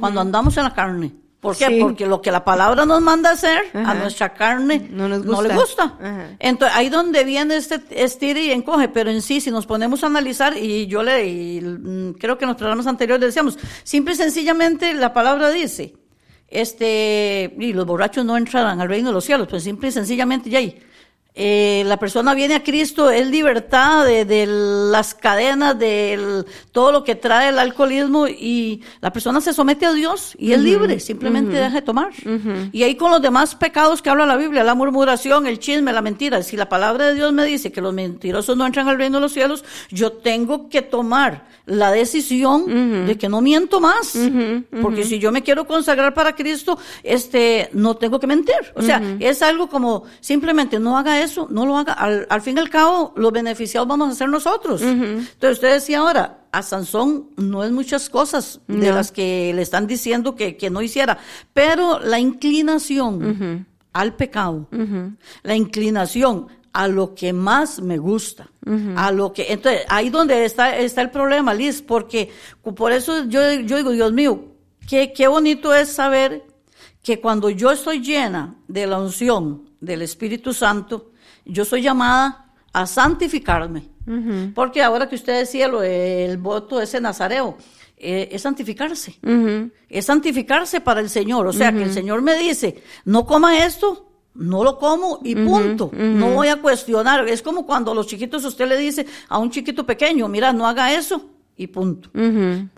cuando 0.00 0.20
andamos 0.20 0.56
en 0.56 0.64
la 0.64 0.74
carne. 0.74 1.12
¿Por 1.40 1.56
qué? 1.56 1.66
Sí. 1.66 1.78
Porque 1.80 2.06
lo 2.06 2.20
que 2.22 2.32
la 2.32 2.42
palabra 2.44 2.86
nos 2.86 3.00
manda 3.02 3.30
hacer 3.30 3.62
a 3.74 3.94
nuestra 3.94 4.32
carne 4.34 4.88
No 4.90 5.06
nos 5.08 5.20
le 5.20 5.26
gusta. 5.54 5.54
gusta. 5.54 5.82
Ajá. 6.00 6.26
Entonces, 6.40 6.76
ahí 6.76 6.88
donde 6.88 7.22
viene 7.24 7.56
este 7.56 7.80
estire 7.90 8.42
y 8.46 8.50
encoge, 8.50 8.88
pero 8.88 9.10
en 9.10 9.22
sí, 9.22 9.40
si 9.40 9.50
nos 9.50 9.66
ponemos 9.66 10.02
a 10.02 10.06
analizar, 10.06 10.56
y 10.56 10.86
yo 10.86 11.02
le, 11.04 11.26
y, 11.28 11.60
mm, 11.60 12.14
creo 12.14 12.36
que 12.38 12.46
en 12.46 12.48
los 12.48 12.56
programas 12.56 12.86
anteriores 12.88 13.20
decíamos, 13.26 13.58
simple 13.84 14.14
y 14.14 14.16
sencillamente 14.16 14.92
la 14.94 15.12
palabra 15.12 15.50
dice, 15.50 15.94
este, 16.48 17.54
y 17.58 17.72
los 17.72 17.86
borrachos 17.86 18.24
no 18.24 18.36
entrarán 18.36 18.80
al 18.80 18.88
reino 18.88 19.08
de 19.10 19.14
los 19.14 19.24
cielos, 19.24 19.46
pues 19.48 19.62
simple 19.62 19.88
y 19.88 19.92
sencillamente 19.92 20.50
ya 20.50 20.58
ahí. 20.58 20.80
Eh, 21.38 21.84
la 21.86 21.98
persona 21.98 22.32
viene 22.32 22.54
a 22.54 22.62
Cristo, 22.62 23.10
es 23.10 23.28
libertad 23.28 24.06
de, 24.06 24.24
de 24.24 24.46
las 24.46 25.14
cadenas, 25.14 25.78
de 25.78 26.44
todo 26.72 26.92
lo 26.92 27.04
que 27.04 27.14
trae 27.14 27.50
el 27.50 27.58
alcoholismo 27.58 28.26
y 28.26 28.82
la 29.02 29.12
persona 29.12 29.42
se 29.42 29.52
somete 29.52 29.84
a 29.84 29.92
Dios 29.92 30.34
y 30.38 30.52
es 30.52 30.60
libre, 30.60 30.98
simplemente 30.98 31.56
deja 31.56 31.74
de 31.74 31.82
tomar. 31.82 32.12
Y 32.72 32.82
ahí 32.84 32.94
con 32.94 33.10
los 33.10 33.20
demás 33.20 33.54
pecados 33.54 34.00
que 34.00 34.08
habla 34.08 34.24
la 34.24 34.36
Biblia, 34.36 34.64
la 34.64 34.74
murmuración, 34.74 35.46
el 35.46 35.58
chisme, 35.58 35.92
la 35.92 36.00
mentira, 36.00 36.42
si 36.42 36.56
la 36.56 36.70
palabra 36.70 37.08
de 37.08 37.14
Dios 37.14 37.34
me 37.34 37.44
dice 37.44 37.70
que 37.70 37.82
los 37.82 37.92
mentirosos 37.92 38.56
no 38.56 38.64
entran 38.64 38.88
al 38.88 38.96
reino 38.96 39.18
de 39.18 39.22
los 39.22 39.32
cielos, 39.32 39.62
yo 39.90 40.12
tengo 40.12 40.70
que 40.70 40.80
tomar 40.80 41.46
la 41.66 41.90
decisión 41.90 43.06
de 43.06 43.18
que 43.18 43.28
no 43.28 43.42
miento 43.42 43.80
más, 43.80 44.16
porque 44.80 45.04
si 45.04 45.18
yo 45.18 45.32
me 45.32 45.42
quiero 45.42 45.66
consagrar 45.66 46.14
para 46.14 46.34
Cristo, 46.34 46.78
este, 47.02 47.68
no 47.74 47.96
tengo 47.96 48.18
que 48.20 48.26
mentir. 48.26 48.54
O 48.74 48.80
sea, 48.80 49.02
es 49.20 49.42
algo 49.42 49.68
como 49.68 50.04
simplemente 50.20 50.78
no 50.78 50.96
haga 50.96 51.20
eso, 51.20 51.25
no 51.50 51.66
lo 51.66 51.76
haga. 51.76 51.92
Al, 51.92 52.26
al 52.28 52.42
fin 52.42 52.56
y 52.56 52.60
al 52.60 52.70
cabo, 52.70 53.12
los 53.16 53.32
beneficiados 53.32 53.88
vamos 53.88 54.10
a 54.10 54.14
ser 54.14 54.28
nosotros. 54.28 54.82
Entonces, 54.82 55.52
usted 55.52 55.74
decía 55.74 55.98
ahora, 56.00 56.46
a 56.52 56.62
Sansón 56.62 57.30
no 57.36 57.64
es 57.64 57.70
muchas 57.70 58.08
cosas 58.08 58.60
de 58.66 58.90
las 58.90 59.12
que 59.12 59.52
le 59.54 59.62
están 59.62 59.86
diciendo 59.86 60.34
que, 60.34 60.56
que 60.56 60.70
no 60.70 60.80
hiciera, 60.82 61.18
pero 61.52 61.98
la 62.00 62.18
inclinación 62.18 63.66
al 63.92 64.14
pecado, 64.14 64.68
la 65.42 65.54
inclinación 65.54 66.48
a 66.72 66.88
lo 66.88 67.14
que 67.14 67.32
más 67.32 67.80
me 67.80 67.96
gusta, 67.98 68.50
a 68.96 69.10
lo 69.10 69.32
que, 69.32 69.46
entonces, 69.52 69.82
ahí 69.88 70.10
donde 70.10 70.44
está, 70.44 70.76
está 70.78 71.00
el 71.00 71.10
problema, 71.10 71.54
Liz, 71.54 71.82
porque 71.82 72.30
por 72.62 72.92
eso 72.92 73.24
yo, 73.24 73.40
yo 73.60 73.76
digo, 73.76 73.90
Dios 73.92 74.12
mío, 74.12 74.44
qué, 74.88 75.12
qué 75.12 75.26
bonito 75.28 75.74
es 75.74 75.90
saber 75.90 76.44
que 77.02 77.20
cuando 77.20 77.50
yo 77.50 77.70
estoy 77.70 78.00
llena 78.00 78.56
de 78.66 78.86
la 78.86 78.98
unción 78.98 79.70
del 79.80 80.02
Espíritu 80.02 80.52
Santo, 80.52 81.12
yo 81.46 81.64
soy 81.64 81.82
llamada 81.82 82.52
a 82.72 82.86
santificarme. 82.86 83.88
Porque 84.54 84.82
ahora 84.82 85.08
que 85.08 85.16
usted 85.16 85.40
decía 85.40 85.66
lo 85.66 85.80
del 85.80 86.36
voto 86.38 86.80
ese 86.80 87.00
nazareo, 87.00 87.56
eh, 87.96 88.28
es 88.30 88.42
santificarse. 88.42 89.18
Es 89.88 90.04
santificarse 90.04 90.80
para 90.80 91.00
el 91.00 91.08
Señor. 91.08 91.46
O 91.46 91.52
sea, 91.52 91.72
que 91.72 91.82
el 91.82 91.92
Señor 91.92 92.22
me 92.22 92.36
dice, 92.36 92.82
no 93.04 93.24
coma 93.24 93.64
esto, 93.64 94.10
no 94.34 94.62
lo 94.62 94.78
como 94.78 95.20
y 95.24 95.34
punto. 95.34 95.90
No 95.92 96.30
voy 96.30 96.48
a 96.48 96.60
cuestionar. 96.60 97.28
Es 97.28 97.42
como 97.42 97.66
cuando 97.66 97.92
a 97.92 97.94
los 97.94 98.06
chiquitos 98.06 98.44
usted 98.44 98.68
le 98.68 98.76
dice 98.76 99.06
a 99.28 99.38
un 99.38 99.50
chiquito 99.50 99.86
pequeño, 99.86 100.28
mira, 100.28 100.52
no 100.52 100.66
haga 100.66 100.92
eso 100.94 101.30
y 101.58 101.68
punto. 101.68 102.10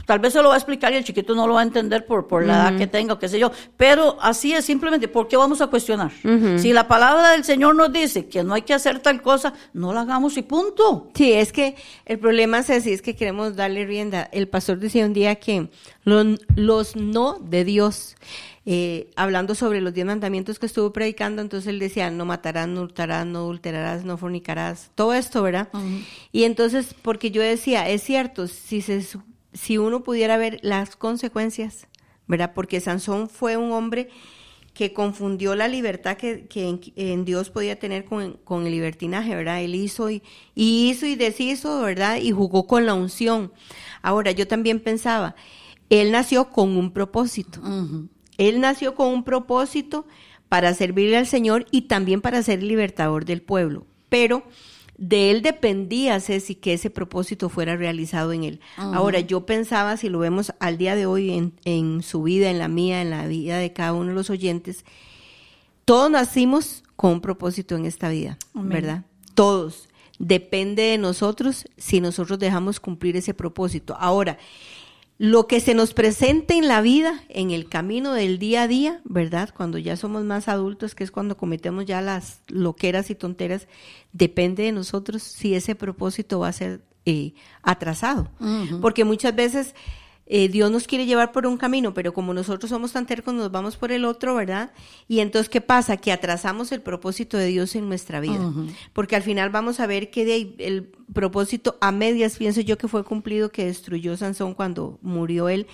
Tal 0.07 0.19
vez 0.21 0.33
se 0.33 0.43
lo 0.43 0.49
va 0.49 0.55
a 0.55 0.59
explicar 0.59 0.93
y 0.93 0.97
el 0.97 1.05
chiquito 1.05 1.35
no 1.35 1.47
lo 1.47 1.55
va 1.55 1.61
a 1.61 1.65
entender 1.65 2.07
por, 2.07 2.29
por 2.29 2.47
la 2.47 2.55
edad 2.55 2.79
que 2.79 2.87
tenga 2.87 3.15
o 3.15 3.19
qué 3.19 3.29
sé 3.29 3.39
yo. 3.39 3.51
Pero 3.77 4.17
así 4.21 4.53
es 4.53 4.65
simplemente, 4.65 5.09
¿por 5.09 5.27
qué 5.27 5.37
vamos 5.37 5.61
a 5.61 5.67
cuestionar? 5.67 6.13
Si 6.59 6.73
la 6.73 6.87
palabra 6.87 7.33
del 7.33 7.45
Señor 7.45 7.75
nos 7.75 7.93
dice 7.93 8.27
que 8.27 8.45
no 8.45 8.55
hay 8.55 8.63
que 8.63 8.75
hacer 8.75 9.01
tal 9.01 9.21
cosa, 9.21 9.53
no 9.73 9.93
la 9.93 10.03
hagamos 10.03 10.37
y 10.37 10.43
punto. 10.43 11.11
Sí, 11.15 11.33
es 11.33 11.53
que 11.53 11.75
el 12.07 12.19
problema 12.19 12.59
es 12.59 12.71
así, 12.71 12.93
es 12.93 13.03
que 13.03 13.17
queremos 13.17 13.57
darle 13.57 13.85
rienda. 13.85 14.29
El 14.33 14.49
pastor 14.49 14.79
decía 14.79 15.05
un 15.05 15.13
día 15.13 15.35
que 15.37 15.71
los, 16.05 16.39
los 16.55 16.97
no 16.97 17.39
de 17.41 17.65
Dios, 17.65 18.17
eh, 18.71 19.09
hablando 19.17 19.55
sobre 19.55 19.81
los 19.81 19.95
diez 19.95 20.05
mandamientos 20.05 20.59
que 20.59 20.67
estuvo 20.67 20.93
predicando, 20.93 21.41
entonces 21.41 21.69
él 21.69 21.79
decía, 21.79 22.11
no 22.11 22.27
matarás, 22.27 22.69
no 22.69 22.83
hurtarás, 22.83 23.25
no 23.25 23.39
adulterarás, 23.39 24.05
no 24.05 24.19
fornicarás, 24.19 24.91
todo 24.95 25.15
esto, 25.15 25.43
¿verdad? 25.43 25.71
Y 26.33 26.45
entonces, 26.45 26.95
porque 27.01 27.31
yo 27.31 27.41
decía, 27.41 27.89
es 27.89 28.03
cierto, 28.03 28.47
si, 28.47 28.83
se, 28.83 29.03
si 29.55 29.79
uno 29.79 30.03
pudiera 30.03 30.37
ver 30.37 30.59
las 30.61 30.97
consecuencias, 30.97 31.87
¿verdad? 32.27 32.53
Porque 32.55 32.83
Sansón 32.83 33.31
fue 33.31 33.57
un 33.57 33.73
hombre 33.73 34.11
que 34.75 34.93
confundió 34.93 35.55
la 35.55 35.67
libertad 35.67 36.19
que, 36.19 36.47
que 36.47 36.69
en, 36.69 36.81
en 36.97 37.25
Dios 37.25 37.49
podía 37.49 37.79
tener 37.79 38.05
con, 38.05 38.35
con 38.45 38.67
el 38.67 38.73
libertinaje, 38.73 39.35
¿verdad? 39.35 39.63
Él 39.63 39.75
hizo 39.77 40.11
y, 40.11 40.23
y 40.55 40.91
hizo 40.91 41.07
y 41.07 41.17
deshizo, 41.17 41.81
¿verdad? 41.81 42.19
Y 42.21 42.33
jugó 42.33 42.67
con 42.67 42.85
la 42.85 42.93
unción. 42.93 43.51
Ahora, 44.03 44.31
yo 44.33 44.47
también 44.47 44.79
pensaba, 44.79 45.37
él 45.89 46.13
nació 46.13 46.51
con 46.51 46.77
un 46.77 46.93
propósito. 46.93 47.63
Él 48.39 48.61
nació 48.61 48.95
con 48.95 49.09
un 49.09 49.25
propósito 49.25 50.07
para 50.49 50.73
servirle 50.75 51.19
al 51.19 51.27
Señor 51.27 51.67
y 51.71 51.83
también 51.83 52.21
para 52.21 52.43
ser 52.43 52.63
libertador 52.63 53.25
del 53.25 53.43
pueblo. 53.43 53.87
Pero 54.09 54.45
de 54.99 55.31
él 55.31 55.43
dependía, 55.43 56.19
Ceci, 56.19 56.57
que 56.57 56.73
ese 56.73 56.91
propósito 56.91 57.49
fuera 57.49 57.77
realizado 57.77 58.33
en 58.33 58.43
él. 58.45 58.61
Ahora, 58.77 59.21
yo 59.21 59.47
pensaba, 59.47 59.97
si 59.97 60.09
lo 60.09 60.19
vemos 60.19 60.53
al 60.59 60.77
día 60.77 60.97
de 60.97 61.07
hoy 61.07 61.31
en, 61.31 61.53
en 61.65 62.03
su 62.03 62.25
vida, 62.25 62.51
en 62.51 62.59
la 62.59 62.67
mía, 62.67 63.01
en 63.01 63.11
la 63.11 63.27
vida 63.27 63.59
de 63.59 63.73
cada 63.73 63.93
uno 63.93 64.09
de 64.09 64.15
los 64.15 64.29
oyentes, 64.29 64.85
todos 65.85 66.11
nacimos 66.11 66.83
con 66.97 67.13
un 67.13 67.21
propósito 67.21 67.77
en 67.77 67.87
esta 67.87 68.09
vida, 68.09 68.39
Amén. 68.55 68.69
¿verdad? 68.71 69.05
Todos. 69.35 69.89
Depende 70.19 70.83
de 70.83 70.99
nosotros 70.99 71.69
si 71.77 72.01
nosotros 72.01 72.41
dejamos 72.41 72.81
cumplir 72.81 73.17
ese 73.17 73.35
propósito. 73.35 73.97
Ahora, 74.01 74.37
lo 75.19 75.49
que 75.49 75.59
se 75.59 75.75
nos 75.75 75.95
presente 75.95 76.55
en 76.55 76.69
la 76.69 76.81
vida, 76.81 77.23
en 77.29 77.51
el 77.51 77.69
camino 77.69 78.15
del 78.15 78.39
día 78.39 78.63
a 78.63 78.69
día, 78.69 79.01
¿verdad? 79.05 79.53
Cuando 79.55 79.77
ya 79.77 79.97
somos 79.97 80.25
más 80.25 80.47
adultos, 80.47 80.95
que 80.95 81.03
es 81.03 81.11
cuando 81.11 81.37
cometemos 81.37 81.87
ya 81.87 82.01
las 82.01 82.41
loqueras 82.47 83.11
y 83.11 83.17
tonteras, 83.17 83.67
depende 84.13 84.63
de 84.63 84.73
nosotros 84.73 85.25
si 85.25 85.55
ese 85.55 85.75
propósito 85.75 86.39
va 86.39 86.49
a 86.49 86.53
ser 86.53 86.83
eh, 87.05 87.35
atrasado. 87.63 88.31
Porque 88.81 89.05
muchas 89.05 89.35
veces 89.35 89.75
eh, 90.31 90.49
Dios 90.49 90.71
nos 90.71 90.87
quiere 90.87 91.07
llevar 91.07 91.33
por 91.33 91.47
un 91.47 91.57
camino, 91.57 91.95
pero 91.95 92.13
como 92.13 92.35
nosotros 92.35 92.69
somos 92.69 92.93
tan 92.93 93.07
tercos, 93.07 93.33
nos 93.33 93.51
vamos 93.51 93.77
por 93.77 93.93
el 93.93 94.05
otro, 94.05 94.35
¿verdad? 94.35 94.73
Y 95.09 95.21
entonces, 95.21 95.49
¿qué 95.49 95.63
pasa? 95.63 95.97
Que 95.97 96.13
atrasamos 96.13 96.71
el 96.71 96.83
propósito 96.83 97.39
de 97.39 97.47
Dios 97.47 97.75
en 97.75 97.89
nuestra 97.89 98.21
vida. 98.21 98.53
Porque 98.93 99.17
al 99.17 99.23
final 99.23 99.49
vamos 99.49 99.81
a 99.81 99.87
ver 99.87 100.11
que 100.11 100.27
de 100.27 100.55
el 100.59 100.93
propósito 101.15 101.79
a 101.81 101.93
medias, 101.93 102.37
pienso 102.37 102.61
yo 102.61 102.77
que 102.77 102.89
fue 102.89 103.05
cumplido, 103.05 103.51
que 103.51 103.65
destruyó 103.65 104.17
Sansón 104.19 104.53
cuando 104.53 104.99
murió 105.01 105.49
él. 105.49 105.67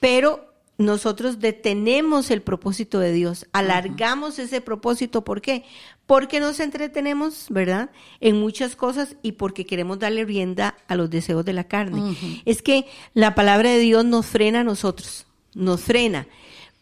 Pero 0.00 0.50
nosotros 0.78 1.40
detenemos 1.40 2.30
el 2.30 2.40
propósito 2.40 3.00
de 3.00 3.12
Dios, 3.12 3.46
alargamos 3.52 4.38
ese 4.38 4.62
propósito. 4.62 5.24
¿Por 5.24 5.42
qué? 5.42 5.64
Porque 6.10 6.40
nos 6.40 6.58
entretenemos, 6.58 7.46
¿verdad? 7.50 7.88
En 8.18 8.40
muchas 8.40 8.74
cosas 8.74 9.14
y 9.22 9.30
porque 9.30 9.64
queremos 9.64 10.00
darle 10.00 10.24
rienda 10.24 10.74
a 10.88 10.96
los 10.96 11.08
deseos 11.08 11.44
de 11.44 11.52
la 11.52 11.68
carne. 11.68 12.16
Es 12.44 12.62
que 12.62 12.86
la 13.14 13.36
palabra 13.36 13.70
de 13.70 13.78
Dios 13.78 14.04
nos 14.04 14.26
frena 14.26 14.62
a 14.62 14.64
nosotros, 14.64 15.28
nos 15.54 15.82
frena. 15.82 16.26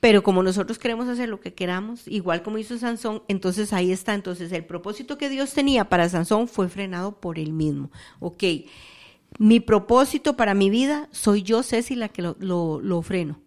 Pero 0.01 0.23
como 0.23 0.43
nosotros 0.43 0.79
queremos 0.79 1.09
hacer 1.09 1.29
lo 1.29 1.41
que 1.41 1.53
queramos, 1.53 2.09
igual 2.09 2.43
como 2.43 2.57
hizo 2.57 2.79
Sansón, 2.79 3.23
entonces 3.29 3.75
ahí 3.75 3.93
está. 3.93 4.15
Entonces 4.15 4.51
el 4.51 4.65
propósito 4.65 5.19
que 5.19 5.29
Dios 5.29 5.53
tenía 5.53 5.91
para 5.91 6.09
Sansón 6.09 6.49
fue 6.49 6.71
frenado 6.71 7.21
por 7.21 7.39
él 7.39 7.53
mismo. 7.53 7.91
Ok, 8.21 8.45
mi 9.39 9.61
propósito 9.61 10.39
para 10.39 10.55
mi 10.55 10.71
vida 10.71 11.11
soy 11.13 11.43
yo, 11.43 11.63
Ceci, 11.63 11.97
la 11.97 12.09
que 12.09 12.23
lo, 12.23 12.35
lo, 12.41 12.81
lo 12.81 13.03
freno. 13.03 13.39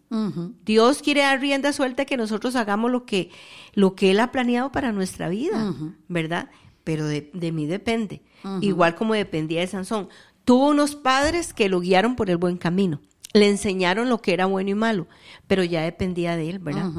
Dios 0.65 1.01
quiere 1.01 1.21
dar 1.21 1.39
rienda 1.39 1.71
suelta 1.73 2.05
que 2.05 2.17
nosotros 2.17 2.55
hagamos 2.55 2.91
lo 2.91 3.05
que, 3.05 3.29
lo 3.73 3.95
que 3.95 4.11
Él 4.11 4.19
ha 4.19 4.31
planeado 4.31 4.71
para 4.71 4.91
nuestra 4.91 5.29
vida, 5.29 5.73
¿verdad? 6.09 6.49
Pero 6.83 7.05
de, 7.05 7.31
de 7.33 7.51
mí 7.51 7.65
depende. 7.65 8.21
Igual 8.61 8.95
como 8.95 9.13
dependía 9.13 9.61
de 9.61 9.67
Sansón. 9.67 10.09
Tuvo 10.43 10.69
unos 10.69 10.95
padres 10.95 11.53
que 11.53 11.69
lo 11.69 11.79
guiaron 11.79 12.15
por 12.15 12.29
el 12.29 12.37
buen 12.37 12.57
camino. 12.57 12.99
Le 13.33 13.47
enseñaron 13.47 14.09
lo 14.09 14.21
que 14.21 14.33
era 14.33 14.45
bueno 14.45 14.71
y 14.71 14.75
malo, 14.75 15.07
pero 15.47 15.63
ya 15.63 15.83
dependía 15.83 16.35
de 16.35 16.49
él, 16.49 16.59
¿verdad? 16.59 16.89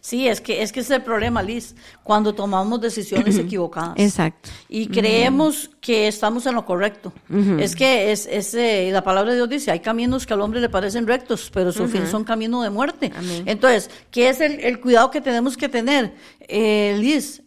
Sí, 0.00 0.28
es 0.28 0.40
que, 0.40 0.62
es 0.62 0.70
que 0.70 0.80
ese 0.80 0.94
es 0.94 0.98
el 1.00 1.04
problema, 1.04 1.42
Liz, 1.42 1.74
cuando 2.04 2.34
tomamos 2.34 2.80
decisiones 2.80 3.36
equivocadas. 3.38 3.94
Exacto. 3.96 4.50
Y 4.68 4.86
creemos 4.86 5.70
que 5.80 6.06
estamos 6.06 6.46
en 6.46 6.54
lo 6.54 6.64
correcto. 6.64 7.12
Es 7.58 7.74
que 7.74 8.12
es, 8.12 8.26
es, 8.26 8.54
eh, 8.54 8.90
la 8.92 9.02
palabra 9.02 9.32
de 9.32 9.38
Dios 9.38 9.48
dice, 9.48 9.70
hay 9.72 9.80
caminos 9.80 10.26
que 10.26 10.34
al 10.34 10.40
hombre 10.40 10.60
le 10.60 10.68
parecen 10.68 11.06
rectos, 11.06 11.50
pero 11.52 11.72
su 11.72 11.88
fin 11.88 12.06
son 12.06 12.24
camino 12.24 12.62
de 12.62 12.70
muerte. 12.70 13.12
Amén. 13.14 13.42
Entonces, 13.46 13.90
¿qué 14.10 14.28
es 14.28 14.40
el, 14.40 14.60
el 14.60 14.80
cuidado 14.80 15.10
que 15.10 15.20
tenemos 15.20 15.56
que 15.56 15.68
tener, 15.68 16.14
eh, 16.40 16.96
Liz? 17.00 17.42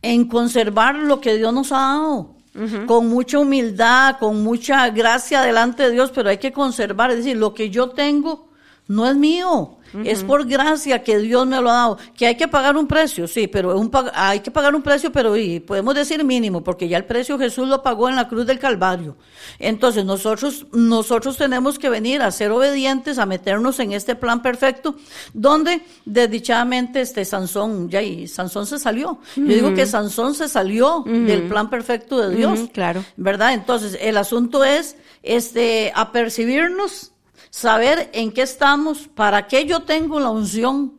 En 0.00 0.28
conservar 0.28 0.94
lo 0.94 1.20
que 1.20 1.36
Dios 1.36 1.52
nos 1.52 1.72
ha 1.72 1.78
dado. 1.78 2.37
Con 2.86 3.08
mucha 3.08 3.38
humildad, 3.38 4.16
con 4.18 4.42
mucha 4.42 4.88
gracia 4.90 5.42
delante 5.42 5.84
de 5.84 5.92
Dios, 5.92 6.10
pero 6.12 6.28
hay 6.28 6.38
que 6.38 6.52
conservar, 6.52 7.10
es 7.10 7.18
decir, 7.18 7.36
lo 7.36 7.54
que 7.54 7.70
yo 7.70 7.90
tengo 7.90 8.47
no 8.88 9.06
es 9.06 9.16
mío. 9.16 9.74
Es 10.04 10.22
por 10.22 10.46
gracia 10.46 11.02
que 11.02 11.18
Dios 11.18 11.46
me 11.46 11.60
lo 11.62 11.70
ha 11.70 11.74
dado. 11.74 11.98
Que 12.14 12.26
hay 12.26 12.36
que 12.36 12.46
pagar 12.46 12.76
un 12.76 12.86
precio, 12.86 13.26
sí, 13.26 13.46
pero 13.46 13.78
un 13.78 13.90
hay 14.14 14.40
que 14.40 14.50
pagar 14.50 14.74
un 14.74 14.82
precio, 14.82 15.10
pero 15.10 15.34
y 15.36 15.60
podemos 15.60 15.94
decir 15.94 16.22
mínimo, 16.24 16.62
porque 16.62 16.88
ya 16.88 16.98
el 16.98 17.06
precio 17.06 17.38
Jesús 17.38 17.68
lo 17.68 17.82
pagó 17.82 18.08
en 18.08 18.16
la 18.16 18.28
cruz 18.28 18.46
del 18.46 18.58
Calvario. 18.58 19.16
Entonces 19.58 20.04
nosotros, 20.04 20.66
nosotros 20.72 21.38
tenemos 21.38 21.78
que 21.78 21.88
venir 21.88 22.20
a 22.20 22.30
ser 22.30 22.50
obedientes, 22.50 23.18
a 23.18 23.24
meternos 23.24 23.78
en 23.80 23.92
este 23.92 24.14
plan 24.14 24.42
perfecto, 24.42 24.94
donde 25.32 25.82
desdichadamente 26.04 27.00
este 27.00 27.24
Sansón, 27.24 27.88
ya 27.88 28.02
y 28.02 28.28
Sansón 28.28 28.66
se 28.66 28.78
salió. 28.78 29.20
Yo 29.36 29.44
digo 29.44 29.74
que 29.74 29.86
Sansón 29.86 30.34
se 30.34 30.48
salió 30.48 31.02
del 31.06 31.44
plan 31.44 31.70
perfecto 31.70 32.18
de 32.20 32.36
Dios. 32.36 32.60
claro. 32.72 33.04
¿Verdad? 33.16 33.54
Entonces, 33.54 33.98
el 34.00 34.16
asunto 34.16 34.64
es 34.64 34.96
este 35.22 35.92
apercibirnos 35.94 37.12
saber 37.58 38.08
en 38.12 38.30
qué 38.30 38.42
estamos, 38.42 39.08
para 39.08 39.48
qué 39.48 39.66
yo 39.66 39.80
tengo 39.80 40.20
la 40.20 40.30
unción. 40.30 40.94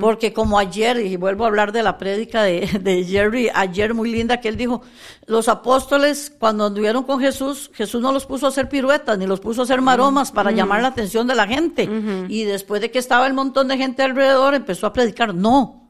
Porque 0.00 0.32
como 0.32 0.58
ayer, 0.58 0.98
y 0.98 1.16
vuelvo 1.16 1.44
a 1.44 1.46
hablar 1.46 1.70
de 1.70 1.84
la 1.84 1.96
prédica 1.96 2.42
de, 2.42 2.66
de, 2.82 3.04
Jerry, 3.04 3.48
ayer 3.54 3.94
muy 3.94 4.10
linda, 4.10 4.40
que 4.40 4.48
él 4.48 4.56
dijo, 4.56 4.82
los 5.26 5.48
apóstoles 5.48 6.34
cuando 6.36 6.66
anduvieron 6.66 7.04
con 7.04 7.20
Jesús, 7.20 7.70
Jesús 7.72 8.02
no 8.02 8.10
los 8.10 8.26
puso 8.26 8.46
a 8.46 8.48
hacer 8.48 8.68
piruetas, 8.68 9.16
ni 9.18 9.26
los 9.26 9.38
puso 9.38 9.60
a 9.60 9.64
hacer 9.64 9.80
maromas 9.80 10.32
para 10.32 10.50
llamar 10.50 10.82
la 10.82 10.88
atención 10.88 11.28
de 11.28 11.36
la 11.36 11.46
gente. 11.46 11.88
Y 12.28 12.42
después 12.42 12.80
de 12.82 12.90
que 12.90 12.98
estaba 12.98 13.26
el 13.26 13.34
montón 13.34 13.68
de 13.68 13.78
gente 13.78 14.02
alrededor, 14.02 14.54
empezó 14.54 14.88
a 14.88 14.92
predicar. 14.92 15.32
No, 15.32 15.88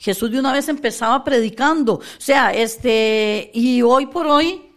Jesús 0.00 0.30
de 0.30 0.40
una 0.40 0.52
vez 0.54 0.68
empezaba 0.70 1.22
predicando. 1.22 1.96
O 1.96 2.02
sea, 2.16 2.52
este, 2.54 3.50
y 3.52 3.82
hoy 3.82 4.06
por 4.06 4.26
hoy, 4.26 4.71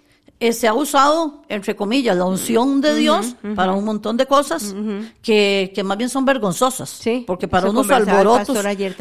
eh, 0.46 0.54
se 0.54 0.68
ha 0.68 0.76
usado, 0.76 1.42
entre 1.50 1.76
comillas, 1.76 2.16
la 2.16 2.26
unción 2.26 2.80
de 2.80 2.94
Dios 2.96 3.36
para 3.56 3.74
un 3.74 3.84
montón 3.84 4.16
de 4.16 4.28
cosas 4.28 4.76
que, 5.24 5.72
que, 5.74 5.84
más 5.84 5.98
bien 5.98 6.08
son 6.08 6.24
vergonzosas. 6.24 6.88
Sí, 6.90 7.24
porque 7.26 7.48
para 7.48 7.70
unos 7.70 7.90
alborotos, 7.90 8.56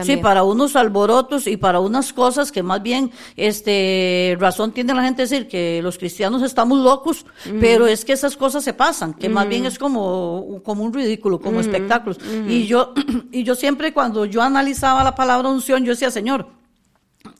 sí, 0.04 0.16
para 0.16 0.42
unos 0.42 0.74
alborotos 0.74 1.46
y 1.46 1.58
para 1.58 1.80
unas 1.80 2.14
cosas 2.14 2.50
que 2.50 2.62
más 2.62 2.82
bien, 2.82 3.10
este, 3.36 4.38
razón 4.40 4.72
tiene 4.72 4.94
la 4.94 5.02
gente 5.02 5.22
decir 5.22 5.46
que 5.46 5.82
los 5.82 5.98
cristianos 5.98 6.42
estamos 6.42 6.78
locos, 6.78 7.26
pero 7.60 7.86
es 7.86 8.06
que 8.06 8.14
esas 8.14 8.38
cosas 8.38 8.64
se 8.64 8.72
pasan, 8.72 9.12
que 9.12 9.28
más 9.28 9.46
bien 9.46 9.66
es 9.66 9.78
como, 9.78 10.62
como 10.64 10.82
un 10.82 10.94
ridículo, 10.94 11.40
como 11.40 11.60
espectáculos. 11.60 12.18
Y 12.48 12.66
yo, 12.66 12.94
y 13.32 13.44
yo 13.44 13.54
siempre 13.54 13.92
cuando 13.92 14.24
yo 14.24 14.40
analizaba 14.40 15.04
la 15.04 15.14
palabra 15.14 15.50
unción, 15.50 15.84
yo 15.84 15.92
decía, 15.92 16.10
Señor, 16.10 16.48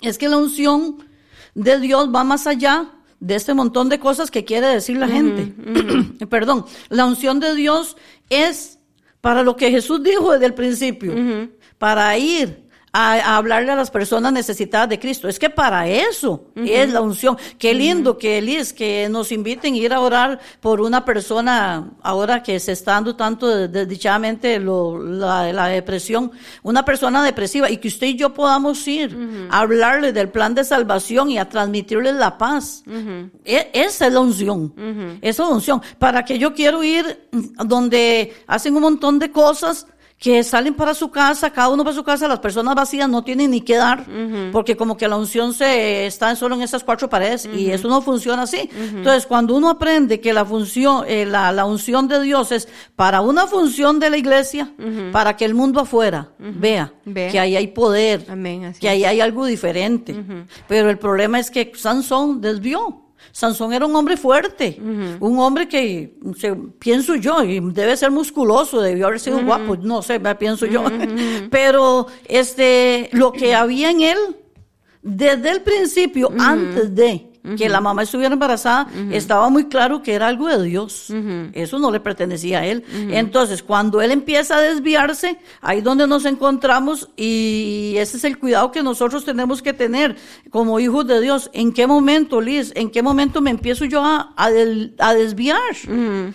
es 0.02 0.18
que 0.18 0.28
la 0.28 0.36
unción 0.36 0.98
de 1.54 1.80
Dios 1.80 2.10
va 2.14 2.22
más 2.24 2.46
allá 2.46 2.90
de 3.24 3.36
este 3.36 3.54
montón 3.54 3.88
de 3.88 3.98
cosas 3.98 4.30
que 4.30 4.44
quiere 4.44 4.66
decir 4.66 4.98
la 4.98 5.08
gente. 5.08 5.54
Perdón, 6.28 6.66
la 6.90 7.06
unción 7.06 7.40
de 7.40 7.54
Dios 7.54 7.96
es 8.28 8.78
para 9.22 9.42
lo 9.42 9.56
que 9.56 9.70
Jesús 9.70 10.02
dijo 10.02 10.32
desde 10.32 10.44
el 10.44 10.52
principio, 10.52 11.14
para 11.78 12.16
ir 12.18 12.63
a, 12.94 13.36
hablarle 13.36 13.72
a 13.72 13.76
las 13.76 13.90
personas 13.90 14.32
necesitadas 14.32 14.88
de 14.88 15.00
Cristo. 15.00 15.28
Es 15.28 15.40
que 15.40 15.50
para 15.50 15.88
eso 15.88 16.44
es 16.54 16.92
la 16.92 17.00
unción. 17.00 17.36
Qué 17.58 17.74
lindo 17.74 18.16
que 18.16 18.38
Elis, 18.38 18.72
que 18.72 19.08
nos 19.10 19.32
inviten 19.32 19.74
a 19.74 19.76
ir 19.76 19.92
a 19.92 20.00
orar 20.00 20.40
por 20.60 20.80
una 20.80 21.04
persona 21.04 21.90
ahora 22.02 22.42
que 22.42 22.60
se 22.60 22.70
está 22.70 22.92
dando 22.92 23.16
tanto 23.16 23.66
desdichadamente 23.66 24.60
lo, 24.60 25.02
la, 25.02 25.66
depresión, 25.66 26.30
una 26.62 26.84
persona 26.84 27.24
depresiva 27.24 27.68
y 27.68 27.78
que 27.78 27.88
usted 27.88 28.06
y 28.06 28.16
yo 28.16 28.32
podamos 28.32 28.86
ir 28.86 29.16
a 29.50 29.60
hablarle 29.60 30.12
del 30.12 30.28
plan 30.28 30.54
de 30.54 30.62
salvación 30.62 31.32
y 31.32 31.38
a 31.38 31.48
transmitirle 31.48 32.12
la 32.12 32.38
paz. 32.38 32.84
E, 33.44 33.70
esa 33.72 34.06
es 34.06 34.12
la 34.12 34.20
unción. 34.20 34.72
Esa 35.20 35.42
es 35.42 35.48
la 35.48 35.54
unción. 35.54 35.82
Para 35.98 36.24
que 36.24 36.38
yo 36.38 36.54
quiero 36.54 36.84
ir 36.84 37.28
donde 37.64 38.32
hacen 38.46 38.76
un 38.76 38.82
montón 38.82 39.18
de 39.18 39.32
cosas 39.32 39.88
que 40.24 40.42
salen 40.42 40.72
para 40.72 40.94
su 40.94 41.10
casa, 41.10 41.50
cada 41.50 41.68
uno 41.68 41.84
para 41.84 41.94
su 41.94 42.02
casa, 42.02 42.26
las 42.26 42.38
personas 42.38 42.74
vacías 42.74 43.06
no 43.10 43.22
tienen 43.22 43.50
ni 43.50 43.60
que 43.60 43.76
dar, 43.76 44.06
porque 44.52 44.74
como 44.74 44.96
que 44.96 45.06
la 45.06 45.16
unción 45.16 45.52
se 45.52 46.06
está 46.06 46.34
solo 46.34 46.54
en 46.54 46.62
esas 46.62 46.82
cuatro 46.82 47.10
paredes 47.10 47.46
y 47.54 47.70
eso 47.70 47.88
no 47.88 48.00
funciona 48.00 48.44
así. 48.44 48.70
Entonces, 48.74 49.26
cuando 49.26 49.54
uno 49.54 49.68
aprende 49.68 50.20
que 50.20 50.32
la 50.32 50.46
función, 50.46 51.04
eh, 51.06 51.26
la, 51.26 51.52
la, 51.52 51.66
unción 51.66 52.08
de 52.08 52.22
Dios 52.22 52.52
es 52.52 52.68
para 52.96 53.20
una 53.20 53.46
función 53.46 54.00
de 54.00 54.08
la 54.08 54.16
iglesia, 54.16 54.72
para 55.12 55.36
que 55.36 55.44
el 55.44 55.52
mundo 55.52 55.80
afuera 55.80 56.30
vea, 56.38 56.94
que 57.04 57.38
ahí 57.38 57.54
hay 57.54 57.66
poder, 57.66 58.24
que 58.80 58.88
ahí 58.88 59.04
hay 59.04 59.20
algo 59.20 59.44
diferente. 59.44 60.16
Pero 60.66 60.88
el 60.88 60.96
problema 60.96 61.38
es 61.38 61.50
que 61.50 61.70
Sansón 61.74 62.40
desvió. 62.40 63.03
Sansón 63.32 63.72
era 63.72 63.86
un 63.86 63.94
hombre 63.96 64.16
fuerte, 64.16 64.78
un 64.80 65.38
hombre 65.38 65.68
que, 65.68 66.16
pienso 66.78 67.14
yo, 67.16 67.42
y 67.42 67.60
debe 67.60 67.96
ser 67.96 68.10
musculoso, 68.10 68.80
debió 68.80 69.06
haber 69.06 69.20
sido 69.20 69.44
guapo, 69.44 69.76
no 69.76 70.02
sé, 70.02 70.20
pienso 70.38 70.66
yo, 70.66 70.84
pero 71.50 72.06
este, 72.26 73.10
lo 73.12 73.32
que 73.32 73.54
había 73.54 73.90
en 73.90 74.02
él, 74.02 74.18
desde 75.02 75.50
el 75.50 75.62
principio, 75.62 76.30
antes 76.38 76.94
de, 76.94 77.33
que 77.56 77.68
la 77.68 77.80
mamá 77.80 78.02
estuviera 78.02 78.32
embarazada, 78.32 78.88
estaba 79.10 79.48
muy 79.50 79.66
claro 79.66 80.02
que 80.02 80.14
era 80.14 80.28
algo 80.28 80.48
de 80.48 80.62
Dios. 80.62 81.12
Eso 81.52 81.78
no 81.78 81.90
le 81.90 82.00
pertenecía 82.00 82.60
a 82.60 82.66
él. 82.66 82.84
Entonces, 83.10 83.62
cuando 83.62 84.00
él 84.00 84.10
empieza 84.10 84.56
a 84.56 84.60
desviarse, 84.60 85.38
ahí 85.60 85.80
donde 85.80 86.06
nos 86.06 86.24
encontramos 86.24 87.08
y 87.16 87.94
ese 87.98 88.16
es 88.16 88.24
el 88.24 88.38
cuidado 88.38 88.70
que 88.70 88.82
nosotros 88.82 89.24
tenemos 89.24 89.62
que 89.62 89.72
tener 89.72 90.16
como 90.50 90.80
hijos 90.80 91.06
de 91.06 91.20
Dios. 91.20 91.50
¿En 91.52 91.72
qué 91.72 91.86
momento, 91.86 92.40
Liz? 92.40 92.72
¿En 92.74 92.90
qué 92.90 93.02
momento 93.02 93.40
me 93.40 93.50
empiezo 93.50 93.84
yo 93.84 94.02
a, 94.04 94.32
a, 94.36 95.14
desviar 95.14 95.60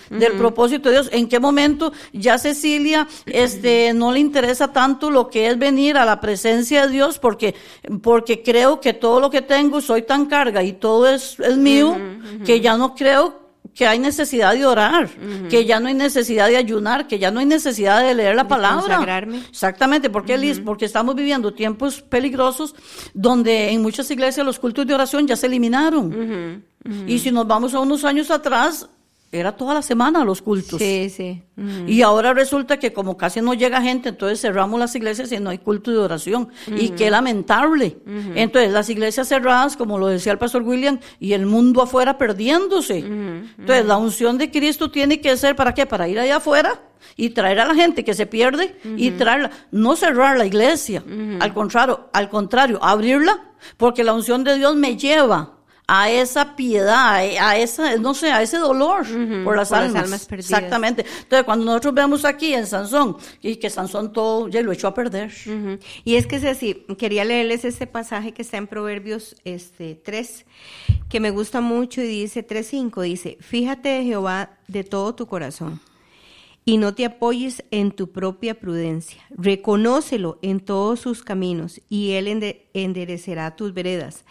del 0.10 0.34
propósito 0.34 0.89
de 0.89 0.95
Dios? 0.95 1.10
¿En 1.12 1.28
qué 1.28 1.39
momento 1.39 1.91
ya 2.14 2.38
Cecilia 2.38 3.07
este, 3.26 3.93
no 3.93 4.12
le 4.12 4.20
interesa 4.20 4.72
tanto 4.72 5.10
lo 5.10 5.30
que 5.30 5.47
es 5.47 5.57
venir 5.57 5.97
a 5.97 6.05
la 6.05 6.20
presencia 6.20 6.86
de 6.86 6.91
Dios 6.91 7.20
porque, 7.20 7.55
porque 8.01 8.43
creo 8.43 8.80
que 8.80 8.93
todo 8.93 9.20
lo 9.20 9.30
que 9.30 9.41
tengo 9.41 9.82
soy 9.82 10.03
tan 10.03 10.26
carga 10.26 10.64
y 10.64 10.74
todo 10.74 10.99
es, 11.08 11.38
mío, 11.58 11.97
que 12.45 12.62
ya 12.62 12.78
no 12.78 12.95
creo 12.95 13.39
que 13.74 13.88
hay 13.88 14.00
necesidad 14.00 14.54
de 14.54 14.66
orar, 14.66 15.10
que 15.50 15.66
ya 15.66 15.80
no 15.80 15.88
hay 15.88 15.93
necesidad 15.93 16.47
de 16.47 16.58
ayunar, 16.58 17.08
que 17.08 17.18
ya 17.18 17.32
no 17.32 17.39
hay 17.39 17.45
necesidad 17.45 18.02
de 18.02 18.14
leer 18.14 18.36
la 18.36 18.47
palabra. 18.47 19.26
Exactamente, 19.50 20.10
¿por 20.10 20.26
qué, 20.26 20.38
Liz? 20.38 20.60
Porque 20.60 20.86
estamos 20.86 21.16
viviendo 21.16 21.54
tiempos 21.54 22.02
peligrosos 22.02 22.76
donde 23.14 23.70
en 23.72 23.82
muchas 23.82 24.12
iglesias 24.12 24.45
los 24.45 24.60
cultos 24.60 24.86
de 24.86 24.93
oración 24.93 25.28
ya 25.28 25.36
se 25.36 25.47
eliminaron. 25.47 26.64
Y 27.08 27.20
si 27.20 27.32
nos 27.32 27.47
vamos 27.47 27.74
a 27.74 27.80
unos 27.80 28.04
años 28.04 28.32
atrás, 28.32 28.89
era 29.32 29.56
toda 29.56 29.76
la 29.76 29.82
semana 29.82 30.24
los 30.26 30.42
cultos. 30.42 30.80
Sí, 30.80 31.10
sí. 31.10 31.44
Y 31.88 32.02
ahora 32.02 32.34
resulta 32.34 32.78
que 32.78 32.94
como 32.94 33.18
casi 33.18 33.42
no 33.42 33.54
llega 33.54 33.82
gente, 33.82 34.10
entonces 34.10 34.42
cerramos 34.42 34.80
las 34.80 34.96
iglesias 34.96 35.32
y 35.32 35.40
no 35.40 35.50
hay 35.50 35.60
culto 35.60 35.92
de 35.92 35.98
oración. 35.98 36.50
Y 36.68 36.90
qué 36.90 37.12
lamentable. 37.12 37.98
Entonces 38.36 38.72
las 38.72 38.90
iglesias 38.90 39.28
cerradas, 39.28 39.78
como 39.78 39.98
lo 39.98 40.08
decía 40.08 40.32
el 40.32 40.38
pastor 40.38 40.64
William, 40.64 41.00
y 41.20 41.34
el 41.34 41.46
mundo 41.46 41.82
afuera 41.82 42.18
perdiéndose. 42.18 43.00
Entonces 43.00 43.86
la 43.86 43.98
unción 43.98 44.38
de 44.38 44.50
Cristo 44.50 44.90
tiene 44.90 45.22
que 45.22 45.36
ser 45.38 45.56
para 45.56 45.74
qué? 45.74 45.86
Para 45.86 46.08
ir 46.08 46.20
allá 46.20 46.38
afuera 46.38 46.82
y 47.16 47.30
traer 47.30 47.60
a 47.60 47.68
la 47.68 47.76
gente 47.76 48.04
que 48.04 48.14
se 48.14 48.26
pierde 48.26 48.78
y 48.98 49.12
traerla, 49.12 49.52
no 49.72 49.96
cerrar 49.96 50.38
la 50.38 50.46
iglesia, 50.46 51.04
al 51.40 51.54
contrario, 51.54 52.10
al 52.14 52.30
contrario, 52.30 52.80
abrirla, 52.82 53.52
porque 53.78 54.04
la 54.04 54.14
unción 54.14 54.44
de 54.44 54.58
Dios 54.58 54.76
me 54.76 54.98
lleva 54.98 55.59
a 55.92 56.12
esa 56.12 56.56
piedad, 56.56 57.16
a 57.16 57.58
esa, 57.58 57.98
no 57.98 58.14
sé, 58.14 58.32
a 58.32 58.44
ese 58.44 58.58
dolor 58.58 59.08
por, 59.44 59.58
las, 59.58 59.72
almas. 59.72 60.28
perdidas. 60.28 60.52
Exactamente. 60.52 61.04
Entonces, 61.24 61.44
cuando 61.44 61.66
nosotros 61.66 61.96
vemos 61.96 62.26
aquí 62.26 62.54
en 62.54 62.68
Sansón, 62.68 63.18
y 63.42 63.56
que 63.56 63.72
Sansón 63.72 64.14
todo 64.14 64.48
ya 64.50 64.62
lo 64.62 64.72
echó 64.72 64.88
a 64.88 64.94
perder. 64.94 65.32
Y 66.06 66.16
es 66.16 66.28
que 66.28 66.36
es 66.36 66.46
así, 66.46 66.86
quería 67.00 67.26
leerles 67.26 67.66
este 67.66 67.88
pasaje 67.88 68.34
que 68.34 68.44
está 68.44 68.58
en 68.58 68.68
Proverbios 68.68 69.36
este, 69.46 69.96
3, 69.96 70.46
que 71.10 71.20
me 71.20 71.32
gusta 71.32 71.60
mucho 71.60 72.02
y 72.02 72.08
dice 72.08 72.46
3.5, 72.46 73.02
dice, 73.02 73.38
fíjate 73.42 73.90
de 73.90 74.04
Jehová 74.04 74.52
de 74.68 74.84
todo 74.84 75.16
tu 75.16 75.26
corazón 75.26 75.82
y 76.70 76.78
no 76.78 76.94
te 76.94 77.04
apoyes 77.04 77.64
en 77.72 77.90
tu 77.90 78.12
propia 78.12 78.60
prudencia. 78.60 79.24
Reconócelo 79.32 80.38
en 80.44 80.60
todos 80.60 81.00
sus 81.00 81.24
caminos 81.24 81.82
y 81.90 82.12
él 82.12 82.28
enderecerá 82.76 83.56
tus 83.56 83.74
veredas. 83.74 84.24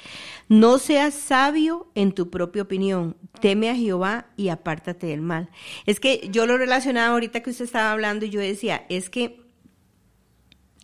No 0.46 0.78
seas 0.78 1.14
sabio 1.14 1.90
en 1.96 2.12
tu 2.12 2.30
propia 2.30 2.62
opinión. 2.62 3.16
Teme 3.40 3.70
a 3.70 3.74
Jehová 3.74 4.26
y 4.36 4.50
apártate 4.50 5.08
del 5.08 5.20
mal. 5.20 5.50
Es 5.84 5.98
que 5.98 6.28
yo 6.30 6.46
lo 6.46 6.56
relacionaba 6.56 7.08
ahorita 7.08 7.40
que 7.40 7.50
usted 7.50 7.64
estaba 7.64 7.90
hablando 7.90 8.24
y 8.24 8.30
yo 8.30 8.38
decía, 8.40 8.86
es 8.88 9.10
que 9.10 9.40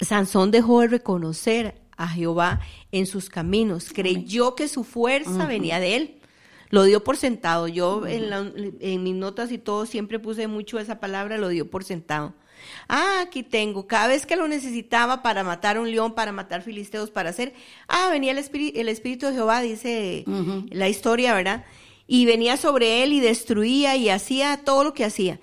Sansón 0.00 0.50
dejó 0.50 0.80
de 0.80 0.88
reconocer 0.88 1.80
a 1.96 2.08
Jehová 2.08 2.62
en 2.90 3.06
sus 3.06 3.28
caminos. 3.30 3.92
Creyó 3.94 4.56
que 4.56 4.66
su 4.66 4.82
fuerza 4.82 5.46
venía 5.46 5.78
de 5.78 5.94
él 5.94 6.20
lo 6.70 6.84
dio 6.84 7.04
por 7.04 7.16
sentado. 7.16 7.68
Yo 7.68 8.06
en, 8.06 9.02
mis 9.02 9.14
notas 9.14 9.52
y 9.52 9.58
todo 9.58 9.86
siempre 9.86 10.18
puse 10.18 10.46
mucho 10.46 10.78
esa 10.78 11.00
palabra, 11.00 11.38
lo 11.38 11.48
dio 11.48 11.70
por 11.70 11.84
sentado. 11.84 12.34
Ah, 12.88 13.20
aquí 13.22 13.42
tengo. 13.42 13.86
Cada 13.86 14.08
vez 14.08 14.26
que 14.26 14.36
lo 14.36 14.48
necesitaba 14.48 15.22
para 15.22 15.44
matar 15.44 15.78
un 15.78 15.90
león, 15.90 16.14
para 16.14 16.32
matar 16.32 16.62
filisteos, 16.62 17.10
para 17.10 17.30
hacer. 17.30 17.52
Ah, 17.88 18.08
venía 18.10 18.32
el, 18.32 18.38
espíritu, 18.38 18.80
el 18.80 18.88
Espíritu 18.88 19.26
de 19.26 19.34
Jehová, 19.34 19.60
dice 19.60 20.24
la 20.70 20.88
historia, 20.88 21.34
¿verdad? 21.34 21.64
Y 22.06 22.26
venía 22.26 22.56
sobre 22.56 23.02
él 23.02 23.12
y 23.12 23.20
destruía 23.20 23.96
y 23.96 24.08
hacía 24.08 24.60
todo 24.64 24.84
lo 24.84 24.94
que 24.94 25.04
hacía. 25.04 25.40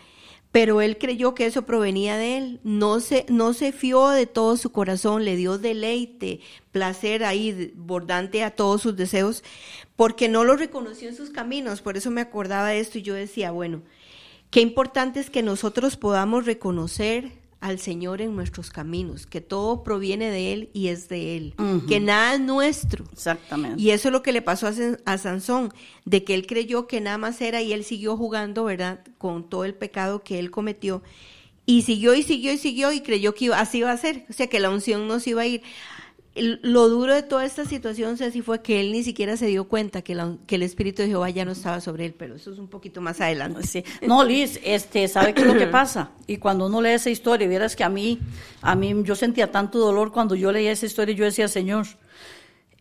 Pero 0.51 0.81
él 0.81 0.97
creyó 0.97 1.33
que 1.33 1.45
eso 1.45 1.61
provenía 1.63 2.17
de 2.17 2.37
él, 2.37 2.59
no 2.63 2.99
se, 2.99 3.25
no 3.29 3.53
se 3.53 3.71
fió 3.71 4.09
de 4.09 4.25
todo 4.25 4.57
su 4.57 4.71
corazón, 4.71 5.23
le 5.23 5.35
dio 5.37 5.57
deleite, 5.57 6.41
placer 6.71 7.23
ahí, 7.23 7.73
bordante 7.75 8.43
a 8.43 8.51
todos 8.51 8.81
sus 8.81 8.97
deseos, 8.97 9.43
porque 9.95 10.27
no 10.27 10.43
lo 10.43 10.57
reconoció 10.57 11.07
en 11.07 11.15
sus 11.15 11.29
caminos, 11.29 11.81
por 11.81 11.95
eso 11.95 12.11
me 12.11 12.21
acordaba 12.21 12.69
de 12.69 12.79
esto 12.79 12.97
y 12.97 13.01
yo 13.01 13.13
decía, 13.13 13.51
bueno, 13.51 13.81
qué 14.49 14.59
importante 14.59 15.21
es 15.21 15.29
que 15.29 15.41
nosotros 15.41 15.95
podamos 15.95 16.45
reconocer 16.45 17.40
al 17.61 17.77
Señor 17.79 18.21
en 18.21 18.35
nuestros 18.35 18.71
caminos, 18.71 19.27
que 19.27 19.39
todo 19.39 19.83
proviene 19.83 20.31
de 20.31 20.51
Él 20.51 20.69
y 20.73 20.87
es 20.87 21.07
de 21.07 21.37
Él, 21.37 21.53
que 21.87 21.99
nada 21.99 22.33
es 22.33 22.41
nuestro. 22.41 23.05
Exactamente. 23.13 23.81
Y 23.81 23.91
eso 23.91 24.09
es 24.09 24.11
lo 24.11 24.23
que 24.23 24.33
le 24.33 24.41
pasó 24.41 24.67
a, 24.67 24.73
a, 25.05 25.17
Sansón, 25.19 25.71
de 26.03 26.23
que 26.23 26.33
él 26.33 26.47
creyó 26.47 26.87
que 26.87 26.99
nada 26.99 27.19
más 27.19 27.39
era 27.39 27.61
y 27.61 27.71
él 27.71 27.83
siguió 27.83 28.17
jugando, 28.17 28.63
¿verdad? 28.63 29.01
Con 29.19 29.47
todo 29.47 29.63
el 29.63 29.75
pecado 29.75 30.23
que 30.23 30.39
él 30.39 30.49
cometió. 30.49 31.03
Y 31.67 31.83
siguió 31.83 32.15
y 32.15 32.23
siguió 32.23 32.51
y 32.51 32.57
siguió 32.57 32.91
y 32.91 33.01
creyó 33.01 33.35
que 33.35 33.45
iba, 33.45 33.59
así 33.59 33.77
iba 33.77 33.91
a 33.91 33.97
ser, 33.97 34.25
o 34.29 34.33
sea, 34.33 34.47
que 34.47 34.59
la 34.59 34.71
unción 34.71 35.07
no 35.07 35.19
se 35.19 35.29
iba 35.29 35.43
a 35.43 35.47
ir 35.47 35.61
lo 36.33 36.87
duro 36.87 37.13
de 37.13 37.23
toda 37.23 37.45
esta 37.45 37.65
situación, 37.65 38.17
Ceci, 38.17 38.41
fue 38.41 38.61
que 38.61 38.79
él 38.79 38.93
ni 38.93 39.03
siquiera 39.03 39.35
se 39.35 39.47
dio 39.47 39.67
cuenta 39.67 40.01
que, 40.01 40.17
que, 40.47 40.55
el 40.55 40.63
Espíritu 40.63 41.01
de 41.01 41.09
Jehová 41.09 41.29
ya 41.29 41.43
no 41.43 41.51
estaba 41.51 41.81
sobre 41.81 42.05
él, 42.05 42.15
pero 42.17 42.35
eso 42.35 42.51
es 42.53 42.57
un 42.57 42.69
poquito 42.69 43.01
más 43.01 43.19
adelante. 43.19 43.67
Sí. 43.67 43.83
No, 44.01 44.23
Liz, 44.23 44.57
este, 44.63 45.09
¿sabe 45.09 45.33
qué 45.33 45.41
es 45.41 45.47
lo 45.47 45.57
que 45.57 45.67
pasa? 45.67 46.11
Y 46.27 46.37
cuando 46.37 46.67
uno 46.67 46.81
lee 46.81 46.91
esa 46.91 47.09
historia, 47.09 47.47
vieras 47.49 47.75
que 47.75 47.83
a 47.83 47.89
mí, 47.89 48.19
a 48.61 48.75
mí, 48.75 48.95
yo 49.03 49.15
sentía 49.15 49.51
tanto 49.51 49.77
dolor 49.77 50.13
cuando 50.13 50.35
yo 50.35 50.53
leía 50.53 50.71
esa 50.71 50.85
historia, 50.85 51.13
yo 51.13 51.25
decía, 51.25 51.49
Señor, 51.49 51.85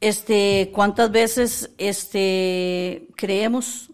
este, 0.00 0.70
¿cuántas 0.72 1.10
veces, 1.10 1.70
este, 1.76 3.08
creemos 3.16 3.90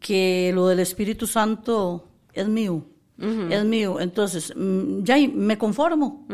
que 0.00 0.52
lo 0.54 0.68
del 0.68 0.80
Espíritu 0.80 1.26
Santo 1.26 2.06
es 2.34 2.46
mío? 2.46 2.84
Es 3.18 3.64
mío. 3.64 4.00
Entonces, 4.00 4.52
mm, 4.54 5.02
ya 5.02 5.16
me 5.32 5.58
conformo. 5.58 6.26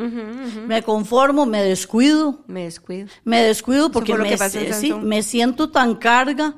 Me 0.66 0.82
conformo, 0.82 1.46
me 1.46 1.62
descuido. 1.62 2.44
Me 2.46 2.64
descuido. 2.64 3.08
Me 3.24 3.42
descuido 3.42 3.90
porque 3.90 4.14
me, 4.14 4.36
sí, 4.38 4.92
me 4.92 5.22
siento 5.22 5.70
tan 5.70 5.94
carga 5.96 6.54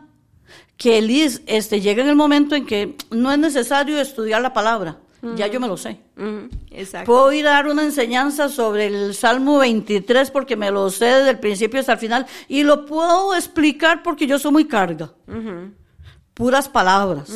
que 0.77 1.01
Liz 1.01 1.43
este, 1.47 1.81
llega 1.81 2.03
en 2.03 2.09
el 2.09 2.17
momento 2.17 2.55
en 2.55 2.67
que 2.67 2.97
no 3.11 3.33
es 3.33 3.39
necesario 3.39 4.01
estudiar 4.01 4.43
la 4.43 4.53
palabra. 4.53 4.99
Ya 5.35 5.49
yo 5.49 5.59
me 5.59 5.67
lo 5.67 5.77
sé. 5.77 5.99
Exacto. 6.71 7.11
Puedo 7.11 7.33
ir 7.33 7.49
a 7.49 7.53
dar 7.53 7.67
una 7.67 7.83
enseñanza 7.83 8.49
sobre 8.49 8.87
el 8.87 9.15
Salmo 9.15 9.59
23 9.59 10.31
porque 10.31 10.55
me 10.55 10.71
lo 10.71 10.89
sé 10.91 11.07
desde 11.07 11.31
el 11.31 11.39
principio 11.41 11.81
hasta 11.81 11.95
el 11.95 11.99
final 11.99 12.27
y 12.47 12.63
lo 12.63 12.87
puedo 12.87 13.35
explicar 13.35 14.05
porque 14.05 14.29
yo 14.29 14.39
soy 14.39 14.53
muy 14.53 14.67
carga. 14.67 15.13
Puras 16.35 16.69
palabras. 16.69 17.29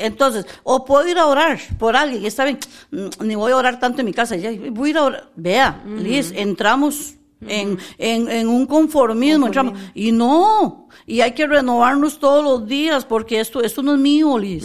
Entonces, 0.00 0.46
o 0.62 0.84
puedo 0.84 1.06
ir 1.06 1.18
a 1.18 1.26
orar 1.26 1.58
por 1.78 1.96
alguien, 1.96 2.24
está 2.24 2.44
bien, 2.44 2.58
mm, 2.90 3.24
ni 3.24 3.34
voy 3.34 3.52
a 3.52 3.56
orar 3.56 3.78
tanto 3.78 4.00
en 4.00 4.06
mi 4.06 4.12
casa, 4.12 4.36
ya 4.36 4.50
voy 4.70 4.88
a 4.88 4.90
ir 4.90 4.98
a 4.98 5.04
orar. 5.04 5.30
Vea, 5.36 5.82
Liz, 5.86 6.32
entramos 6.34 7.14
en, 7.46 7.78
en, 7.98 8.48
un 8.48 8.66
conformismo, 8.66 9.46
entramos, 9.46 9.78
y 9.94 10.12
no, 10.12 10.88
y 11.06 11.20
hay 11.20 11.32
que 11.32 11.46
renovarnos 11.46 12.18
todos 12.18 12.44
los 12.44 12.66
días 12.66 13.04
porque 13.04 13.40
esto, 13.40 13.62
esto 13.62 13.82
no 13.82 13.94
es 13.94 14.00
mío, 14.00 14.38
Liz. 14.38 14.64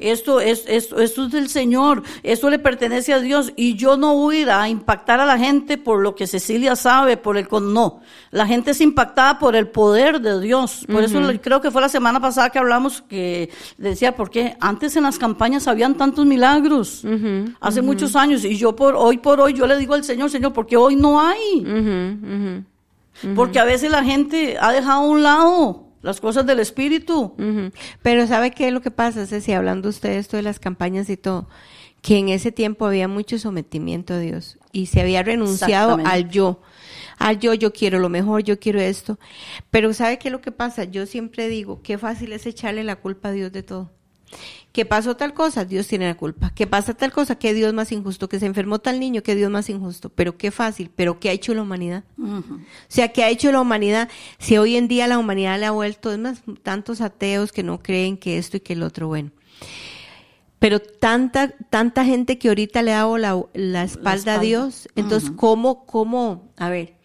Esto, 0.00 0.40
es, 0.40 0.64
esto, 0.66 0.98
esto 1.00 1.24
es 1.24 1.30
del 1.32 1.48
Señor, 1.48 2.02
esto 2.22 2.50
le 2.50 2.58
pertenece 2.58 3.12
a 3.12 3.20
Dios. 3.20 3.52
Y 3.56 3.74
yo 3.74 3.96
no 3.96 4.14
voy 4.14 4.38
a 4.38 4.40
ir 4.40 4.50
a 4.50 4.68
impactar 4.68 5.20
a 5.20 5.26
la 5.26 5.38
gente 5.38 5.78
por 5.78 6.00
lo 6.00 6.14
que 6.14 6.26
Cecilia 6.26 6.76
sabe, 6.76 7.16
por 7.16 7.36
el 7.36 7.46
no. 7.50 8.00
La 8.30 8.46
gente 8.46 8.72
es 8.72 8.80
impactada 8.80 9.38
por 9.38 9.56
el 9.56 9.68
poder 9.68 10.20
de 10.20 10.40
Dios. 10.40 10.84
Por 10.90 11.02
eso 11.02 11.20
creo 11.42 11.60
que 11.60 11.70
fue 11.70 11.80
la 11.80 11.88
semana 11.88 12.20
pasada 12.20 12.50
que 12.50 12.58
hablamos 12.58 13.02
que 13.02 13.50
decía, 13.76 14.14
porque 14.14 14.56
antes 14.60 14.96
en 14.96 15.04
las 15.04 15.18
campañas 15.18 15.68
habían 15.68 15.96
tantos 15.96 16.26
milagros, 16.26 17.04
hace 17.60 17.82
muchos 17.82 18.16
años, 18.16 18.44
y 18.44 18.56
yo 18.56 18.74
por 18.74 18.94
hoy 18.96 19.18
por 19.18 19.40
hoy 19.40 19.54
yo 19.54 19.66
le 19.66 19.76
digo 19.76 19.94
al 19.94 20.04
Señor, 20.04 20.30
Señor, 20.30 20.52
porque 20.52 20.76
hoy 20.76 20.96
no 20.96 21.20
hay. 21.20 22.64
Porque 23.34 23.58
a 23.58 23.64
veces 23.64 23.90
la 23.90 24.04
gente 24.04 24.56
ha 24.60 24.72
dejado 24.72 25.02
a 25.02 25.06
un 25.06 25.22
lado 25.22 25.88
las 26.02 26.20
cosas 26.20 26.46
del 26.46 26.60
espíritu. 26.60 27.34
Pero 28.02 28.26
¿sabe 28.26 28.50
qué 28.50 28.68
es 28.68 28.72
lo 28.72 28.80
que 28.80 28.90
pasa, 28.90 29.26
Ceci? 29.26 29.52
Hablando 29.52 29.88
usted 29.88 30.10
de 30.10 30.18
esto 30.18 30.36
de 30.36 30.42
las 30.42 30.58
campañas 30.58 31.10
y 31.10 31.16
todo, 31.16 31.48
que 32.02 32.18
en 32.18 32.28
ese 32.28 32.52
tiempo 32.52 32.86
había 32.86 33.08
mucho 33.08 33.38
sometimiento 33.38 34.14
a 34.14 34.18
Dios 34.18 34.58
y 34.72 34.86
se 34.86 35.00
había 35.00 35.22
renunciado 35.22 35.98
al 36.04 36.30
yo. 36.30 36.60
Al 37.18 37.40
yo, 37.40 37.52
yo 37.52 37.72
quiero 37.72 37.98
lo 37.98 38.08
mejor, 38.08 38.44
yo 38.44 38.60
quiero 38.60 38.80
esto. 38.80 39.18
Pero 39.70 39.92
¿sabe 39.92 40.18
qué 40.18 40.28
es 40.28 40.32
lo 40.32 40.40
que 40.40 40.52
pasa? 40.52 40.84
Yo 40.84 41.04
siempre 41.04 41.48
digo, 41.48 41.82
qué 41.82 41.98
fácil 41.98 42.32
es 42.32 42.46
echarle 42.46 42.84
la 42.84 42.96
culpa 42.96 43.30
a 43.30 43.32
Dios 43.32 43.50
de 43.50 43.64
todo 43.64 43.97
que 44.72 44.84
pasó 44.84 45.16
tal 45.16 45.34
cosa, 45.34 45.64
Dios 45.64 45.88
tiene 45.88 46.06
la 46.06 46.16
culpa. 46.16 46.50
Que 46.54 46.66
pasa 46.66 46.94
tal 46.94 47.10
cosa, 47.10 47.36
que 47.36 47.54
Dios 47.54 47.72
más 47.74 47.90
injusto. 47.90 48.28
Que 48.28 48.38
se 48.38 48.46
enfermó 48.46 48.78
tal 48.78 49.00
niño, 49.00 49.22
que 49.22 49.34
Dios 49.34 49.50
más 49.50 49.68
injusto. 49.70 50.10
Pero 50.10 50.36
qué 50.36 50.50
fácil, 50.50 50.90
pero 50.94 51.18
¿qué 51.18 51.30
ha 51.30 51.32
hecho 51.32 51.54
la 51.54 51.62
humanidad? 51.62 52.04
O 52.16 52.42
sea, 52.86 53.08
¿qué 53.08 53.24
ha 53.24 53.28
hecho 53.28 53.50
la 53.50 53.60
humanidad? 53.60 54.08
Si 54.38 54.56
hoy 54.56 54.76
en 54.76 54.86
día 54.86 55.08
la 55.08 55.18
humanidad 55.18 55.58
le 55.58 55.66
ha 55.66 55.70
vuelto, 55.70 56.12
es 56.12 56.18
más, 56.18 56.42
tantos 56.62 57.00
ateos 57.00 57.50
que 57.50 57.62
no 57.62 57.82
creen 57.82 58.16
que 58.16 58.38
esto 58.38 58.58
y 58.58 58.60
que 58.60 58.74
el 58.74 58.82
otro, 58.82 59.08
bueno. 59.08 59.32
Pero 60.58 60.80
tanta, 60.80 61.54
tanta 61.70 62.04
gente 62.04 62.38
que 62.38 62.48
ahorita 62.48 62.82
le 62.82 62.92
ha 62.92 62.98
dado 62.98 63.16
la, 63.54 63.82
espalda, 63.82 64.34
a 64.34 64.38
Dios, 64.38 64.88
entonces, 64.96 65.30
¿cómo, 65.36 65.86
cómo, 65.86 66.52
a 66.56 66.68
ver, 66.68 66.96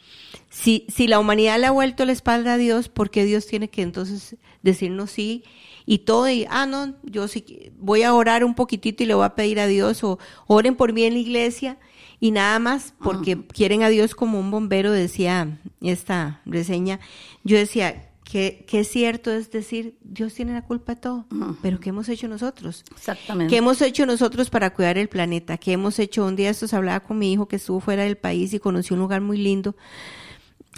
si, 0.50 0.86
si 0.90 1.08
la 1.08 1.20
humanidad 1.20 1.60
le 1.60 1.68
ha 1.68 1.72
vuelto 1.72 2.06
la 2.06 2.12
espalda 2.12 2.54
a 2.54 2.58
Dios, 2.58 2.90
¿por 2.90 3.10
qué 3.10 3.26
Dios 3.26 3.46
tiene 3.46 3.70
que 3.70 3.84
entonces 3.84 4.38
decirnos 4.64 5.12
sí? 5.12 5.44
Y 5.86 6.00
todo, 6.00 6.30
y, 6.30 6.46
ah, 6.50 6.66
no, 6.66 6.96
yo 7.04 7.28
sí 7.28 7.72
voy 7.78 8.04
a 8.04 8.14
orar 8.14 8.44
un 8.44 8.56
poquitito 8.56 9.04
y 9.04 9.06
le 9.06 9.14
voy 9.14 9.26
a 9.26 9.36
pedir 9.36 9.60
a 9.60 9.68
Dios, 9.68 10.04
o 10.04 10.20
oren 10.48 10.76
por 10.76 10.94
mí 10.94 11.04
en 11.04 11.14
la 11.14 11.20
iglesia, 11.20 11.78
y 12.20 12.32
nada 12.32 12.58
más 12.60 12.94
porque 13.04 13.46
quieren 13.48 13.84
a 13.84 13.90
Dios 13.90 14.16
como 14.16 14.40
un 14.40 14.50
bombero, 14.50 14.92
decía 14.92 15.60
esta 15.82 16.42
reseña. 16.46 17.02
Yo 17.44 17.58
decía, 17.58 18.10
que, 18.24 18.66
que, 18.68 18.84
cierto 18.84 19.32
es 19.32 19.52
decir, 19.52 19.98
Dios 20.02 20.34
tiene 20.34 20.54
la 20.54 20.64
culpa 20.64 20.96
de 20.96 21.02
todo, 21.02 21.26
pero 21.62 21.80
¿qué 21.80 21.90
hemos 21.90 22.08
hecho 22.10 22.28
nosotros? 22.28 22.86
Exactamente. 22.92 23.52
¿Qué 23.52 23.58
hemos 23.58 23.82
hecho 23.82 24.06
nosotros 24.06 24.50
para 24.50 24.74
cuidar 24.74 24.98
el 24.98 25.10
planeta? 25.10 25.58
¿Qué 25.58 25.74
hemos 25.74 26.00
hecho? 26.00 26.26
Un 26.26 26.36
día 26.36 26.50
estos 26.50 26.74
hablaba 26.74 27.02
con 27.02 27.20
mi 27.20 27.32
hijo 27.32 27.48
que 27.48 27.58
estuvo 27.58 27.80
fuera 27.80 28.04
del 28.04 28.18
país 28.18 28.54
y 28.54 28.60
conoció 28.60 28.96
un 28.96 29.02
lugar 29.02 29.22
muy 29.22 29.38
lindo 29.38 29.76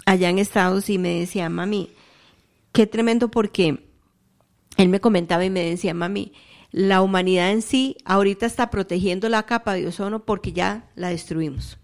allá 0.04 0.28
en 0.28 0.38
Estados 0.38 0.90
y 0.90 0.98
me 0.98 1.20
decía, 1.20 1.48
mami, 1.48 1.90
qué 2.72 2.86
tremendo 2.86 3.30
porque 3.30 3.85
él 4.76 4.88
me 4.88 5.00
comentaba 5.00 5.44
y 5.44 5.50
me 5.50 5.68
decía, 5.68 5.94
mami, 5.94 6.32
la 6.72 7.02
humanidad 7.02 7.52
en 7.52 7.62
sí 7.62 7.96
ahorita 8.04 8.46
está 8.46 8.70
protegiendo 8.70 9.28
la 9.28 9.44
capa 9.44 9.74
de 9.74 9.86
ozono 9.86 10.24
porque 10.24 10.52
ya 10.52 10.90
la 10.94 11.08
destruimos. 11.08 11.78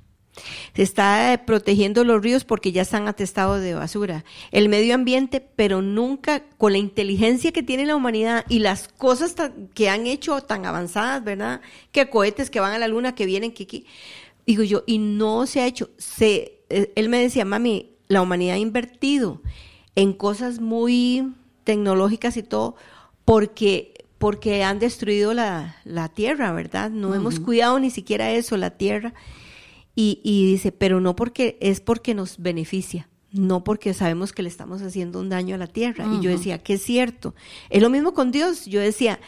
Se 0.74 0.82
está 0.82 1.32
eh, 1.32 1.38
protegiendo 1.38 2.04
los 2.04 2.22
ríos 2.22 2.44
porque 2.44 2.72
ya 2.72 2.82
están 2.82 3.06
atestados 3.06 3.60
de 3.60 3.74
basura. 3.74 4.24
El 4.50 4.68
medio 4.68 4.94
ambiente, 4.94 5.40
pero 5.40 5.82
nunca 5.82 6.42
con 6.56 6.72
la 6.72 6.78
inteligencia 6.78 7.52
que 7.52 7.62
tiene 7.62 7.84
la 7.84 7.96
humanidad 7.96 8.46
y 8.48 8.60
las 8.60 8.88
cosas 8.88 9.34
que 9.74 9.90
han 9.90 10.06
hecho 10.06 10.40
tan 10.40 10.64
avanzadas, 10.64 11.22
¿verdad? 11.22 11.60
Que 11.90 12.08
cohetes 12.08 12.50
que 12.50 12.60
van 12.60 12.72
a 12.72 12.78
la 12.78 12.88
luna, 12.88 13.14
que 13.14 13.26
vienen, 13.26 13.52
que 13.52 13.64
aquí. 13.64 13.86
Digo 14.46 14.62
yo, 14.62 14.84
y 14.86 14.98
no 14.98 15.46
se 15.46 15.60
ha 15.60 15.66
hecho. 15.66 15.90
Se, 15.98 16.60
eh, 16.70 16.92
él 16.96 17.08
me 17.10 17.18
decía, 17.18 17.44
mami, 17.44 17.90
la 18.08 18.22
humanidad 18.22 18.56
ha 18.56 18.58
invertido 18.58 19.42
en 19.94 20.14
cosas 20.14 20.60
muy 20.60 21.34
tecnológicas 21.64 22.36
y 22.36 22.42
todo, 22.42 22.76
porque, 23.24 24.04
porque 24.18 24.64
han 24.64 24.78
destruido 24.78 25.34
la, 25.34 25.76
tierra, 26.14 26.52
¿verdad? 26.52 26.90
No 26.90 27.14
hemos 27.14 27.40
cuidado 27.40 27.78
ni 27.78 27.90
siquiera 27.90 28.30
eso, 28.30 28.56
la 28.56 28.70
tierra. 28.70 29.14
Y, 29.94 30.20
y 30.24 30.46
dice, 30.46 30.72
pero 30.72 31.00
no 31.00 31.14
porque 31.16 31.58
es 31.60 31.80
porque 31.80 32.14
nos 32.14 32.38
beneficia, 32.38 33.08
no 33.30 33.62
porque 33.62 33.92
sabemos 33.92 34.32
que 34.32 34.42
le 34.42 34.48
estamos 34.48 34.80
haciendo 34.82 35.20
un 35.20 35.28
daño 35.28 35.54
a 35.54 35.58
la 35.58 35.66
tierra. 35.66 36.06
Y 36.18 36.22
yo 36.22 36.30
decía, 36.30 36.58
que 36.58 36.74
es 36.74 36.82
cierto. 36.82 37.34
Es 37.70 37.82
lo 37.82 37.90
mismo 37.90 38.14
con 38.14 38.30
Dios. 38.30 38.66
Yo 38.66 38.80
decía, 38.80 39.20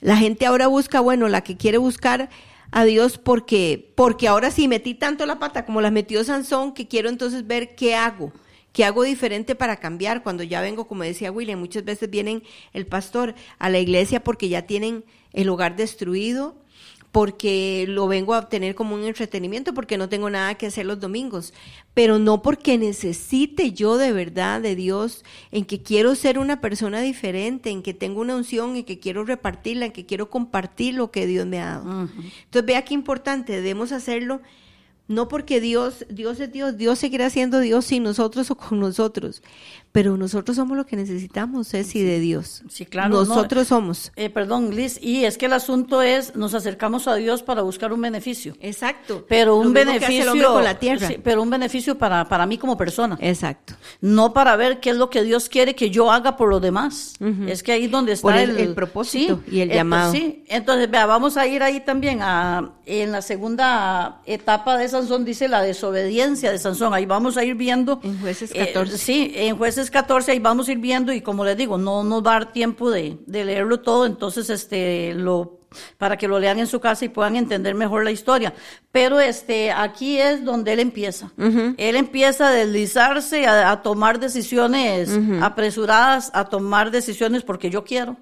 la 0.00 0.16
gente 0.16 0.46
ahora 0.46 0.66
busca, 0.66 1.00
bueno, 1.00 1.28
la 1.28 1.42
que 1.42 1.56
quiere 1.56 1.78
buscar 1.78 2.30
a 2.70 2.84
Dios 2.84 3.18
porque, 3.18 3.92
porque 3.96 4.28
ahora 4.28 4.50
sí 4.50 4.68
metí 4.68 4.94
tanto 4.94 5.26
la 5.26 5.38
pata 5.38 5.64
como 5.64 5.80
la 5.80 5.90
metió 5.90 6.22
Sansón 6.24 6.72
que 6.72 6.88
quiero 6.88 7.08
entonces 7.08 7.46
ver 7.46 7.74
qué 7.74 7.94
hago. 7.94 8.32
¿Qué 8.72 8.84
hago 8.84 9.02
diferente 9.02 9.54
para 9.54 9.76
cambiar? 9.76 10.22
Cuando 10.22 10.42
ya 10.42 10.60
vengo, 10.60 10.86
como 10.86 11.02
decía 11.02 11.32
William, 11.32 11.58
muchas 11.58 11.84
veces 11.84 12.08
vienen 12.08 12.42
el 12.72 12.86
pastor 12.86 13.34
a 13.58 13.68
la 13.68 13.78
iglesia 13.78 14.22
porque 14.22 14.48
ya 14.48 14.62
tienen 14.62 15.04
el 15.32 15.48
hogar 15.48 15.76
destruido, 15.76 16.56
porque 17.12 17.86
lo 17.88 18.06
vengo 18.06 18.34
a 18.34 18.38
obtener 18.38 18.76
como 18.76 18.94
un 18.94 19.04
entretenimiento, 19.04 19.74
porque 19.74 19.98
no 19.98 20.08
tengo 20.08 20.30
nada 20.30 20.54
que 20.54 20.66
hacer 20.66 20.86
los 20.86 21.00
domingos, 21.00 21.52
pero 21.92 22.20
no 22.20 22.42
porque 22.42 22.78
necesite 22.78 23.72
yo 23.72 23.98
de 23.98 24.12
verdad 24.12 24.60
de 24.60 24.76
Dios, 24.76 25.24
en 25.50 25.64
que 25.64 25.82
quiero 25.82 26.14
ser 26.14 26.38
una 26.38 26.60
persona 26.60 27.00
diferente, 27.00 27.70
en 27.70 27.82
que 27.82 27.94
tengo 27.94 28.20
una 28.20 28.36
unción, 28.36 28.76
en 28.76 28.84
que 28.84 29.00
quiero 29.00 29.24
repartirla, 29.24 29.86
en 29.86 29.92
que 29.92 30.06
quiero 30.06 30.30
compartir 30.30 30.94
lo 30.94 31.10
que 31.10 31.26
Dios 31.26 31.46
me 31.46 31.60
ha 31.60 31.78
dado. 31.78 32.08
Entonces 32.44 32.66
vea 32.66 32.84
qué 32.84 32.94
importante, 32.94 33.54
debemos 33.54 33.90
hacerlo 33.90 34.40
No 35.10 35.26
porque 35.26 35.60
Dios, 35.60 36.06
Dios 36.08 36.38
es 36.38 36.52
Dios, 36.52 36.76
Dios 36.76 37.00
seguirá 37.00 37.30
siendo 37.30 37.58
Dios 37.58 37.84
sin 37.84 38.04
nosotros 38.04 38.48
o 38.52 38.54
con 38.54 38.78
nosotros. 38.78 39.42
Pero 39.92 40.16
nosotros 40.16 40.56
somos 40.56 40.76
lo 40.76 40.86
que 40.86 40.94
necesitamos, 40.94 41.74
es 41.74 41.94
y 41.96 42.02
de 42.04 42.20
Dios. 42.20 42.62
Sí, 42.68 42.86
claro. 42.86 43.08
Nosotros 43.24 43.66
somos. 43.66 44.12
Eh, 44.14 44.30
perdón, 44.30 44.74
Liz, 44.74 44.98
y 45.02 45.24
es 45.24 45.36
que 45.36 45.46
el 45.46 45.52
asunto 45.52 46.00
es, 46.00 46.36
nos 46.36 46.54
acercamos 46.54 47.08
a 47.08 47.16
Dios 47.16 47.42
para 47.42 47.62
buscar 47.62 47.92
un 47.92 48.00
beneficio. 48.00 48.56
Exacto. 48.60 49.26
Pero 49.28 49.56
un 49.56 49.72
beneficio 49.72 50.32
con 50.52 50.62
la 50.62 50.78
tierra. 50.78 51.08
sí, 51.08 51.16
pero 51.22 51.42
un 51.42 51.50
beneficio 51.50 51.98
para, 51.98 52.28
para 52.28 52.46
mí 52.46 52.56
como 52.56 52.76
persona. 52.76 53.18
Exacto. 53.20 53.74
No 54.00 54.32
para 54.32 54.54
ver 54.54 54.78
qué 54.78 54.90
es 54.90 54.96
lo 54.96 55.10
que 55.10 55.24
Dios 55.24 55.48
quiere 55.48 55.74
que 55.74 55.90
yo 55.90 56.12
haga 56.12 56.36
por 56.36 56.48
los 56.48 56.62
demás. 56.62 57.14
Es 57.48 57.62
que 57.64 57.72
ahí 57.72 57.86
es 57.86 57.90
donde 57.90 58.12
está 58.12 58.22
Por 58.28 58.36
el- 58.36 58.58
el 58.58 58.74
propósito 58.74 59.42
y 59.50 59.60
el 59.60 59.70
llamado. 59.70 60.12
Sí, 60.12 60.44
entonces 60.48 60.88
vea, 60.90 61.06
vamos 61.06 61.36
a 61.36 61.46
ir 61.46 61.62
ahí 61.62 61.80
también 61.80 62.20
a 62.22 62.70
en 62.86 63.12
la 63.12 63.22
segunda 63.22 64.20
etapa 64.26 64.76
de 64.76 64.88
Sansón 64.88 65.24
dice 65.24 65.48
la 65.48 65.62
desobediencia 65.62 66.50
de 66.52 66.58
Sansón. 66.58 66.92
Ahí 66.92 67.06
vamos 67.06 67.36
a 67.36 67.44
ir 67.44 67.54
viendo 67.54 68.00
En 68.02 68.20
Jueces 68.20 68.50
eh, 68.54 68.66
14. 68.72 68.98
sí, 68.98 69.32
en 69.36 69.56
Jueces 69.56 69.79
14 69.88 70.32
ahí 70.32 70.40
vamos 70.40 70.66
a 70.68 70.72
ir 70.72 70.78
viendo 70.78 71.12
y 71.12 71.20
como 71.20 71.44
les 71.44 71.56
digo, 71.56 71.78
no 71.78 72.02
nos 72.02 72.26
va 72.26 72.32
a 72.32 72.40
dar 72.40 72.52
tiempo 72.52 72.90
de, 72.90 73.18
de 73.24 73.44
leerlo 73.44 73.78
todo, 73.80 74.04
entonces 74.04 74.50
este 74.50 75.14
lo 75.14 75.60
para 75.98 76.16
que 76.16 76.26
lo 76.26 76.40
lean 76.40 76.58
en 76.58 76.66
su 76.66 76.80
casa 76.80 77.04
y 77.04 77.08
puedan 77.10 77.36
entender 77.36 77.76
mejor 77.76 78.02
la 78.02 78.10
historia. 78.10 78.52
Pero 78.90 79.20
este 79.20 79.70
aquí 79.70 80.18
es 80.18 80.44
donde 80.44 80.72
él 80.72 80.80
empieza. 80.80 81.30
Él 81.78 81.94
empieza 81.94 82.48
a 82.48 82.50
deslizarse, 82.50 83.46
a, 83.46 83.70
a 83.70 83.80
tomar 83.80 84.18
decisiones 84.18 85.10
apresuradas, 85.40 86.32
a 86.34 86.46
tomar 86.46 86.90
decisiones 86.90 87.44
porque 87.44 87.70
yo 87.70 87.84
quiero. 87.84 88.16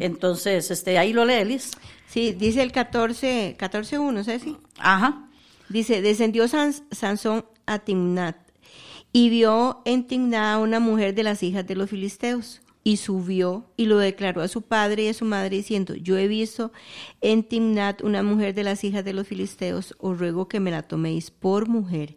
Entonces, 0.00 0.70
este 0.70 0.98
ahí 0.98 1.14
lo 1.14 1.24
lee 1.24 1.44
Liz. 1.46 1.70
Sí, 2.08 2.32
dice 2.32 2.62
el 2.62 2.72
14, 2.72 3.56
14.1, 3.58 4.24
Ceci. 4.24 4.58
Ajá. 4.78 5.28
Dice, 5.70 6.02
descendió 6.02 6.44
Sans- 6.46 6.82
Sansón 6.90 7.46
a 7.64 7.78
Timnat 7.78 8.36
y 9.12 9.28
vio 9.28 9.82
en 9.84 10.06
Timnat 10.06 10.54
a 10.54 10.58
una 10.58 10.80
mujer 10.80 11.14
de 11.14 11.22
las 11.22 11.42
hijas 11.42 11.66
de 11.66 11.76
los 11.76 11.90
filisteos 11.90 12.62
y 12.84 12.96
subió 12.96 13.66
y 13.76 13.86
lo 13.86 13.98
declaró 13.98 14.42
a 14.42 14.48
su 14.48 14.62
padre 14.62 15.04
y 15.04 15.08
a 15.08 15.14
su 15.14 15.24
madre 15.24 15.56
diciendo, 15.56 15.94
yo 15.94 16.18
he 16.18 16.26
visto 16.26 16.72
en 17.20 17.44
Timnat 17.44 18.02
una 18.02 18.22
mujer 18.22 18.54
de 18.54 18.64
las 18.64 18.82
hijas 18.84 19.04
de 19.04 19.12
los 19.12 19.28
filisteos, 19.28 19.94
os 19.98 20.18
ruego 20.18 20.48
que 20.48 20.60
me 20.60 20.70
la 20.70 20.82
toméis 20.82 21.30
por 21.30 21.68
mujer. 21.68 22.16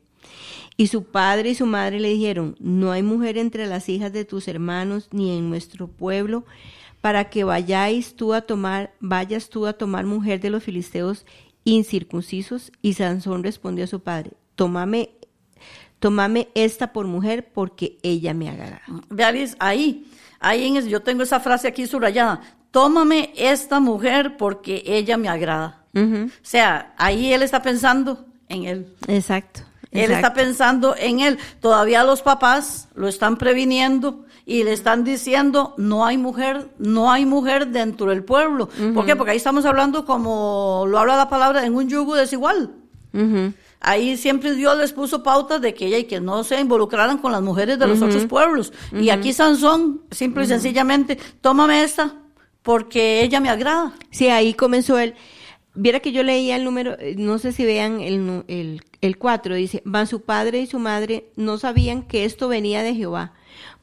Y 0.78 0.88
su 0.88 1.04
padre 1.04 1.52
y 1.52 1.56
su 1.56 1.66
madre 1.66 2.00
le 2.00 2.10
dijeron, 2.10 2.56
no 2.60 2.92
hay 2.92 3.04
mujer 3.04 3.38
entre 3.38 3.68
las 3.68 3.88
hijas 3.90 4.12
de 4.12 4.26
tus 4.26 4.48
hermanos 4.48 5.08
ni 5.12 5.38
en 5.38 5.50
nuestro 5.50 5.88
pueblo 5.88 6.46
para 7.02 7.30
que 7.30 7.44
vayáis 7.44 8.16
tú 8.16 8.34
a 8.34 8.42
tomar, 8.42 8.94
vayas 9.00 9.50
tú 9.50 9.68
a 9.68 9.74
tomar 9.74 10.06
mujer 10.06 10.40
de 10.40 10.50
los 10.50 10.64
filisteos 10.64 11.26
incircuncisos. 11.64 12.72
Y 12.82 12.94
Sansón 12.94 13.44
respondió 13.44 13.84
a 13.86 13.88
su 13.88 14.00
padre, 14.00 14.32
tómame, 14.56 15.12
tómame 16.10 16.50
esta 16.54 16.94
por 16.94 17.08
mujer 17.08 17.50
porque 17.52 17.98
ella 18.04 18.36
me 18.36 18.48
agrada. 18.48 18.84
Vea, 19.10 19.32
Liz, 19.32 19.56
ahí, 19.58 20.06
ahí 20.40 20.68
en 20.68 20.78
ese- 20.78 20.88
yo 20.88 21.02
tengo 21.02 21.24
esa 21.24 21.40
frase 21.40 21.68
aquí 21.68 21.88
subrayada. 21.88 22.42
Tómame 22.70 23.34
esta 23.36 23.80
mujer 23.80 24.38
porque 24.38 24.84
ella 24.86 25.18
me 25.18 25.30
agrada. 25.30 25.82
O 25.96 26.30
sea, 26.44 26.94
ahí 26.98 27.34
él 27.34 27.42
está 27.42 27.64
pensando 27.64 28.24
en 28.50 28.66
él. 28.66 28.96
Exacto. 29.08 29.62
Él 29.90 30.12
está 30.12 30.34
pensando 30.36 30.94
en 30.96 31.22
él. 31.22 31.40
Todavía 31.60 32.04
los 32.04 32.22
papás 32.22 32.88
lo 32.94 33.08
están 33.08 33.38
previniendo 33.38 34.26
y 34.46 34.64
le 34.64 34.74
están 34.74 35.04
diciendo, 35.04 35.74
no 35.80 36.06
hay 36.06 36.20
mujer, 36.20 36.70
no 36.78 37.12
hay 37.12 37.26
mujer 37.26 37.70
dentro 37.70 38.12
del 38.12 38.24
pueblo. 38.24 38.70
¿Por 38.94 39.08
qué? 39.08 39.16
Porque 39.16 39.32
ahí 39.32 39.38
estamos 39.38 39.66
hablando 39.66 40.06
como 40.06 40.86
lo 40.88 41.00
habla 41.00 41.16
la 41.18 41.30
palabra, 41.30 41.66
en 41.66 41.74
un 41.74 41.90
yugo 41.90 42.14
desigual. 42.14 42.74
Ujú. 43.12 43.54
Ahí 43.88 44.18
siempre 44.18 44.56
Dios 44.56 44.76
les 44.80 44.94
puso 44.94 45.22
pautas 45.22 45.62
de 45.62 45.76
que 45.76 45.86
ella 45.86 46.00
y 46.00 46.06
que 46.06 46.20
no 46.20 46.44
se 46.44 46.60
involucraran 46.60 47.20
con 47.20 47.32
las 47.32 47.44
mujeres 47.44 47.78
de 47.78 47.86
los 47.86 48.02
otros 48.02 48.26
pueblos. 48.26 48.74
Y 48.92 49.10
aquí 49.10 49.32
Sansón, 49.32 50.02
simple 50.10 50.44
y 50.44 50.48
sencillamente, 50.48 51.20
tómame 51.40 51.84
esta 51.84 52.16
porque 52.64 53.22
ella 53.22 53.40
me 53.40 53.50
agrada. 53.50 53.94
Sí, 54.10 54.28
ahí 54.30 54.56
comenzó 54.56 54.98
él. 54.98 55.14
Viera 55.76 56.00
que 56.00 56.12
yo 56.12 56.24
leía 56.24 56.56
el 56.56 56.64
número, 56.64 56.98
eh, 56.98 57.14
no 57.16 57.38
sé 57.38 57.52
si 57.52 57.64
vean 57.64 58.02
el, 58.02 58.44
el, 58.48 58.82
el 59.02 59.18
4, 59.20 59.54
dice, 59.54 59.84
van 59.86 60.08
su 60.08 60.22
padre 60.22 60.62
y 60.62 60.66
su 60.66 60.80
madre 60.80 61.30
no 61.36 61.60
sabían 61.60 62.02
que 62.02 62.26
esto 62.26 62.48
venía 62.48 62.82
de 62.82 62.96
Jehová, 62.96 63.34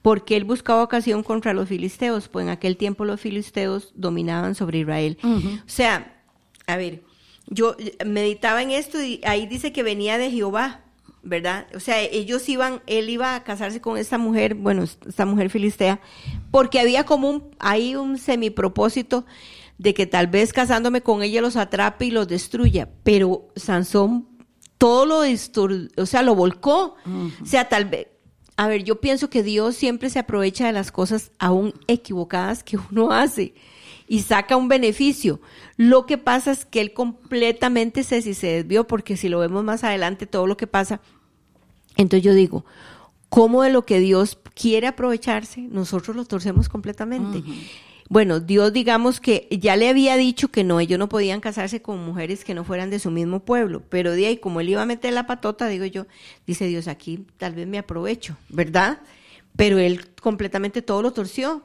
porque 0.00 0.36
él 0.36 0.42
buscaba 0.42 0.82
ocasión 0.82 1.22
contra 1.22 1.54
los 1.54 1.68
filisteos, 1.68 2.28
pues 2.28 2.42
en 2.42 2.50
aquel 2.50 2.76
tiempo 2.76 3.04
los 3.04 3.20
filisteos 3.20 3.92
dominaban 3.94 4.56
sobre 4.56 4.80
Israel. 4.80 5.16
O 5.22 5.62
sea, 5.66 6.20
a 6.66 6.76
ver, 6.76 7.02
yo 7.48 7.76
meditaba 8.04 8.62
en 8.62 8.70
esto 8.70 9.02
y 9.02 9.20
ahí 9.24 9.46
dice 9.46 9.72
que 9.72 9.82
venía 9.82 10.18
de 10.18 10.30
Jehová, 10.30 10.80
¿verdad? 11.22 11.66
O 11.74 11.80
sea, 11.80 12.00
ellos 12.00 12.48
iban, 12.48 12.82
él 12.86 13.08
iba 13.10 13.34
a 13.34 13.44
casarse 13.44 13.80
con 13.80 13.96
esta 13.98 14.18
mujer, 14.18 14.54
bueno, 14.54 14.82
esta 14.82 15.26
mujer 15.26 15.50
filistea, 15.50 16.00
porque 16.50 16.80
había 16.80 17.04
como 17.04 17.30
un, 17.30 17.50
ahí 17.58 17.94
un 17.94 18.18
semipropósito 18.18 19.24
de 19.78 19.94
que 19.94 20.06
tal 20.06 20.26
vez 20.28 20.52
casándome 20.52 21.00
con 21.02 21.22
ella 21.22 21.40
los 21.40 21.56
atrape 21.56 22.06
y 22.06 22.10
los 22.10 22.28
destruya, 22.28 22.88
pero 23.02 23.48
Sansón 23.56 24.28
todo 24.78 25.06
lo 25.06 25.24
distur- 25.24 25.90
o 25.96 26.06
sea, 26.06 26.22
lo 26.22 26.34
volcó. 26.34 26.96
O 27.40 27.46
sea, 27.46 27.68
tal 27.68 27.84
vez, 27.84 28.08
a 28.56 28.66
ver, 28.66 28.82
yo 28.82 29.00
pienso 29.00 29.30
que 29.30 29.42
Dios 29.44 29.76
siempre 29.76 30.10
se 30.10 30.18
aprovecha 30.18 30.66
de 30.66 30.72
las 30.72 30.90
cosas 30.90 31.30
aún 31.38 31.72
equivocadas 31.86 32.64
que 32.64 32.78
uno 32.90 33.12
hace 33.12 33.54
y 34.12 34.20
saca 34.20 34.58
un 34.58 34.68
beneficio. 34.68 35.40
Lo 35.78 36.04
que 36.04 36.18
pasa 36.18 36.50
es 36.50 36.66
que 36.66 36.82
él 36.82 36.92
completamente 36.92 38.04
se, 38.04 38.20
si 38.20 38.34
se 38.34 38.48
desvió, 38.48 38.86
porque 38.86 39.16
si 39.16 39.30
lo 39.30 39.38
vemos 39.38 39.64
más 39.64 39.84
adelante, 39.84 40.26
todo 40.26 40.46
lo 40.46 40.58
que 40.58 40.66
pasa, 40.66 41.00
entonces 41.96 42.22
yo 42.22 42.34
digo, 42.34 42.66
¿cómo 43.30 43.62
de 43.62 43.70
lo 43.70 43.86
que 43.86 44.00
Dios 44.00 44.38
quiere 44.54 44.86
aprovecharse, 44.86 45.62
nosotros 45.62 46.14
lo 46.14 46.26
torcemos 46.26 46.68
completamente? 46.68 47.42
Bueno, 48.10 48.40
Dios 48.40 48.74
digamos 48.74 49.18
que 49.18 49.48
ya 49.50 49.76
le 49.76 49.88
había 49.88 50.18
dicho 50.18 50.48
que 50.48 50.62
no, 50.62 50.78
ellos 50.78 50.98
no 50.98 51.08
podían 51.08 51.40
casarse 51.40 51.80
con 51.80 52.04
mujeres 52.04 52.44
que 52.44 52.52
no 52.52 52.64
fueran 52.64 52.90
de 52.90 52.98
su 52.98 53.10
mismo 53.10 53.40
pueblo, 53.40 53.82
pero 53.88 54.12
de 54.12 54.26
ahí 54.26 54.36
como 54.36 54.60
él 54.60 54.68
iba 54.68 54.82
a 54.82 54.86
meter 54.86 55.14
la 55.14 55.26
patota, 55.26 55.68
digo 55.68 55.86
yo, 55.86 56.06
dice 56.46 56.66
Dios, 56.66 56.86
aquí 56.86 57.24
tal 57.38 57.54
vez 57.54 57.66
me 57.66 57.78
aprovecho, 57.78 58.36
¿verdad? 58.50 59.00
Pero 59.56 59.78
él 59.78 60.04
completamente 60.20 60.82
todo 60.82 61.00
lo 61.00 61.14
torció. 61.14 61.62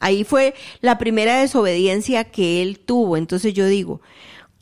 Ahí 0.00 0.24
fue 0.24 0.54
la 0.80 0.98
primera 0.98 1.40
desobediencia 1.40 2.24
que 2.24 2.62
él 2.62 2.78
tuvo. 2.78 3.16
Entonces 3.16 3.54
yo 3.54 3.66
digo, 3.66 4.00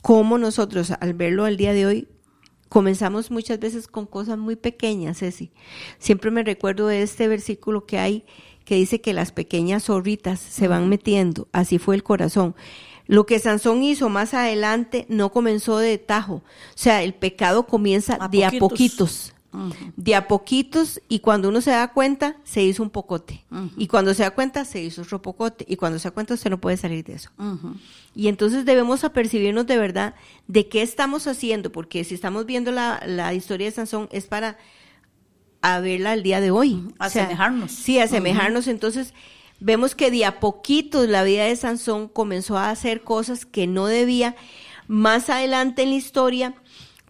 ¿cómo 0.02 0.38
nosotros 0.38 0.92
al 0.92 1.14
verlo 1.14 1.44
al 1.44 1.56
día 1.56 1.72
de 1.72 1.86
hoy 1.86 2.08
comenzamos 2.68 3.30
muchas 3.30 3.58
veces 3.58 3.88
con 3.88 4.06
cosas 4.06 4.38
muy 4.38 4.56
pequeñas, 4.56 5.18
Ceci? 5.18 5.52
Siempre 5.98 6.30
me 6.30 6.42
recuerdo 6.42 6.86
de 6.86 7.02
este 7.02 7.28
versículo 7.28 7.86
que 7.86 7.98
hay 7.98 8.24
que 8.64 8.76
dice 8.76 9.00
que 9.00 9.12
las 9.12 9.30
pequeñas 9.30 9.84
zorritas 9.84 10.40
se 10.40 10.68
van 10.68 10.88
metiendo, 10.88 11.48
así 11.52 11.78
fue 11.78 11.94
el 11.94 12.02
corazón. 12.02 12.54
Lo 13.06 13.26
que 13.26 13.38
Sansón 13.38 13.82
hizo 13.82 14.08
más 14.08 14.32
adelante 14.32 15.04
no 15.10 15.30
comenzó 15.30 15.76
de 15.78 15.98
tajo, 15.98 16.36
o 16.36 16.42
sea, 16.74 17.02
el 17.02 17.12
pecado 17.14 17.66
comienza 17.66 18.16
A 18.18 18.28
de 18.28 18.46
a 18.46 18.50
poquitos. 18.52 19.33
De 19.96 20.14
a 20.14 20.26
poquitos 20.28 21.00
y 21.08 21.20
cuando 21.20 21.48
uno 21.48 21.60
se 21.60 21.70
da 21.70 21.88
cuenta 21.92 22.36
se 22.44 22.62
hizo 22.62 22.82
un 22.82 22.90
pocote. 22.90 23.44
Y 23.76 23.86
cuando 23.86 24.14
se 24.14 24.22
da 24.22 24.30
cuenta 24.32 24.64
se 24.64 24.82
hizo 24.82 25.02
otro 25.02 25.22
pocote. 25.22 25.64
Y 25.68 25.76
cuando 25.76 25.98
se 25.98 26.08
da 26.08 26.12
cuenta 26.14 26.34
usted 26.34 26.50
no 26.50 26.60
puede 26.60 26.76
salir 26.76 27.04
de 27.04 27.14
eso. 27.14 27.30
Y 28.14 28.28
entonces 28.28 28.64
debemos 28.64 29.04
apercibirnos 29.04 29.66
de 29.66 29.78
verdad 29.78 30.14
de 30.48 30.68
qué 30.68 30.82
estamos 30.82 31.26
haciendo 31.26 31.70
porque 31.72 32.04
si 32.04 32.14
estamos 32.14 32.46
viendo 32.46 32.70
la, 32.72 33.02
la 33.06 33.34
historia 33.34 33.66
de 33.66 33.72
Sansón 33.72 34.08
es 34.12 34.26
para 34.26 34.58
a 35.62 35.80
verla 35.80 36.12
al 36.12 36.22
día 36.22 36.40
de 36.40 36.50
hoy. 36.50 36.84
O 37.00 37.08
sea, 37.08 37.24
Asemejarnos. 37.24 37.70
sí 37.72 37.98
asemejarnos. 37.98 38.66
Entonces 38.66 39.14
vemos 39.60 39.94
que 39.94 40.10
de 40.10 40.24
a 40.26 40.40
poquitos 40.40 41.08
la 41.08 41.24
vida 41.24 41.44
de 41.44 41.56
Sansón 41.56 42.08
comenzó 42.08 42.58
a 42.58 42.70
hacer 42.70 43.02
cosas 43.02 43.46
que 43.46 43.66
no 43.66 43.86
debía. 43.86 44.36
Más 44.88 45.30
adelante 45.30 45.82
en 45.82 45.90
la 45.90 45.96
historia 45.96 46.54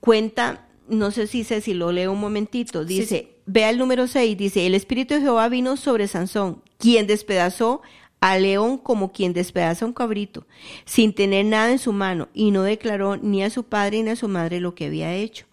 cuenta 0.00 0.63
no 0.88 1.10
sé 1.10 1.26
si 1.26 1.44
sé 1.44 1.60
si 1.60 1.74
lo 1.74 1.92
leo 1.92 2.12
un 2.12 2.20
momentito 2.20 2.84
dice 2.84 3.36
vea 3.46 3.70
el 3.70 3.78
número 3.78 4.06
6 4.06 4.36
dice 4.36 4.66
el 4.66 4.74
espíritu 4.74 5.14
de 5.14 5.20
Jehová 5.20 5.48
vino 5.48 5.76
sobre 5.76 6.08
Sansón 6.08 6.62
quien 6.78 7.06
despedazó 7.06 7.82
a 8.20 8.38
león 8.38 8.78
como 8.78 9.12
quien 9.12 9.32
despedaza 9.32 9.86
un 9.86 9.92
cabrito 9.92 10.46
sin 10.84 11.14
tener 11.14 11.46
nada 11.46 11.70
en 11.70 11.78
su 11.78 11.92
mano 11.92 12.28
y 12.34 12.50
no 12.50 12.62
declaró 12.62 13.16
ni 13.16 13.42
a 13.42 13.50
su 13.50 13.64
padre 13.64 14.02
ni 14.02 14.10
a 14.10 14.16
su 14.16 14.28
madre 14.28 14.60
lo 14.60 14.74
que 14.74 14.86
había 14.86 15.14
hecho 15.14 15.46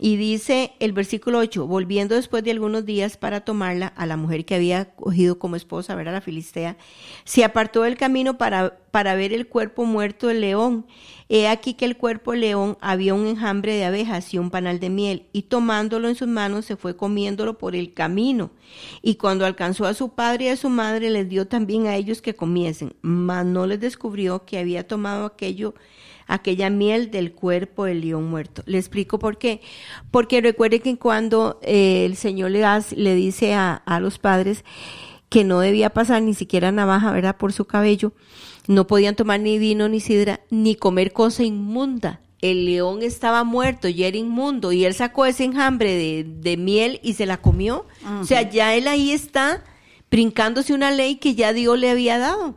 y 0.00 0.16
dice 0.16 0.74
el 0.78 0.92
versículo 0.92 1.38
8, 1.40 1.66
volviendo 1.66 2.14
después 2.14 2.44
de 2.44 2.52
algunos 2.52 2.86
días 2.86 3.16
para 3.16 3.40
tomarla 3.40 3.88
a 3.88 4.06
la 4.06 4.16
mujer 4.16 4.44
que 4.44 4.54
había 4.54 4.94
cogido 4.94 5.40
como 5.40 5.56
esposa, 5.56 5.96
ver 5.96 6.08
a 6.08 6.12
la 6.12 6.20
filistea, 6.20 6.76
se 7.24 7.42
apartó 7.42 7.82
del 7.82 7.96
camino 7.96 8.38
para 8.38 8.78
para 8.90 9.14
ver 9.14 9.32
el 9.32 9.46
cuerpo 9.48 9.84
muerto 9.84 10.28
del 10.28 10.40
león. 10.40 10.86
He 11.28 11.46
aquí 11.46 11.74
que 11.74 11.84
el 11.84 11.96
cuerpo 11.96 12.34
león 12.34 12.78
había 12.80 13.14
un 13.14 13.26
enjambre 13.26 13.74
de 13.74 13.84
abejas 13.84 14.32
y 14.32 14.38
un 14.38 14.50
panal 14.50 14.80
de 14.80 14.88
miel, 14.88 15.26
y 15.32 15.42
tomándolo 15.42 16.08
en 16.08 16.14
sus 16.14 16.28
manos 16.28 16.64
se 16.64 16.76
fue 16.76 16.96
comiéndolo 16.96 17.58
por 17.58 17.76
el 17.76 17.92
camino. 17.92 18.50
Y 19.02 19.16
cuando 19.16 19.44
alcanzó 19.44 19.84
a 19.84 19.94
su 19.94 20.10
padre 20.10 20.46
y 20.46 20.48
a 20.48 20.56
su 20.56 20.70
madre, 20.70 21.10
les 21.10 21.28
dio 21.28 21.46
también 21.46 21.86
a 21.86 21.96
ellos 21.96 22.22
que 22.22 22.34
comiesen, 22.34 22.94
mas 23.02 23.44
no 23.44 23.66
les 23.66 23.80
descubrió 23.80 24.44
que 24.44 24.58
había 24.58 24.86
tomado 24.86 25.26
aquello 25.26 25.74
aquella 26.28 26.70
miel 26.70 27.10
del 27.10 27.32
cuerpo 27.32 27.86
del 27.86 28.02
león 28.02 28.28
muerto. 28.30 28.62
Le 28.66 28.78
explico 28.78 29.18
por 29.18 29.38
qué. 29.38 29.60
Porque 30.10 30.40
recuerde 30.40 30.80
que 30.80 30.96
cuando 30.98 31.58
eh, 31.62 32.04
el 32.04 32.16
Señor 32.16 32.50
le, 32.50 32.64
le 32.96 33.14
dice 33.14 33.54
a, 33.54 33.74
a 33.74 33.98
los 33.98 34.18
padres 34.18 34.64
que 35.28 35.44
no 35.44 35.60
debía 35.60 35.90
pasar 35.90 36.22
ni 36.22 36.34
siquiera 36.34 36.70
navaja, 36.70 37.12
¿verdad?, 37.12 37.36
por 37.36 37.52
su 37.52 37.64
cabello, 37.64 38.12
no 38.68 38.86
podían 38.86 39.16
tomar 39.16 39.40
ni 39.40 39.58
vino 39.58 39.88
ni 39.88 39.98
sidra, 39.98 40.40
ni 40.50 40.76
comer 40.76 41.12
cosa 41.12 41.42
inmunda. 41.42 42.20
El 42.40 42.66
león 42.66 43.02
estaba 43.02 43.42
muerto 43.42 43.88
y 43.88 44.04
era 44.04 44.16
inmundo, 44.16 44.70
y 44.70 44.84
él 44.84 44.94
sacó 44.94 45.26
ese 45.26 45.42
enjambre 45.42 45.92
de, 45.94 46.24
de 46.24 46.56
miel 46.56 47.00
y 47.02 47.14
se 47.14 47.26
la 47.26 47.38
comió. 47.38 47.86
O 48.20 48.24
sea, 48.24 48.48
ya 48.48 48.76
él 48.76 48.86
ahí 48.86 49.10
está 49.10 49.64
brincándose 50.10 50.72
una 50.72 50.92
ley 50.92 51.16
que 51.16 51.34
ya 51.34 51.52
Dios 51.52 51.76
le 51.78 51.90
había 51.90 52.18
dado. 52.18 52.54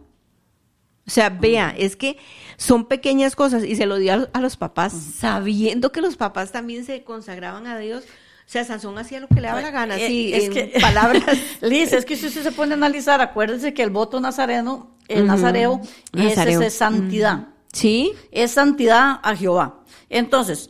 O 1.07 1.09
sea, 1.09 1.29
vea, 1.29 1.73
es 1.75 1.95
que 1.95 2.17
son 2.57 2.85
pequeñas 2.85 3.35
cosas 3.35 3.63
y 3.63 3.75
se 3.75 3.85
lo 3.85 3.97
dio 3.97 4.29
a, 4.31 4.41
los 4.41 4.55
papás, 4.55 4.93
sabiendo 4.93 5.91
que 5.91 6.01
los 6.01 6.15
papás 6.15 6.51
también 6.51 6.85
se 6.85 7.03
consagraban 7.03 7.65
a 7.65 7.79
Dios. 7.79 8.03
O 8.51 8.53
sea, 8.53 8.65
Sansón 8.65 8.97
hacía 8.97 9.21
lo 9.21 9.29
que 9.29 9.35
le 9.35 9.47
daba 9.47 9.61
la 9.61 9.71
gana, 9.71 9.95
Eh, 9.95 10.07
sí, 10.07 10.33
es 10.33 10.43
en 10.47 10.51
que- 10.53 10.73
palabras. 10.81 11.23
Liz, 11.61 11.93
es 11.93 12.03
que 12.03 12.17
si 12.17 12.25
usted 12.27 12.43
se 12.43 12.51
pone 12.51 12.73
a 12.73 12.75
analizar, 12.75 13.21
acuérdese 13.21 13.73
que 13.73 13.81
el 13.81 13.91
voto 13.91 14.19
nazareno, 14.19 14.97
el 15.07 15.25
nazareo, 15.25 15.79
es, 16.13 16.35
Nazareo. 16.35 16.61
es 16.61 16.73
santidad. 16.73 17.47
Sí, 17.71 18.11
Es 18.29 18.51
santidad 18.51 19.21
a 19.23 19.37
Jehová. 19.37 19.79
Entonces, 20.09 20.69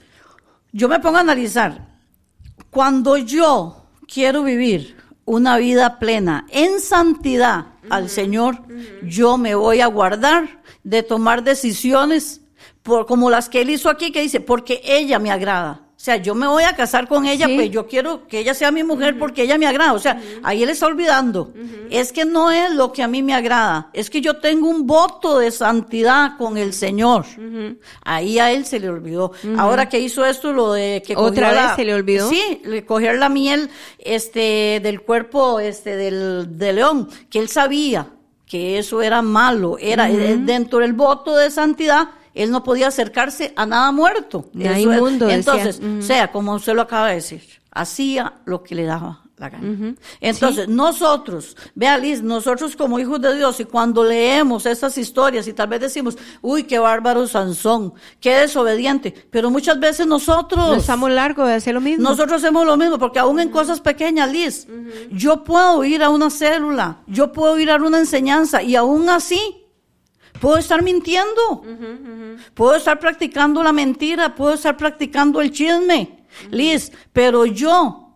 yo 0.71 0.89
me 0.89 0.99
pongo 0.99 1.17
a 1.17 1.21
analizar. 1.21 1.88
Cuando 2.69 3.17
yo 3.17 3.88
quiero 4.07 4.43
vivir 4.43 4.97
una 5.25 5.57
vida 5.57 5.97
plena 5.97 6.45
en 6.51 6.79
santidad 6.82 7.65
al 7.89 8.09
Señor, 8.09 8.59
yo 9.01 9.39
me 9.39 9.55
voy 9.55 9.82
a 9.82 9.88
guardar 9.88 10.61
de 10.84 11.01
tomar 11.01 11.43
decisiones 11.43 12.41
por, 12.84 13.07
como 13.07 13.32
las 13.32 13.49
que 13.49 13.61
él 13.61 13.71
hizo 13.71 13.89
aquí, 13.89 14.11
que 14.11 14.21
dice, 14.21 14.39
porque 14.39 14.82
ella 14.84 15.17
me 15.17 15.32
agrada. 15.32 15.88
O 16.01 16.03
sea, 16.03 16.15
yo 16.15 16.33
me 16.33 16.47
voy 16.47 16.63
a 16.63 16.75
casar 16.75 17.07
con 17.07 17.27
ella, 17.27 17.45
Sí. 17.45 17.53
pues 17.55 17.69
yo 17.69 17.85
quiero 17.85 18.27
que 18.27 18.39
ella 18.39 18.55
sea 18.55 18.71
mi 18.71 18.83
mujer 18.83 19.19
porque 19.19 19.43
ella 19.43 19.59
me 19.59 19.67
agrada. 19.67 19.93
O 19.93 19.99
sea, 19.99 20.19
ahí 20.41 20.63
él 20.63 20.69
está 20.69 20.87
olvidando. 20.87 21.53
Es 21.91 22.11
que 22.11 22.25
no 22.25 22.49
es 22.49 22.71
lo 22.73 22.91
que 22.91 23.03
a 23.03 23.07
mí 23.07 23.21
me 23.21 23.35
agrada. 23.35 23.91
Es 23.93 24.09
que 24.09 24.19
yo 24.19 24.37
tengo 24.39 24.67
un 24.67 24.87
voto 24.87 25.37
de 25.37 25.51
santidad 25.51 26.37
con 26.39 26.57
el 26.57 26.73
Señor. 26.73 27.25
Ahí 28.03 28.39
a 28.39 28.51
él 28.51 28.65
se 28.65 28.79
le 28.79 28.89
olvidó. 28.89 29.31
Ahora 29.59 29.89
que 29.89 29.99
hizo 29.99 30.25
esto, 30.25 30.51
lo 30.53 30.73
de 30.73 31.03
que 31.05 31.15
¿Otra 31.15 31.49
vez 31.51 31.57
la- 31.65 31.75
se 31.75 31.85
le 31.85 31.93
olvidó? 31.93 32.27
Sí, 32.29 32.59
coger 32.87 33.19
la 33.19 33.29
miel, 33.29 33.69
este, 33.99 34.79
del 34.81 35.01
cuerpo, 35.01 35.59
este, 35.59 35.95
del, 35.97 36.57
del 36.57 36.77
león, 36.77 37.09
que 37.29 37.37
él 37.37 37.47
sabía 37.47 38.07
que 38.47 38.79
eso 38.79 39.03
era 39.03 39.21
malo, 39.21 39.77
era 39.79 40.09
eh, 40.09 40.35
dentro 40.37 40.79
del 40.79 40.93
voto 40.93 41.37
de 41.37 41.49
santidad, 41.51 42.09
él 42.34 42.51
no 42.51 42.63
podía 42.63 42.88
acercarse 42.88 43.53
a 43.55 43.65
nada 43.65 43.91
muerto. 43.91 44.45
Nada 44.53 44.77
Eso 44.77 44.91
es- 44.91 44.97
inmundo, 44.97 45.25
decía. 45.27 45.38
Entonces, 45.38 45.79
Ujú. 45.79 46.01
sea 46.01 46.32
como 46.32 46.53
usted 46.55 46.73
lo 46.73 46.82
acaba 46.84 47.09
de 47.09 47.15
decir, 47.15 47.41
hacía 47.71 48.34
lo 48.45 48.63
que 48.63 48.75
le 48.75 48.84
daba 48.86 49.21
la 49.38 49.49
gana. 49.49 49.95
Entonces, 50.19 50.67
nosotros, 50.67 51.57
vea 51.73 51.97
Liz, 51.97 52.21
nosotros 52.21 52.75
como 52.75 52.99
hijos 52.99 53.19
de 53.21 53.36
Dios, 53.36 53.59
y 53.59 53.65
cuando 53.65 54.03
leemos 54.03 54.67
estas 54.67 54.99
historias 54.99 55.47
y 55.47 55.53
tal 55.53 55.67
vez 55.67 55.79
decimos, 55.82 56.15
uy, 56.43 56.63
qué 56.65 56.77
bárbaro 56.77 57.25
Sansón, 57.27 57.91
qué 58.19 58.36
desobediente, 58.36 59.11
pero 59.32 59.49
muchas 59.49 59.79
veces 59.79 60.05
nosotros... 60.05 60.67
no 60.67 60.75
estamos 60.75 61.09
largos 61.09 61.47
de 61.47 61.55
hacer 61.55 61.73
lo 61.73 61.82
mismo. 61.82 62.07
Nosotros 62.07 62.43
hacemos 62.43 62.67
lo 62.67 62.77
mismo, 62.77 62.99
porque 62.99 63.17
aún 63.17 63.39
en 63.39 63.49
cosas 63.49 63.82
pequeñas, 63.82 64.32
Liz, 64.32 64.67
yo 65.09 65.43
puedo 65.43 65.84
ir 65.86 66.03
a 66.03 66.09
una 66.09 66.29
célula, 66.29 66.99
yo 67.07 67.32
puedo 67.32 67.57
ir 67.57 67.71
a 67.71 67.77
una 67.77 67.97
enseñanza 67.97 68.61
y 68.61 68.75
aún 68.75 69.09
así 69.09 69.61
puedo 70.41 70.57
estar 70.57 70.81
mintiendo, 70.81 71.63
puedo 72.53 72.75
estar 72.75 72.99
practicando 72.99 73.63
la 73.63 73.71
mentira, 73.71 74.35
puedo 74.35 74.53
estar 74.55 74.75
practicando 74.75 75.39
el 75.39 75.51
chisme, 75.51 76.25
Liz, 76.49 76.91
pero 77.13 77.45
yo 77.45 78.09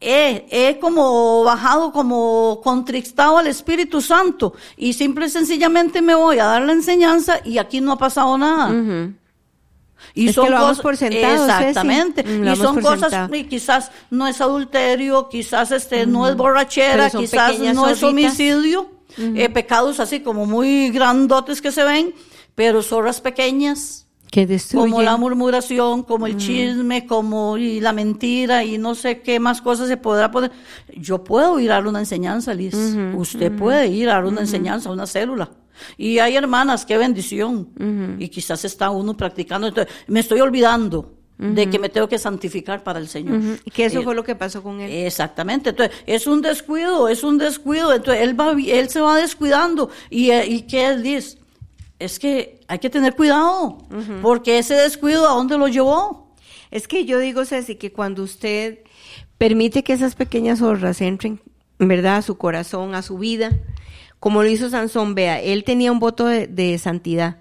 he, 0.00 0.46
he 0.50 0.78
como 0.78 1.44
bajado, 1.44 1.92
como 1.92 2.60
contristado 2.64 3.38
al 3.38 3.46
Espíritu 3.46 4.00
Santo 4.00 4.54
y 4.76 4.94
simple 4.94 5.26
y 5.26 5.30
sencillamente 5.30 6.00
me 6.02 6.14
voy 6.14 6.38
a 6.38 6.46
dar 6.46 6.62
la 6.62 6.72
enseñanza 6.72 7.40
y 7.44 7.58
aquí 7.58 7.80
no 7.80 7.92
ha 7.92 7.98
pasado 7.98 8.36
nada. 8.38 8.70
Y 10.14 10.28
Es 10.28 10.34
son 10.34 10.44
que 10.44 10.50
lo 10.50 10.56
damos 10.56 10.70
cosas- 10.78 10.82
por 10.82 10.96
sentado. 10.96 11.44
Exactamente. 11.46 12.22
Mm, 12.22 12.42
lo 12.42 12.52
Y 12.52 12.56
son 12.56 12.80
cosas, 12.80 13.30
y 13.32 13.44
quizás 13.44 13.90
no 14.10 14.26
es 14.26 14.40
adulterio, 14.40 15.28
quizás 15.28 15.72
este 15.72 16.06
no 16.06 16.28
es 16.28 16.36
borrachera, 16.36 17.10
quizás 17.10 17.58
no 17.58 17.88
es 17.88 18.02
eh, 19.18 19.48
pecados 19.48 20.00
así 20.00 20.20
como 20.20 20.46
muy 20.46 20.90
grandotes 20.90 21.60
que 21.60 21.72
se 21.72 21.84
ven, 21.84 22.14
pero 22.54 22.82
zorras 22.82 23.20
pequeñas, 23.20 24.06
que 24.30 24.46
destruyen. 24.46 24.90
como 24.90 25.02
la 25.02 25.16
murmuración, 25.16 26.02
como 26.02 26.26
el 26.26 26.36
chisme, 26.36 27.06
como 27.06 27.56
y 27.56 27.80
la 27.80 27.92
mentira 27.92 28.64
y 28.64 28.78
no 28.78 28.94
sé 28.94 29.20
qué 29.20 29.38
más 29.40 29.62
cosas 29.62 29.88
se 29.88 29.96
podrá 29.96 30.30
poner. 30.30 30.50
Yo 30.96 31.22
puedo 31.22 31.58
ir 31.60 31.72
a 31.72 31.78
una 31.78 32.00
enseñanza, 32.00 32.52
Liz. 32.54 32.74
Usted 33.14 33.52
puede 33.52 33.88
ir 33.88 34.10
a 34.10 34.18
una 34.24 34.40
enseñanza, 34.40 34.90
una 34.90 35.06
célula. 35.06 35.50
Y 35.96 36.18
hay 36.18 36.36
hermanas, 36.36 36.84
qué 36.84 36.96
bendición. 36.96 37.68
Y 38.18 38.28
quizás 38.28 38.64
está 38.64 38.90
uno 38.90 39.16
practicando. 39.16 39.68
Entonces, 39.68 39.94
me 40.08 40.20
estoy 40.20 40.40
olvidando 40.40 41.12
de 41.38 41.68
que 41.68 41.78
me 41.78 41.88
tengo 41.88 42.08
que 42.08 42.18
santificar 42.18 42.82
para 42.82 42.98
el 42.98 43.08
Señor. 43.08 43.58
Y 43.64 43.70
que 43.70 43.84
eso 43.84 44.00
Eh, 44.00 44.02
fue 44.02 44.14
lo 44.14 44.24
que 44.24 44.34
pasó 44.34 44.62
con 44.62 44.80
él. 44.80 44.90
Exactamente, 44.90 45.70
entonces 45.70 45.94
es 46.06 46.26
un 46.26 46.40
descuido, 46.40 47.08
es 47.08 47.22
un 47.22 47.36
descuido, 47.38 47.92
entonces 47.92 48.22
él 48.22 48.38
va, 48.38 48.52
él 48.52 48.88
se 48.88 49.00
va 49.00 49.16
descuidando 49.16 49.90
y, 50.08 50.30
eh, 50.30 50.46
y 50.46 50.62
qué 50.62 50.86
él 50.88 51.02
dice, 51.02 51.38
es 51.98 52.18
que 52.18 52.60
hay 52.68 52.78
que 52.78 52.90
tener 52.90 53.14
cuidado, 53.14 53.78
porque 54.22 54.58
ese 54.58 54.74
descuido 54.74 55.28
a 55.28 55.34
dónde 55.34 55.56
lo 55.58 55.68
llevó. 55.68 56.34
Es 56.70 56.88
que 56.88 57.04
yo 57.04 57.18
digo, 57.18 57.44
Ceci, 57.44 57.76
que 57.76 57.92
cuando 57.92 58.22
usted 58.22 58.80
permite 59.38 59.84
que 59.84 59.92
esas 59.92 60.14
pequeñas 60.14 60.58
zorras 60.58 61.00
entren, 61.00 61.40
¿verdad?, 61.78 62.16
a 62.16 62.22
su 62.22 62.36
corazón, 62.38 62.94
a 62.94 63.02
su 63.02 63.18
vida, 63.18 63.52
como 64.18 64.42
lo 64.42 64.48
hizo 64.48 64.68
Sansón, 64.68 65.14
vea, 65.14 65.40
él 65.40 65.62
tenía 65.64 65.92
un 65.92 65.98
voto 66.00 66.26
de, 66.26 66.46
de 66.48 66.76
santidad 66.78 67.36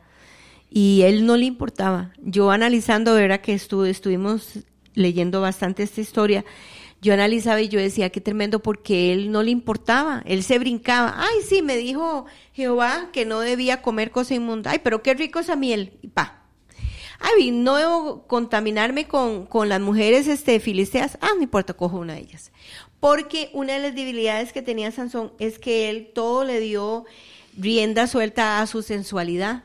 y 0.75 1.03
él 1.03 1.25
no 1.25 1.37
le 1.37 1.45
importaba. 1.45 2.11
Yo 2.21 2.51
analizando, 2.51 3.13
¿verdad?, 3.13 3.39
que 3.39 3.53
estuvimos 3.53 4.59
leyendo 4.93 5.39
bastante 5.39 5.83
esta 5.83 6.01
historia, 6.01 6.43
yo 7.01 7.13
analizaba 7.13 7.61
y 7.61 7.69
yo 7.69 7.79
decía, 7.79 8.09
qué 8.09 8.19
tremendo, 8.19 8.59
porque 8.61 9.13
él 9.13 9.31
no 9.31 9.41
le 9.41 9.51
importaba, 9.51 10.21
él 10.25 10.43
se 10.43 10.59
brincaba. 10.59 11.15
Ay, 11.15 11.43
sí, 11.47 11.61
me 11.61 11.77
dijo 11.77 12.25
Jehová 12.51 13.07
que 13.13 13.23
no 13.23 13.39
debía 13.39 13.81
comer 13.81 14.11
cosa 14.11 14.35
inmunda. 14.35 14.71
Ay, 14.71 14.79
pero 14.83 15.01
qué 15.01 15.13
rico 15.13 15.39
esa 15.39 15.55
miel. 15.55 15.93
Y 16.01 16.09
pa, 16.09 16.43
Ay, 17.21 17.51
no 17.51 17.77
debo 17.77 18.27
contaminarme 18.27 19.07
con, 19.07 19.45
con 19.45 19.69
las 19.69 19.79
mujeres 19.79 20.27
este, 20.27 20.59
filisteas. 20.59 21.17
Ah, 21.21 21.29
no 21.37 21.41
importa, 21.41 21.73
cojo 21.73 21.99
una 21.99 22.15
de 22.15 22.19
ellas. 22.19 22.51
Porque 22.99 23.49
una 23.53 23.75
de 23.75 23.79
las 23.79 23.95
debilidades 23.95 24.51
que 24.51 24.61
tenía 24.61 24.91
Sansón 24.91 25.31
es 25.39 25.57
que 25.57 25.89
él 25.89 26.11
todo 26.13 26.43
le 26.43 26.59
dio 26.59 27.05
rienda 27.57 28.07
suelta 28.07 28.59
a 28.59 28.67
su 28.67 28.81
sensualidad, 28.81 29.63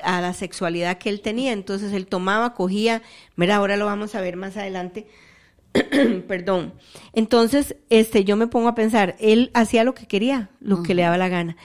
a 0.00 0.20
la 0.20 0.32
sexualidad 0.32 0.98
que 0.98 1.08
él 1.10 1.20
tenía. 1.20 1.52
Entonces 1.52 1.92
él 1.92 2.06
tomaba, 2.06 2.54
cogía, 2.54 3.02
mira, 3.36 3.56
ahora 3.56 3.76
lo 3.76 3.86
vamos 3.86 4.14
a 4.14 4.20
ver 4.20 4.36
más 4.36 4.56
adelante. 4.56 5.06
Perdón. 6.28 6.74
Entonces, 7.12 7.76
este, 7.90 8.24
yo 8.24 8.36
me 8.36 8.46
pongo 8.46 8.68
a 8.68 8.74
pensar, 8.74 9.16
él 9.20 9.50
hacía 9.54 9.84
lo 9.84 9.94
que 9.94 10.06
quería, 10.06 10.50
lo 10.60 10.82
que 10.82 10.94
le 10.94 11.02
daba 11.02 11.18
la 11.18 11.28
gana, 11.28 11.56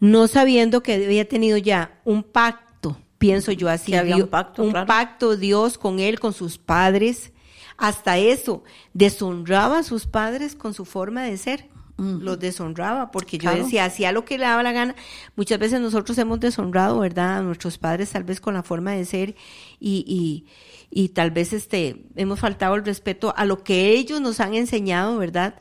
no 0.00 0.26
sabiendo 0.26 0.82
que 0.82 0.94
había 0.94 1.28
tenido 1.28 1.56
ya 1.58 2.00
un 2.04 2.22
pacto, 2.22 2.98
pienso 3.18 3.52
yo 3.52 3.68
así, 3.68 3.94
había 3.94 4.16
un 4.16 4.28
pacto, 4.28 4.62
un 4.62 4.70
claro. 4.70 4.86
pacto 4.86 5.36
Dios 5.36 5.78
con 5.78 6.00
él, 6.00 6.18
con 6.18 6.32
sus 6.32 6.58
padres, 6.58 7.32
hasta 7.76 8.18
eso, 8.18 8.64
deshonraba 8.94 9.78
a 9.78 9.82
sus 9.82 10.06
padres 10.06 10.54
con 10.54 10.74
su 10.74 10.84
forma 10.84 11.22
de 11.24 11.36
ser. 11.36 11.68
Los 11.98 12.40
deshonraba 12.40 13.10
porque 13.10 13.38
yo 13.38 13.54
decía, 13.54 13.84
hacía 13.84 14.12
lo 14.12 14.24
que 14.24 14.38
le 14.38 14.44
daba 14.44 14.62
la 14.62 14.72
gana. 14.72 14.96
Muchas 15.36 15.58
veces 15.58 15.80
nosotros 15.80 16.16
hemos 16.18 16.40
deshonrado, 16.40 16.98
¿verdad? 16.98 17.38
A 17.38 17.42
nuestros 17.42 17.78
padres 17.78 18.10
tal 18.10 18.24
vez 18.24 18.40
con 18.40 18.54
la 18.54 18.62
forma 18.62 18.92
de 18.92 19.04
ser 19.04 19.36
y, 19.78 20.04
y, 20.06 20.46
y 20.90 21.10
tal 21.10 21.30
vez 21.30 21.52
este, 21.52 22.06
hemos 22.16 22.40
faltado 22.40 22.74
el 22.74 22.84
respeto 22.84 23.34
a 23.36 23.44
lo 23.44 23.62
que 23.62 23.90
ellos 23.90 24.20
nos 24.20 24.40
han 24.40 24.54
enseñado, 24.54 25.18
¿verdad? 25.18 25.54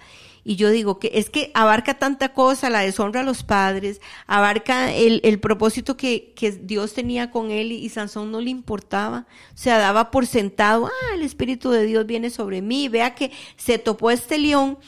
Y 0.43 0.55
yo 0.55 0.69
digo 0.71 0.97
que 0.97 1.11
es 1.13 1.29
que 1.29 1.51
abarca 1.53 1.99
tanta 1.99 2.34
cosa, 2.34 2.69
la 2.69 2.79
deshonra 2.79 3.21
a 3.21 3.23
los 3.23 3.43
padres, 3.43 4.01
abarca 4.25 4.91
el, 4.91 5.21
el 5.23 5.39
propósito 5.39 5.97
que, 5.97 6.34
que 6.36 6.51
Dios 6.51 6.93
tenía 6.93 7.29
con 7.29 7.51
él 7.51 7.71
y, 7.71 7.75
y 7.75 7.89
Sansón 7.89 8.32
no 8.32 8.41
le 8.41 8.49
importaba. 8.49 9.27
O 9.53 9.57
sea, 9.57 9.77
daba 9.77 10.09
por 10.09 10.25
sentado, 10.25 10.88
ah, 10.88 11.15
el 11.15 11.21
Espíritu 11.21 11.69
de 11.69 11.86
Dios 11.86 12.07
viene 12.07 12.32
sobre 12.32 12.61
mí. 12.61 12.89
Vea 12.89 13.13
que 13.13 13.32
se 13.55 13.77
topó 13.77 14.09
este 14.09 14.39
león 14.39 14.79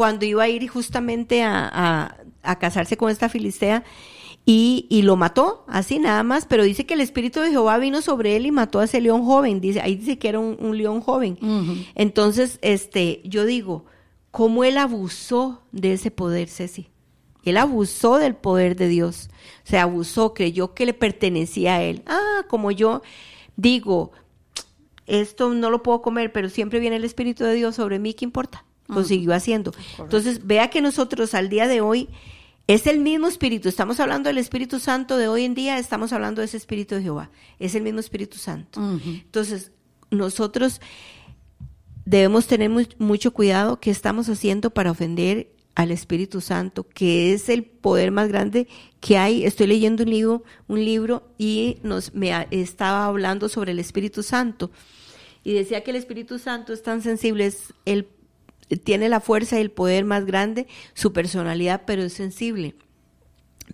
cuando 0.00 0.24
iba 0.24 0.44
a 0.44 0.48
ir 0.48 0.66
justamente 0.66 1.42
a, 1.42 1.68
a, 1.70 2.16
a 2.42 2.58
casarse 2.58 2.96
con 2.96 3.10
esta 3.10 3.28
filistea 3.28 3.84
y, 4.46 4.86
y, 4.88 5.02
lo 5.02 5.16
mató, 5.16 5.66
así 5.68 5.98
nada 5.98 6.22
más, 6.22 6.46
pero 6.46 6.64
dice 6.64 6.86
que 6.86 6.94
el 6.94 7.02
Espíritu 7.02 7.40
de 7.40 7.50
Jehová 7.50 7.76
vino 7.76 8.00
sobre 8.00 8.34
él 8.34 8.46
y 8.46 8.50
mató 8.50 8.80
a 8.80 8.84
ese 8.84 9.02
león 9.02 9.26
joven, 9.26 9.60
dice, 9.60 9.82
ahí 9.82 9.96
dice 9.96 10.18
que 10.18 10.30
era 10.30 10.38
un, 10.38 10.56
un 10.58 10.78
león 10.78 11.02
joven. 11.02 11.36
Entonces, 11.94 12.58
este, 12.62 13.20
yo 13.24 13.44
digo, 13.44 13.84
¿cómo 14.30 14.64
él 14.64 14.78
abusó 14.78 15.64
de 15.70 15.92
ese 15.92 16.10
poder, 16.10 16.48
Ceci? 16.48 16.88
Él 17.44 17.58
abusó 17.58 18.16
del 18.16 18.34
poder 18.34 18.76
de 18.76 18.88
Dios, 18.88 19.28
se 19.64 19.76
abusó, 19.76 20.32
creyó 20.32 20.72
que 20.72 20.86
le 20.86 20.94
pertenecía 20.94 21.74
a 21.74 21.82
él. 21.82 22.04
Ah, 22.06 22.46
como 22.48 22.70
yo 22.70 23.02
digo, 23.56 24.12
esto 25.06 25.52
no 25.52 25.68
lo 25.68 25.82
puedo 25.82 26.00
comer, 26.00 26.32
pero 26.32 26.48
siempre 26.48 26.80
viene 26.80 26.96
el 26.96 27.04
Espíritu 27.04 27.44
de 27.44 27.52
Dios 27.52 27.76
sobre 27.76 27.98
mí, 27.98 28.14
¿qué 28.14 28.24
importa? 28.24 28.64
Lo 28.90 29.04
siguió 29.04 29.34
haciendo. 29.34 29.72
Entonces, 29.98 30.46
vea 30.46 30.68
que 30.70 30.80
nosotros 30.80 31.34
al 31.34 31.48
día 31.48 31.68
de 31.68 31.80
hoy 31.80 32.08
es 32.66 32.86
el 32.86 33.00
mismo 33.00 33.26
Espíritu. 33.26 33.68
Estamos 33.68 34.00
hablando 34.00 34.28
del 34.28 34.38
Espíritu 34.38 34.78
Santo 34.78 35.16
de 35.16 35.28
hoy 35.28 35.44
en 35.44 35.54
día, 35.54 35.78
estamos 35.78 36.12
hablando 36.12 36.40
de 36.40 36.46
ese 36.46 36.56
Espíritu 36.56 36.94
de 36.94 37.02
Jehová. 37.02 37.30
Es 37.58 37.74
el 37.74 37.82
mismo 37.82 38.00
Espíritu 38.00 38.38
Santo. 38.38 38.80
Entonces, 39.04 39.72
nosotros 40.10 40.80
debemos 42.04 42.46
tener 42.46 42.70
mucho 42.98 43.32
cuidado 43.32 43.80
qué 43.80 43.90
estamos 43.90 44.28
haciendo 44.28 44.70
para 44.70 44.90
ofender 44.90 45.50
al 45.74 45.90
Espíritu 45.90 46.40
Santo, 46.40 46.86
que 46.86 47.32
es 47.32 47.48
el 47.48 47.64
poder 47.64 48.10
más 48.10 48.28
grande 48.28 48.68
que 49.00 49.16
hay. 49.16 49.44
Estoy 49.44 49.66
leyendo 49.66 50.02
un 50.02 50.10
libro, 50.10 50.44
un 50.68 50.84
libro 50.84 51.28
y 51.38 51.78
nos 51.82 52.14
me 52.14 52.46
estaba 52.50 53.06
hablando 53.06 53.48
sobre 53.48 53.72
el 53.72 53.78
Espíritu 53.78 54.22
Santo 54.22 54.70
y 55.42 55.54
decía 55.54 55.82
que 55.82 55.90
el 55.90 55.96
Espíritu 55.96 56.38
Santo 56.38 56.72
es 56.72 56.82
tan 56.82 57.02
sensible, 57.02 57.46
es 57.46 57.72
el 57.84 58.06
tiene 58.78 59.08
la 59.08 59.20
fuerza 59.20 59.58
y 59.58 59.60
el 59.60 59.70
poder 59.70 60.04
más 60.04 60.26
grande, 60.26 60.66
su 60.94 61.12
personalidad, 61.12 61.82
pero 61.86 62.02
es 62.02 62.12
sensible. 62.12 62.76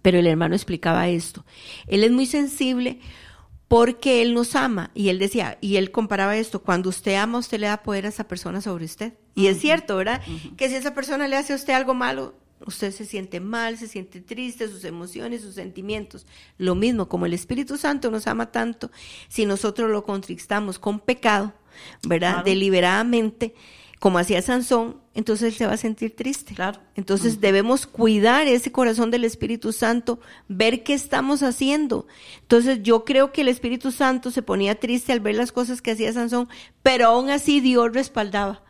Pero 0.02 0.18
el 0.18 0.26
hermano 0.26 0.54
explicaba 0.54 1.08
esto. 1.08 1.44
Él 1.86 2.04
es 2.04 2.10
muy 2.10 2.26
sensible 2.26 3.00
porque 3.68 4.22
Él 4.22 4.34
nos 4.34 4.54
ama. 4.54 4.90
Y 4.94 5.08
Él 5.08 5.18
decía, 5.18 5.58
y 5.60 5.76
Él 5.76 5.90
comparaba 5.90 6.36
esto, 6.36 6.62
cuando 6.62 6.90
usted 6.90 7.14
ama, 7.14 7.38
usted 7.38 7.58
le 7.58 7.66
da 7.66 7.82
poder 7.82 8.06
a 8.06 8.10
esa 8.10 8.28
persona 8.28 8.60
sobre 8.60 8.84
usted. 8.84 9.14
Y 9.34 9.48
es 9.48 9.58
cierto, 9.58 9.96
¿verdad? 9.96 10.22
Que 10.56 10.68
si 10.68 10.76
esa 10.76 10.94
persona 10.94 11.28
le 11.28 11.36
hace 11.36 11.52
a 11.52 11.56
usted 11.56 11.72
algo 11.72 11.94
malo, 11.94 12.34
usted 12.64 12.92
se 12.92 13.04
siente 13.04 13.40
mal, 13.40 13.76
se 13.76 13.88
siente 13.88 14.20
triste, 14.20 14.68
sus 14.68 14.84
emociones, 14.84 15.42
sus 15.42 15.54
sentimientos. 15.54 16.26
Lo 16.58 16.74
mismo, 16.74 17.08
como 17.08 17.26
el 17.26 17.34
Espíritu 17.34 17.76
Santo 17.76 18.10
nos 18.10 18.26
ama 18.26 18.50
tanto, 18.50 18.90
si 19.28 19.44
nosotros 19.46 19.90
lo 19.90 20.04
contristamos 20.04 20.78
con 20.78 21.00
pecado, 21.00 21.52
¿verdad? 22.06 22.44
Deliberadamente, 22.44 23.54
como 23.98 24.18
hacía 24.18 24.42
Sansón, 24.42 25.00
entonces 25.14 25.48
él 25.48 25.54
se 25.54 25.66
va 25.66 25.72
a 25.72 25.78
sentir 25.78 26.14
triste. 26.14 26.54
Claro. 26.54 26.80
Entonces 26.94 27.40
debemos 27.40 27.86
cuidar 27.86 28.46
ese 28.46 28.70
corazón 28.70 29.10
del 29.10 29.24
Espíritu 29.24 29.72
Santo, 29.72 30.20
ver 30.48 30.82
qué 30.82 30.92
estamos 30.92 31.42
haciendo. 31.42 32.06
Entonces 32.42 32.82
yo 32.82 33.04
creo 33.04 33.32
que 33.32 33.40
el 33.40 33.48
Espíritu 33.48 33.92
Santo 33.92 34.30
se 34.30 34.42
ponía 34.42 34.78
triste 34.78 35.12
al 35.12 35.20
ver 35.20 35.36
las 35.36 35.52
cosas 35.52 35.80
que 35.80 35.92
hacía 35.92 36.12
Sansón, 36.12 36.48
pero 36.82 37.06
aún 37.06 37.30
así 37.30 37.60
Dios 37.60 37.92
respaldaba 37.92 38.62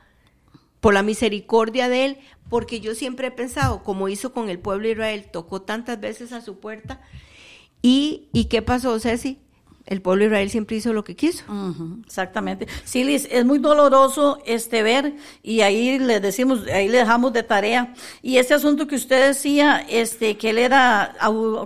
por 0.81 0.95
la 0.95 1.03
misericordia 1.03 1.89
de 1.89 2.05
él, 2.05 2.19
porque 2.49 2.81
yo 2.81 2.95
siempre 2.95 3.29
he 3.29 3.33
pensado, 3.33 3.83
como 3.83 4.09
hizo 4.09 4.33
con 4.33 4.49
el 4.49 4.61
pueblo 4.61 4.87
de 4.87 4.93
Israel, 4.93 5.29
tocó 5.33 5.63
tantas 5.63 5.99
veces 5.99 6.33
a 6.33 6.41
su 6.41 6.61
puerta. 6.61 7.01
¿Y, 7.83 8.29
y 8.33 8.45
qué 8.45 8.63
pasó, 8.63 9.01
Ceci? 9.01 9.41
El 9.87 10.03
pueblo 10.03 10.25
de 10.25 10.27
Israel 10.27 10.51
siempre 10.51 10.77
hizo 10.77 10.93
lo 10.93 11.05
que 11.05 11.15
quiso. 11.15 11.45
exactamente. 12.05 12.67
Sí, 12.85 13.05
Liz, 13.05 13.29
es 13.31 13.45
muy 13.45 13.59
doloroso 13.59 14.39
este 14.45 14.83
ver 14.83 15.15
y 15.43 15.61
ahí 15.61 15.99
le 15.99 16.21
decimos, 16.21 16.67
ahí 16.67 16.89
le 16.89 16.99
dejamos 16.99 17.33
de 17.33 17.43
tarea. 17.43 17.95
Y 18.23 18.39
ese 18.39 18.55
asunto 18.55 18.87
que 18.87 18.97
usted 18.97 19.29
decía, 19.29 19.85
este, 19.89 20.37
que 20.37 20.51
él 20.51 20.59
era 20.59 21.17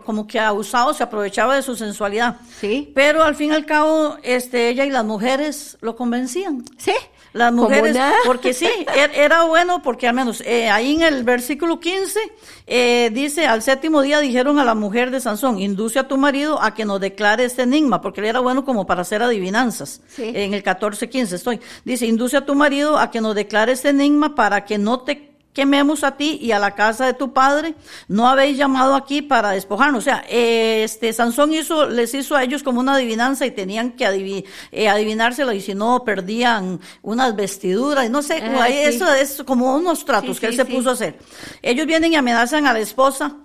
como 0.04 0.26
que 0.26 0.38
abusado, 0.38 0.92
se 0.92 1.02
aprovechaba 1.02 1.56
de 1.56 1.62
su 1.62 1.76
sensualidad. 1.76 2.36
Sí. 2.60 2.92
Pero 2.94 3.22
al 3.22 3.34
fin 3.34 3.50
y 3.50 3.54
al 3.54 3.66
cabo, 3.66 4.16
este, 4.22 4.68
ella 4.68 4.84
y 4.84 4.90
las 4.90 5.04
mujeres 5.04 5.78
lo 5.80 5.96
convencían. 5.96 6.64
Sí. 6.76 6.92
Las 7.32 7.52
mujeres, 7.52 7.96
porque 8.26 8.52
sí, 8.52 8.68
er, 8.94 9.12
era 9.14 9.44
bueno 9.44 9.82
porque 9.82 10.08
al 10.08 10.14
menos 10.14 10.40
eh, 10.40 10.68
ahí 10.68 10.96
en 10.96 11.02
el 11.02 11.22
versículo 11.22 11.78
15 11.78 12.18
eh, 12.66 13.10
dice, 13.12 13.46
al 13.46 13.62
séptimo 13.62 14.02
día 14.02 14.20
dijeron 14.20 14.58
a 14.58 14.64
la 14.64 14.74
mujer 14.74 15.10
de 15.10 15.20
Sansón, 15.20 15.60
induce 15.60 15.98
a 15.98 16.08
tu 16.08 16.16
marido 16.16 16.60
a 16.60 16.74
que 16.74 16.84
nos 16.84 17.00
declare 17.00 17.44
este 17.44 17.62
enigma, 17.62 18.00
porque 18.00 18.20
él 18.20 18.26
era 18.26 18.40
bueno 18.40 18.64
como 18.64 18.86
para 18.86 19.02
hacer 19.02 19.22
adivinanzas. 19.22 20.00
En 20.18 20.54
el 20.54 20.62
14, 20.62 21.08
15 21.08 21.36
estoy. 21.36 21.60
Dice, 21.84 22.06
induce 22.06 22.36
a 22.36 22.44
tu 22.44 22.54
marido 22.54 22.98
a 22.98 23.10
que 23.10 23.20
nos 23.20 23.34
declare 23.34 23.72
este 23.72 23.90
enigma 23.90 24.34
para 24.34 24.64
que 24.64 24.78
no 24.78 25.00
te 25.00 25.29
quememos 25.52 26.04
a 26.04 26.16
ti 26.16 26.38
y 26.40 26.52
a 26.52 26.58
la 26.58 26.74
casa 26.74 27.06
de 27.06 27.14
tu 27.14 27.32
padre, 27.32 27.74
no 28.08 28.28
habéis 28.28 28.56
llamado 28.56 28.94
aquí 28.94 29.22
para 29.22 29.50
despojarnos. 29.50 29.98
O 29.98 30.04
sea, 30.04 30.24
este 30.28 31.12
Sansón 31.12 31.52
hizo, 31.52 31.88
les 31.88 32.14
hizo 32.14 32.36
a 32.36 32.44
ellos 32.44 32.62
como 32.62 32.80
una 32.80 32.94
adivinanza 32.94 33.46
y 33.46 33.50
tenían 33.50 33.92
que 33.92 34.44
eh, 34.72 34.88
adivinárselo 34.88 35.52
y 35.52 35.60
si 35.60 35.74
no 35.74 36.04
perdían 36.04 36.80
unas 37.02 37.34
vestiduras, 37.34 38.08
no 38.10 38.22
sé, 38.22 38.42
ah, 38.42 38.68
eso 38.68 39.12
es 39.12 39.42
como 39.44 39.74
unos 39.74 40.04
tratos 40.04 40.38
que 40.38 40.46
él 40.46 40.56
se 40.56 40.64
puso 40.64 40.90
a 40.90 40.92
hacer. 40.94 41.18
Ellos 41.62 41.86
vienen 41.86 42.12
y 42.12 42.16
amenazan 42.16 42.66
a 42.66 42.72
la 42.72 42.80
esposa. 42.80 43.36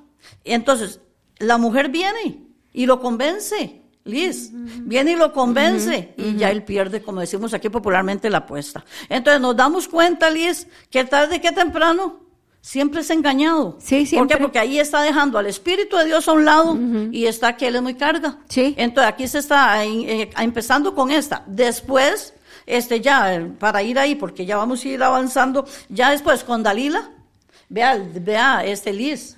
Y 0.43 0.53
entonces 0.53 0.99
la 1.37 1.57
mujer 1.57 1.89
viene 1.89 2.43
y 2.71 2.85
lo 2.85 2.99
convence 2.99 3.84
Liz, 4.05 4.51
viene 4.53 5.13
y 5.13 5.15
lo 5.15 5.33
convence 5.33 6.13
y 6.15 6.35
ya 6.35 6.51
él 6.51 6.63
pierde, 6.63 7.01
como 7.01 7.21
decimos 7.21 7.55
aquí 7.55 7.69
popularmente, 7.69 8.29
la 8.29 8.37
apuesta. 8.39 8.85
Entonces 9.09 9.41
nos 9.41 9.55
damos 9.55 9.87
cuenta, 9.87 10.29
Liz, 10.29 10.67
que 10.91 11.03
tarde 11.05 11.41
que 11.41 11.51
temprano 11.51 12.19
siempre 12.61 13.01
es 13.01 13.09
engañado. 13.09 13.77
Sí, 13.79 14.05
siempre. 14.05 14.17
¿Por 14.17 14.27
qué? 14.27 14.43
Porque 14.43 14.59
ahí 14.59 14.79
está 14.79 15.01
dejando 15.01 15.39
al 15.39 15.47
Espíritu 15.47 15.97
de 15.97 16.05
Dios 16.05 16.27
a 16.27 16.33
un 16.33 16.45
lado 16.45 16.77
y 17.11 17.25
está 17.25 17.57
que 17.57 17.67
él 17.67 17.77
es 17.77 17.81
muy 17.81 17.95
carga. 17.95 18.37
Sí. 18.47 18.75
Entonces 18.77 19.11
aquí 19.11 19.27
se 19.27 19.39
está 19.39 19.83
eh, 19.83 20.29
empezando 20.37 20.93
con 20.93 21.09
esta. 21.09 21.43
Después, 21.47 22.35
este 22.67 23.01
ya, 23.01 23.49
para 23.57 23.81
ir 23.81 23.97
ahí, 23.97 24.13
porque 24.13 24.45
ya 24.45 24.57
vamos 24.57 24.85
a 24.85 24.87
ir 24.87 25.01
avanzando, 25.01 25.65
ya 25.89 26.11
después 26.11 26.43
con 26.43 26.61
Dalila, 26.61 27.09
Vea, 27.67 27.97
vea 28.13 28.63
este 28.63 28.93
Liz, 28.93 29.35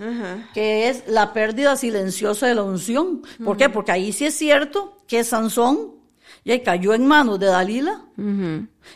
que 0.53 0.89
es 0.89 1.03
la 1.07 1.33
pérdida 1.33 1.75
silenciosa 1.75 2.47
de 2.47 2.55
la 2.55 2.63
unción. 2.63 3.21
¿Por 3.43 3.57
qué? 3.57 3.69
Porque 3.69 3.91
ahí 3.91 4.11
sí 4.11 4.25
es 4.25 4.35
cierto 4.35 4.97
que 5.07 5.23
Sansón 5.23 5.95
ya 6.43 6.61
cayó 6.63 6.93
en 6.93 7.05
manos 7.05 7.39
de 7.39 7.47
Dalila. 7.47 8.05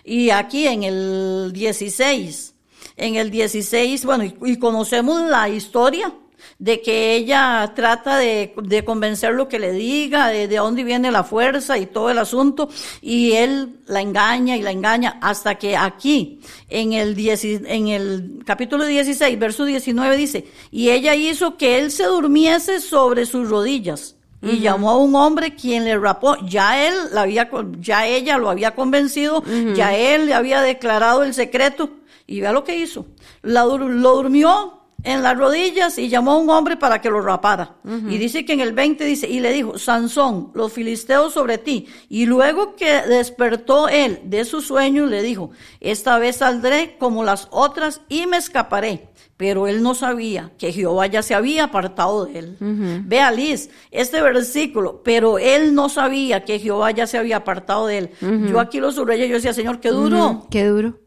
Y 0.03 0.29
aquí 0.29 0.67
en 0.67 0.83
el 0.83 1.51
16, 1.53 2.55
en 2.97 3.15
el 3.15 3.31
16, 3.31 4.05
bueno, 4.05 4.23
y 4.23 4.57
conocemos 4.57 5.21
la 5.23 5.49
historia 5.49 6.13
de 6.59 6.81
que 6.81 7.15
ella 7.15 7.73
trata 7.75 8.17
de, 8.17 8.53
de 8.63 8.85
convencer 8.85 9.33
lo 9.33 9.47
que 9.47 9.59
le 9.59 9.71
diga, 9.71 10.27
de, 10.27 10.47
de, 10.47 10.57
dónde 10.57 10.83
viene 10.83 11.11
la 11.11 11.23
fuerza 11.23 11.77
y 11.77 11.87
todo 11.87 12.09
el 12.09 12.17
asunto, 12.17 12.69
y 13.01 13.33
él 13.33 13.79
la 13.87 14.01
engaña 14.01 14.55
y 14.57 14.61
la 14.61 14.71
engaña 14.71 15.17
hasta 15.21 15.55
que 15.55 15.75
aquí, 15.75 16.39
en 16.69 16.93
el, 16.93 17.17
en 17.17 17.87
el 17.87 18.43
capítulo 18.45 18.85
16, 18.85 19.39
verso 19.39 19.65
19 19.65 20.17
dice, 20.17 20.45
y 20.71 20.89
ella 20.89 21.15
hizo 21.15 21.57
que 21.57 21.79
él 21.79 21.91
se 21.91 22.05
durmiese 22.05 22.79
sobre 22.79 23.25
sus 23.25 23.49
rodillas. 23.49 24.15
Y 24.43 24.59
llamó 24.59 24.89
a 24.89 24.97
un 24.97 25.15
hombre 25.15 25.53
quien 25.53 25.85
le 25.85 25.95
rapó. 25.99 26.35
Ya 26.47 26.87
él 26.87 26.95
la 27.11 27.21
había, 27.21 27.47
ya 27.79 28.07
ella 28.07 28.39
lo 28.39 28.49
había 28.49 28.73
convencido, 28.73 29.43
ya 29.75 29.95
él 29.95 30.25
le 30.25 30.33
había 30.33 30.61
declarado 30.61 31.21
el 31.21 31.35
secreto. 31.35 31.91
Y 32.25 32.41
vea 32.41 32.51
lo 32.51 32.63
que 32.63 32.75
hizo. 32.75 33.05
La, 33.43 33.65
lo 33.65 34.15
durmió 34.15 34.80
en 35.03 35.23
las 35.23 35.37
rodillas 35.37 35.97
y 35.97 36.09
llamó 36.09 36.31
a 36.31 36.37
un 36.37 36.49
hombre 36.49 36.77
para 36.77 37.01
que 37.01 37.09
lo 37.09 37.21
rapara. 37.21 37.75
Y 37.83 38.17
dice 38.17 38.45
que 38.45 38.53
en 38.53 38.59
el 38.59 38.73
20 38.73 39.03
dice, 39.05 39.27
y 39.27 39.39
le 39.39 39.51
dijo, 39.51 39.77
Sansón, 39.77 40.51
los 40.53 40.71
filisteos 40.71 41.33
sobre 41.33 41.57
ti. 41.57 41.87
Y 42.09 42.25
luego 42.25 42.75
que 42.75 43.01
despertó 43.07 43.89
él 43.89 44.19
de 44.23 44.45
su 44.45 44.61
sueño, 44.61 45.05
le 45.05 45.21
dijo, 45.21 45.51
esta 45.79 46.17
vez 46.19 46.37
saldré 46.37 46.97
como 46.97 47.23
las 47.23 47.47
otras 47.51 48.01
y 48.09 48.27
me 48.27 48.37
escaparé. 48.37 49.09
Pero 49.37 49.67
él 49.67 49.81
no 49.81 49.95
sabía 49.95 50.51
que 50.59 50.71
Jehová 50.71 51.07
ya 51.07 51.23
se 51.23 51.33
había 51.33 51.63
apartado 51.63 52.25
de 52.25 52.37
él. 52.37 52.57
Vea, 53.05 53.31
Liz, 53.31 53.71
este 53.89 54.21
versículo, 54.21 55.01
pero 55.03 55.39
él 55.39 55.73
no 55.73 55.89
sabía 55.89 56.45
que 56.45 56.59
Jehová 56.59 56.91
ya 56.91 57.07
se 57.07 57.17
había 57.17 57.37
apartado 57.37 57.87
de 57.87 57.97
él. 57.97 58.09
Yo 58.21 58.59
aquí 58.59 58.79
lo 58.79 58.91
subrayé, 58.91 59.27
yo 59.27 59.35
decía, 59.35 59.53
Señor, 59.53 59.79
qué 59.79 59.89
duro. 59.89 60.45
Qué 60.51 60.65
duro. 60.65 61.00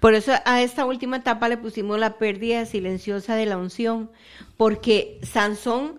Por 0.00 0.14
eso 0.14 0.32
a 0.44 0.62
esta 0.62 0.84
última 0.84 1.18
etapa 1.18 1.48
le 1.48 1.56
pusimos 1.56 1.98
la 1.98 2.18
pérdida 2.18 2.66
silenciosa 2.66 3.36
de 3.36 3.46
la 3.46 3.58
unción, 3.58 4.10
porque 4.56 5.20
Sansón, 5.22 5.98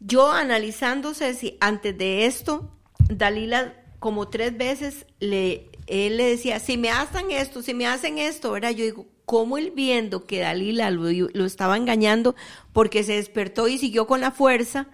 yo 0.00 0.30
analizándose 0.30 1.34
si 1.34 1.56
antes 1.60 1.96
de 1.96 2.26
esto, 2.26 2.70
Dalila 3.08 3.74
como 3.98 4.28
tres 4.28 4.56
veces 4.56 5.06
le, 5.18 5.70
él 5.86 6.18
le 6.18 6.24
decía, 6.24 6.60
si 6.60 6.76
me 6.76 6.90
hacen 6.90 7.30
esto, 7.30 7.62
si 7.62 7.72
me 7.74 7.86
hacen 7.86 8.18
esto. 8.18 8.56
Yo 8.58 8.84
digo, 8.84 9.06
¿cómo 9.24 9.56
él 9.56 9.72
viendo 9.74 10.26
que 10.26 10.40
Dalila 10.40 10.90
lo, 10.90 11.04
lo 11.10 11.44
estaba 11.44 11.76
engañando 11.76 12.34
porque 12.72 13.02
se 13.02 13.14
despertó 13.14 13.68
y 13.68 13.78
siguió 13.78 14.06
con 14.06 14.20
la 14.20 14.30
fuerza? 14.30 14.88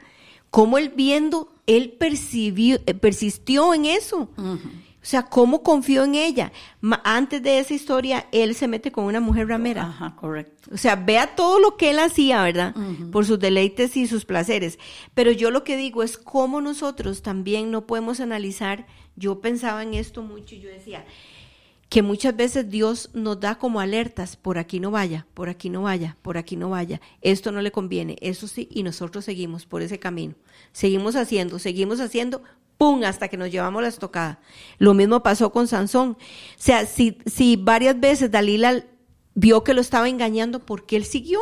¿Cómo 0.50 0.78
él 0.78 0.92
viendo, 0.94 1.52
él 1.66 1.90
percibió, 1.92 2.78
eh, 2.86 2.94
persistió 2.94 3.72
en 3.72 3.86
eso? 3.86 4.28
O 5.02 5.06
sea, 5.06 5.22
¿cómo 5.22 5.62
confió 5.62 6.04
en 6.04 6.14
ella? 6.14 6.52
Ma- 6.82 7.00
antes 7.04 7.42
de 7.42 7.58
esa 7.58 7.72
historia, 7.72 8.26
él 8.32 8.54
se 8.54 8.68
mete 8.68 8.92
con 8.92 9.04
una 9.06 9.18
mujer 9.20 9.48
ramera. 9.48 9.84
Ajá, 9.84 10.14
correcto. 10.14 10.70
O 10.74 10.76
sea, 10.76 10.94
vea 10.94 11.34
todo 11.34 11.58
lo 11.58 11.76
que 11.78 11.90
él 11.90 11.98
hacía, 11.98 12.42
¿verdad? 12.42 12.74
Por 13.10 13.24
sus 13.24 13.38
deleites 13.38 13.96
y 13.96 14.06
sus 14.06 14.26
placeres. 14.26 14.78
Pero 15.14 15.32
yo 15.32 15.50
lo 15.50 15.64
que 15.64 15.78
digo 15.78 16.02
es 16.02 16.18
cómo 16.18 16.60
nosotros 16.60 17.22
también 17.22 17.70
no 17.70 17.86
podemos 17.86 18.20
analizar. 18.20 18.86
Yo 19.16 19.40
pensaba 19.40 19.82
en 19.82 19.94
esto 19.94 20.22
mucho 20.22 20.54
y 20.54 20.60
yo 20.60 20.68
decía 20.68 21.04
que 21.88 22.02
muchas 22.02 22.36
veces 22.36 22.70
Dios 22.70 23.10
nos 23.14 23.40
da 23.40 23.56
como 23.56 23.80
alertas, 23.80 24.36
por 24.36 24.58
aquí 24.58 24.78
no 24.78 24.92
vaya, 24.92 25.26
por 25.34 25.48
aquí 25.48 25.70
no 25.70 25.82
vaya, 25.82 26.16
por 26.22 26.38
aquí 26.38 26.54
no 26.54 26.70
vaya, 26.70 27.00
esto 27.20 27.50
no 27.50 27.62
le 27.62 27.72
conviene, 27.72 28.14
eso 28.20 28.46
sí, 28.46 28.68
y 28.70 28.84
nosotros 28.84 29.24
seguimos 29.24 29.66
por 29.66 29.82
ese 29.82 29.98
camino. 29.98 30.34
Seguimos 30.70 31.16
haciendo, 31.16 31.58
seguimos 31.58 31.98
haciendo, 31.98 32.44
¡pum! 32.80 33.04
hasta 33.04 33.28
que 33.28 33.36
nos 33.36 33.50
llevamos 33.50 33.82
la 33.82 33.88
estocada. 33.88 34.40
Lo 34.78 34.94
mismo 34.94 35.22
pasó 35.22 35.52
con 35.52 35.68
Sansón. 35.68 36.12
O 36.12 36.16
sea, 36.56 36.86
si, 36.86 37.18
si 37.26 37.56
varias 37.56 38.00
veces 38.00 38.30
Dalila 38.30 38.82
vio 39.34 39.62
que 39.64 39.74
lo 39.74 39.82
estaba 39.82 40.08
engañando, 40.08 40.60
¿por 40.60 40.86
qué 40.86 40.96
él 40.96 41.04
siguió? 41.04 41.38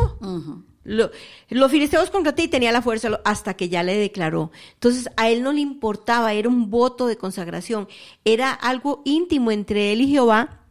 Lo- 0.83 1.11
los 1.51 1.71
filisteos 1.71 2.11
contra 2.11 2.35
ti 2.35 2.49
tenía 2.49 2.73
la 2.73 2.83
fuerza 2.83 3.21
hasta 3.25 3.55
que 3.55 3.69
ya 3.69 3.85
le 3.85 3.97
declaró. 3.97 4.51
Entonces 4.75 5.09
a 5.17 5.29
él 5.31 5.43
no 5.45 5.53
le 5.53 5.61
importaba, 5.61 6.33
era 6.33 6.49
un 6.49 6.71
voto 6.71 7.07
de 7.07 7.17
consagración, 7.17 7.87
era 8.25 8.51
algo 8.53 9.03
íntimo 9.05 9.53
entre 9.53 9.93
él 9.93 10.01
y 10.01 10.09
Jehová 10.09 10.63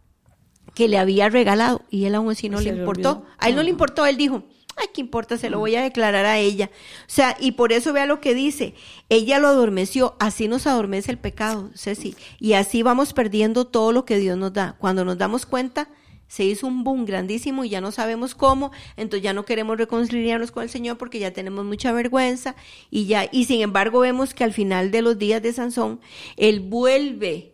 que 0.74 0.88
le 0.90 0.98
había 0.98 1.30
regalado 1.30 1.82
y 1.90 2.06
él 2.06 2.16
aún 2.16 2.30
así 2.32 2.50
no 2.50 2.60
le 2.60 2.72
importó. 2.82 3.26
A 3.38 3.48
él 3.50 3.56
no 3.56 3.62
le 3.64 3.70
importó, 3.70 4.06
él 4.06 4.18
dijo, 4.18 4.44
ay, 4.78 4.88
¿qué 4.94 5.02
importa? 5.02 5.38
Se 5.38 5.50
lo 5.50 5.60
voy 5.60 5.76
a 5.76 5.84
declarar 5.84 6.26
a 6.26 6.38
ella. 6.38 6.70
O 7.02 7.10
sea, 7.10 7.36
y 7.40 7.54
por 7.54 7.74
eso 7.74 7.94
vea 7.94 8.06
lo 8.06 8.22
que 8.22 8.34
dice, 8.34 8.76
ella 9.10 9.40
lo 9.40 9.48
adormeció, 9.48 10.16
así 10.20 10.48
nos 10.48 10.68
adormece 10.68 11.12
el 11.12 11.18
pecado, 11.18 11.72
Ceci, 11.76 12.16
y 12.40 12.54
así 12.54 12.84
vamos 12.84 13.14
perdiendo 13.14 13.66
todo 13.66 13.92
lo 13.92 14.06
que 14.06 14.18
Dios 14.18 14.38
nos 14.38 14.54
da. 14.54 14.76
Cuando 14.80 15.06
nos 15.06 15.18
damos 15.18 15.46
cuenta, 15.46 15.90
se 16.28 16.44
hizo 16.44 16.68
un 16.68 16.84
boom 16.84 17.06
grandísimo 17.06 17.64
y 17.64 17.70
ya 17.70 17.82
no 17.82 17.92
sabemos 17.92 18.36
cómo, 18.36 18.72
entonces 18.98 19.24
ya 19.24 19.34
no 19.34 19.46
queremos 19.46 19.78
reconciliarnos 19.78 20.52
con 20.52 20.64
el 20.64 20.70
Señor 20.70 20.98
porque 20.98 21.20
ya 21.20 21.32
tenemos 21.32 21.66
mucha 21.66 21.92
vergüenza 21.92 22.56
y 22.92 23.06
ya, 23.06 23.30
y 23.32 23.46
sin 23.46 23.62
embargo 23.62 24.00
vemos 24.00 24.34
que 24.34 24.44
al 24.44 24.54
final 24.54 24.92
de 24.92 25.02
los 25.02 25.18
días 25.18 25.42
de 25.42 25.54
Sansón, 25.54 26.02
él 26.36 26.60
vuelve 26.60 27.54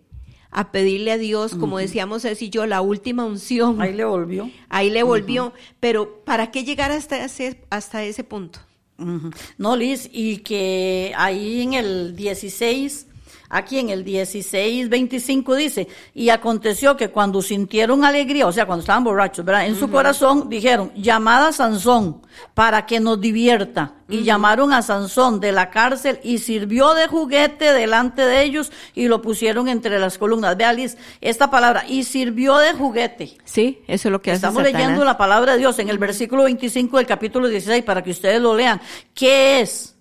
a 0.53 0.71
pedirle 0.71 1.11
a 1.11 1.17
Dios, 1.17 1.55
como 1.55 1.77
decíamos 1.79 2.25
y 2.39 2.49
yo, 2.49 2.65
la 2.65 2.81
última 2.81 3.25
unción. 3.25 3.81
Ahí 3.81 3.93
le 3.93 4.05
volvió. 4.05 4.49
Ahí 4.69 4.89
le 4.89 5.03
volvió, 5.03 5.53
pero 5.79 6.23
¿para 6.23 6.51
qué 6.51 6.63
llegar 6.63 6.91
hasta 6.91 7.23
ese, 7.25 7.61
hasta 7.69 8.03
ese 8.03 8.23
punto? 8.23 8.59
No, 9.57 9.75
Liz, 9.75 10.09
y 10.11 10.37
que 10.37 11.13
ahí 11.17 11.61
en 11.61 11.73
el 11.73 12.15
16, 12.15 13.07
aquí 13.53 13.79
en 13.79 13.89
el 13.89 14.03
16, 14.03 14.89
25 14.89 15.55
dice, 15.55 15.87
y 16.13 16.29
aconteció 16.29 16.97
que 16.97 17.09
cuando 17.09 17.41
sintieron 17.41 18.03
alegría, 18.03 18.47
o 18.47 18.51
sea, 18.51 18.65
cuando 18.65 18.81
estaban 18.81 19.03
borrachos, 19.03 19.45
¿verdad? 19.45 19.67
En 19.67 19.79
su 19.79 19.89
corazón 19.89 20.49
dijeron, 20.49 20.91
llamad 20.95 21.47
a 21.47 21.51
Sansón 21.53 22.21
para 22.53 22.85
que 22.85 22.99
nos 22.99 23.21
divierta. 23.21 23.93
Y 24.09 24.23
llamaron 24.23 24.73
a 24.73 24.81
Sansón 24.81 25.39
de 25.39 25.51
la 25.51 25.71
cárcel 25.71 26.19
y 26.23 26.37
sirvió 26.37 26.93
de 26.93 27.07
juguete 27.07 27.73
delante 27.73 28.23
de 28.23 28.43
ellos 28.43 28.71
y 28.93 29.07
lo 29.07 29.21
pusieron 29.21 29.67
entre 29.69 29.97
las 29.97 30.17
columnas. 30.17 30.55
Vea, 30.55 30.73
Liz, 30.73 30.97
esta 31.21 31.49
palabra, 31.49 31.85
y 31.87 32.03
sirvió 32.03 32.57
de 32.57 32.73
juguete. 32.73 33.37
Sí, 33.43 33.81
eso 33.87 34.09
es 34.09 34.11
lo 34.11 34.21
que 34.21 34.31
hace 34.31 34.37
Estamos 34.37 34.61
Satanás. 34.61 34.81
leyendo 34.81 35.05
la 35.05 35.17
palabra 35.17 35.53
de 35.53 35.59
Dios 35.59 35.79
en 35.79 35.89
el 35.89 35.97
versículo 35.97 36.43
25 36.43 36.97
del 36.97 37.07
capítulo 37.07 37.47
16 37.47 37.83
para 37.83 38.03
que 38.03 38.11
ustedes 38.11 38.41
lo 38.41 38.55
lean. 38.55 38.81
¿Qué 39.15 39.61
es? 39.61 39.92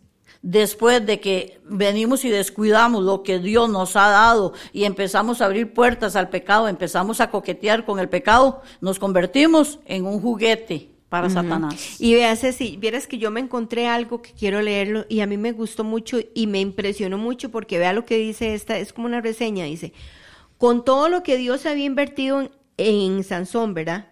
Después 0.43 1.07
de 1.07 1.21
que 1.21 1.61
venimos 1.65 2.25
y 2.25 2.29
descuidamos 2.29 3.05
lo 3.05 3.23
que 3.23 3.39
Dios 3.39 3.71
nos 3.71 3.95
ha 3.95 4.09
dado 4.09 4.55
y 4.73 4.85
empezamos 4.85 5.41
a 5.41 5.45
abrir 5.45 5.73
puertas 5.73 6.17
al 6.17 6.31
pecado, 6.31 6.67
empezamos 6.67 7.21
a 7.21 7.31
coquetear 7.31 7.85
con 7.85 8.01
el 8.01 8.09
pecado, 8.09 8.61
nos 8.81 8.99
convertimos 8.99 9.79
en 9.87 10.05
un 10.05 10.21
juguete 10.21 10.91
para 11.09 11.31
Satanás. 11.31 12.01
Y 12.01 12.15
vea, 12.15 12.35
Ceci, 12.35 12.77
vieras 12.77 13.07
que 13.07 13.19
yo 13.19 13.31
me 13.31 13.39
encontré 13.39 13.87
algo 13.87 14.21
que 14.21 14.33
quiero 14.33 14.63
leerlo 14.63 15.07
y 15.09 15.21
a 15.21 15.27
mí 15.27 15.37
me 15.37 15.53
gustó 15.53 15.85
mucho 15.85 16.19
y 16.35 16.49
me 16.49 16.59
impresionó 16.59 17.19
mucho 17.19 17.51
porque 17.51 17.79
vea 17.79 17.93
lo 17.93 18.05
que 18.05 18.17
dice 18.17 18.55
esta, 18.55 18.79
es 18.79 18.93
como 18.93 19.07
una 19.07 19.21
reseña, 19.21 19.67
dice, 19.67 19.93
con 20.59 20.85
todo 20.85 21.09
lo 21.09 21.23
que 21.23 21.37
Dios 21.37 21.67
había 21.67 21.85
invertido 21.85 22.41
en, 22.41 22.51
en 22.79 23.23
Sansón, 23.23 23.75
¿verdad? 23.75 24.09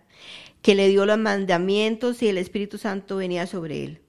Que 0.63 0.77
le 0.77 0.89
dio 0.89 1.07
los 1.07 1.19
mandamientos 1.19 2.23
y 2.23 2.29
el 2.29 2.39
Espíritu 2.39 2.79
Santo 2.79 3.17
venía 3.17 3.49
sobre 3.49 3.83
él. 3.83 4.01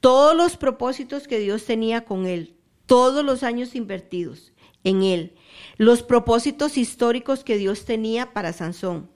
Todos 0.00 0.36
los 0.36 0.56
propósitos 0.56 1.26
que 1.26 1.38
Dios 1.38 1.64
tenía 1.64 2.04
con 2.04 2.26
él, 2.26 2.56
todos 2.86 3.24
los 3.24 3.42
años 3.42 3.74
invertidos 3.74 4.52
en 4.84 5.02
él, 5.02 5.34
los 5.76 6.02
propósitos 6.02 6.78
históricos 6.78 7.44
que 7.44 7.58
Dios 7.58 7.84
tenía 7.84 8.32
para 8.32 8.52
Sansón, 8.52 9.10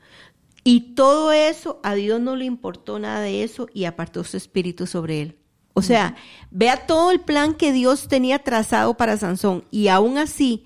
y 0.65 0.95
todo 0.95 1.33
eso, 1.33 1.81
a 1.83 1.95
Dios 1.95 2.21
no 2.21 2.37
le 2.37 2.45
importó 2.45 2.99
nada 2.99 3.21
de 3.21 3.43
eso 3.43 3.69
y 3.75 3.85
apartó 3.85 4.23
su 4.23 4.37
espíritu 4.37 4.87
sobre 4.87 5.21
él. 5.21 5.39
O 5.75 5.83
sea, 5.83 6.17
vea 6.51 6.87
todo 6.87 7.11
el 7.11 7.21
plan 7.21 7.55
que 7.55 7.73
Dios 7.73 8.07
tenía 8.07 8.39
trazado 8.41 8.97
para 8.97 9.17
Sansón. 9.17 9.65
Y 9.71 9.89
aún 9.89 10.19
así, 10.19 10.65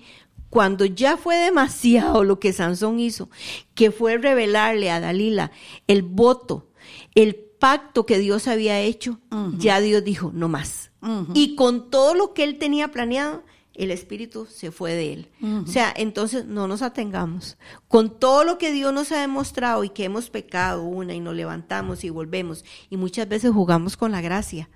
cuando 0.49 0.85
ya 0.85 1.17
fue 1.17 1.37
demasiado 1.37 2.23
lo 2.23 2.39
que 2.39 2.53
Sansón 2.53 2.99
hizo, 2.99 3.29
que 3.73 3.89
fue 3.89 4.17
revelarle 4.17 4.91
a 4.91 4.99
Dalila 4.99 5.51
el 5.87 6.03
voto, 6.03 6.69
el 7.15 7.46
pacto 7.59 8.05
que 8.05 8.19
Dios 8.19 8.47
había 8.47 8.79
hecho, 8.79 9.19
ya 9.57 9.79
Dios 9.79 10.03
dijo, 10.03 10.31
no 10.33 10.47
más. 10.47 10.91
Y 11.33 11.55
con 11.55 11.89
todo 11.89 12.13
lo 12.13 12.33
que 12.33 12.43
él 12.43 12.57
tenía 12.57 12.89
planeado, 12.89 13.43
el 13.77 13.91
espíritu 13.91 14.47
se 14.47 14.71
fue 14.71 14.93
de 14.93 15.13
él. 15.13 15.31
O 15.63 15.67
sea, 15.67 15.93
entonces 15.95 16.45
no 16.45 16.67
nos 16.67 16.81
atengamos. 16.81 17.57
Con 17.87 18.19
todo 18.19 18.43
lo 18.43 18.57
que 18.57 18.71
Dios 18.71 18.93
nos 18.93 19.11
ha 19.11 19.21
demostrado 19.21 19.83
y 19.83 19.89
que 19.89 20.03
hemos 20.03 20.29
pecado 20.29 20.83
una 20.83 21.13
y 21.13 21.19
nos 21.19 21.35
levantamos 21.35 22.03
y 22.03 22.09
volvemos 22.09 22.65
y 22.89 22.97
muchas 22.97 23.29
veces 23.29 23.51
jugamos 23.51 23.95
con 23.95 24.11
la 24.11 24.21
gracia. 24.21 24.69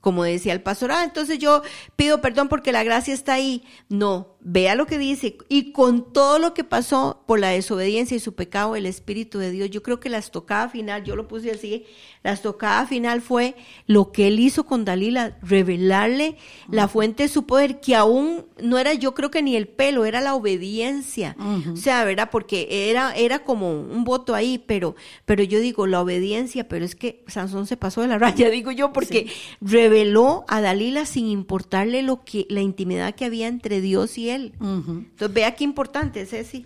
Como 0.00 0.24
decía 0.24 0.54
el 0.54 0.62
pastor, 0.62 0.92
ah, 0.92 1.04
entonces 1.04 1.38
yo 1.38 1.62
pido 1.96 2.22
perdón 2.22 2.48
porque 2.48 2.72
la 2.72 2.84
gracia 2.84 3.12
está 3.12 3.34
ahí. 3.34 3.64
No, 3.90 4.38
vea 4.40 4.74
lo 4.74 4.86
que 4.86 4.98
dice. 4.98 5.36
Y 5.48 5.72
con 5.72 6.12
todo 6.12 6.38
lo 6.38 6.54
que 6.54 6.64
pasó 6.64 7.22
por 7.26 7.38
la 7.40 7.48
desobediencia 7.48 8.16
y 8.16 8.20
su 8.20 8.34
pecado, 8.34 8.76
el 8.76 8.86
Espíritu 8.86 9.38
de 9.38 9.50
Dios, 9.50 9.70
yo 9.70 9.82
creo 9.82 10.00
que 10.00 10.08
la 10.08 10.18
estocada 10.18 10.68
final, 10.68 11.04
yo 11.04 11.16
lo 11.16 11.28
puse 11.28 11.50
así, 11.50 11.84
la 12.22 12.32
estocada 12.32 12.86
final 12.86 13.20
fue 13.20 13.54
lo 13.86 14.12
que 14.12 14.28
él 14.28 14.40
hizo 14.40 14.64
con 14.64 14.84
Dalila, 14.84 15.38
revelarle 15.42 16.36
la 16.70 16.88
fuente 16.88 17.24
de 17.24 17.28
su 17.28 17.46
poder, 17.46 17.80
que 17.80 17.94
aún 17.94 18.46
no 18.62 18.78
era, 18.78 18.94
yo 18.94 19.14
creo 19.14 19.30
que 19.30 19.42
ni 19.42 19.56
el 19.56 19.68
pelo, 19.68 20.04
era 20.04 20.20
la 20.20 20.34
obediencia. 20.34 21.36
O 21.72 21.76
sea, 21.76 22.04
¿verdad? 22.04 22.28
Porque 22.30 22.90
era, 22.90 23.14
era 23.14 23.40
como 23.40 23.70
un 23.70 24.04
voto 24.04 24.34
ahí, 24.34 24.58
pero, 24.58 24.96
pero 25.24 25.42
yo 25.42 25.60
digo, 25.60 25.86
la 25.86 26.00
obediencia, 26.00 26.68
pero 26.68 26.84
es 26.84 26.94
que 26.94 27.24
Sansón 27.26 27.66
se 27.66 27.76
pasó 27.76 28.00
de 28.02 28.08
la 28.08 28.18
raya, 28.18 28.50
digo 28.50 28.70
yo, 28.70 28.92
porque 28.92 29.26
reveló 29.60 30.44
a 30.48 30.60
Dalila 30.60 31.06
sin 31.06 31.26
importarle 31.26 32.02
lo 32.02 32.24
que, 32.24 32.46
la 32.48 32.60
intimidad 32.60 33.14
que 33.14 33.24
había 33.24 33.46
entre 33.46 33.80
Dios 33.80 34.16
y 34.18 34.29
Entonces, 34.34 35.32
vea 35.32 35.54
qué 35.54 35.64
importante 35.64 36.22
es 36.22 36.32
ese. 36.32 36.64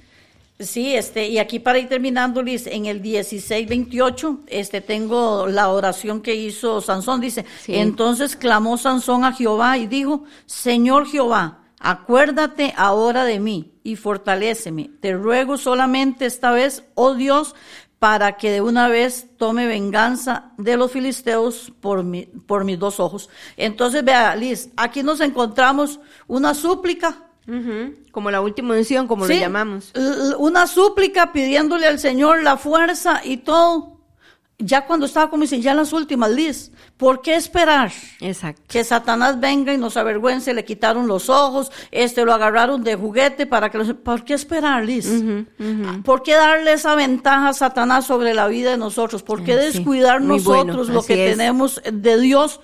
Sí, 0.60 0.94
este, 0.94 1.28
y 1.28 1.38
aquí 1.38 1.58
para 1.58 1.80
ir 1.80 1.88
terminando, 1.88 2.40
Liz, 2.40 2.68
en 2.68 2.86
el 2.86 3.02
16, 3.02 3.68
28, 3.68 4.40
este, 4.46 4.80
tengo 4.80 5.48
la 5.48 5.68
oración 5.68 6.20
que 6.20 6.36
hizo 6.36 6.80
Sansón, 6.80 7.20
dice, 7.20 7.44
Sí. 7.62 7.74
entonces 7.74 8.36
clamó 8.36 8.78
Sansón 8.78 9.24
a 9.24 9.32
Jehová 9.32 9.78
y 9.78 9.88
dijo, 9.88 10.22
Señor 10.46 11.08
Jehová, 11.08 11.58
acuérdate 11.80 12.72
ahora 12.76 13.24
de 13.24 13.40
mí 13.40 13.72
y 13.82 13.96
fortaléceme, 13.96 14.90
te 15.00 15.14
ruego 15.14 15.58
solamente 15.58 16.24
esta 16.26 16.52
vez, 16.52 16.84
oh 16.94 17.14
Dios, 17.14 17.56
para 17.98 18.36
que 18.36 18.50
de 18.52 18.60
una 18.60 18.86
vez 18.88 19.26
tome 19.38 19.66
venganza 19.66 20.52
de 20.56 20.76
los 20.76 20.92
filisteos 20.92 21.72
por, 21.80 22.04
mi- 22.04 22.26
por 22.26 22.64
mis 22.64 22.78
dos 22.78 23.00
ojos. 23.00 23.28
Entonces, 23.56 24.04
vea, 24.04 24.36
Liz, 24.36 24.68
aquí 24.76 25.02
nos 25.02 25.20
encontramos 25.20 25.98
una 26.28 26.54
súplica, 26.54 27.23
Ujú, 27.46 27.94
Como 28.10 28.30
la 28.30 28.40
última 28.40 28.74
unción, 28.74 29.06
como 29.06 29.26
Sí, 29.26 29.34
lo 29.34 29.40
llamamos. 29.40 29.92
Una 30.38 30.66
súplica 30.66 31.32
pidiéndole 31.32 31.86
al 31.86 31.98
Señor 31.98 32.42
la 32.42 32.56
fuerza 32.56 33.20
y 33.24 33.38
todo. 33.38 33.93
Ya 34.58 34.86
cuando 34.86 35.06
estaba 35.06 35.28
como 35.30 35.42
dicen, 35.42 35.60
ya 35.62 35.72
en 35.72 35.78
las 35.78 35.92
últimas, 35.92 36.30
Liz, 36.30 36.70
¿por 36.96 37.20
qué 37.22 37.34
esperar? 37.34 37.90
Exacto. 38.20 38.62
Que 38.68 38.84
Satanás 38.84 39.40
venga 39.40 39.74
y 39.74 39.78
nos 39.78 39.96
avergüence, 39.96 40.54
le 40.54 40.64
quitaron 40.64 41.08
los 41.08 41.28
ojos, 41.28 41.72
este 41.90 42.24
lo 42.24 42.32
agarraron 42.32 42.84
de 42.84 42.94
juguete 42.94 43.46
para 43.46 43.68
que 43.70 43.78
los... 43.78 43.94
¿Por 43.94 44.24
qué 44.24 44.34
esperar, 44.34 44.84
Liz? 44.84 45.10
¿Por 46.04 46.22
qué 46.22 46.34
darle 46.34 46.72
esa 46.74 46.94
ventaja 46.94 47.48
a 47.48 47.52
Satanás 47.52 48.06
sobre 48.06 48.32
la 48.32 48.46
vida 48.46 48.70
de 48.70 48.76
nosotros? 48.78 49.24
¿Por 49.24 49.42
qué 49.42 49.58
sí. 49.58 49.78
descuidar 49.78 50.20
bueno, 50.20 50.34
nosotros 50.36 50.88
lo 50.88 51.02
que 51.02 51.30
es. 51.30 51.36
tenemos 51.36 51.82
de 51.92 52.20
Dios 52.20 52.60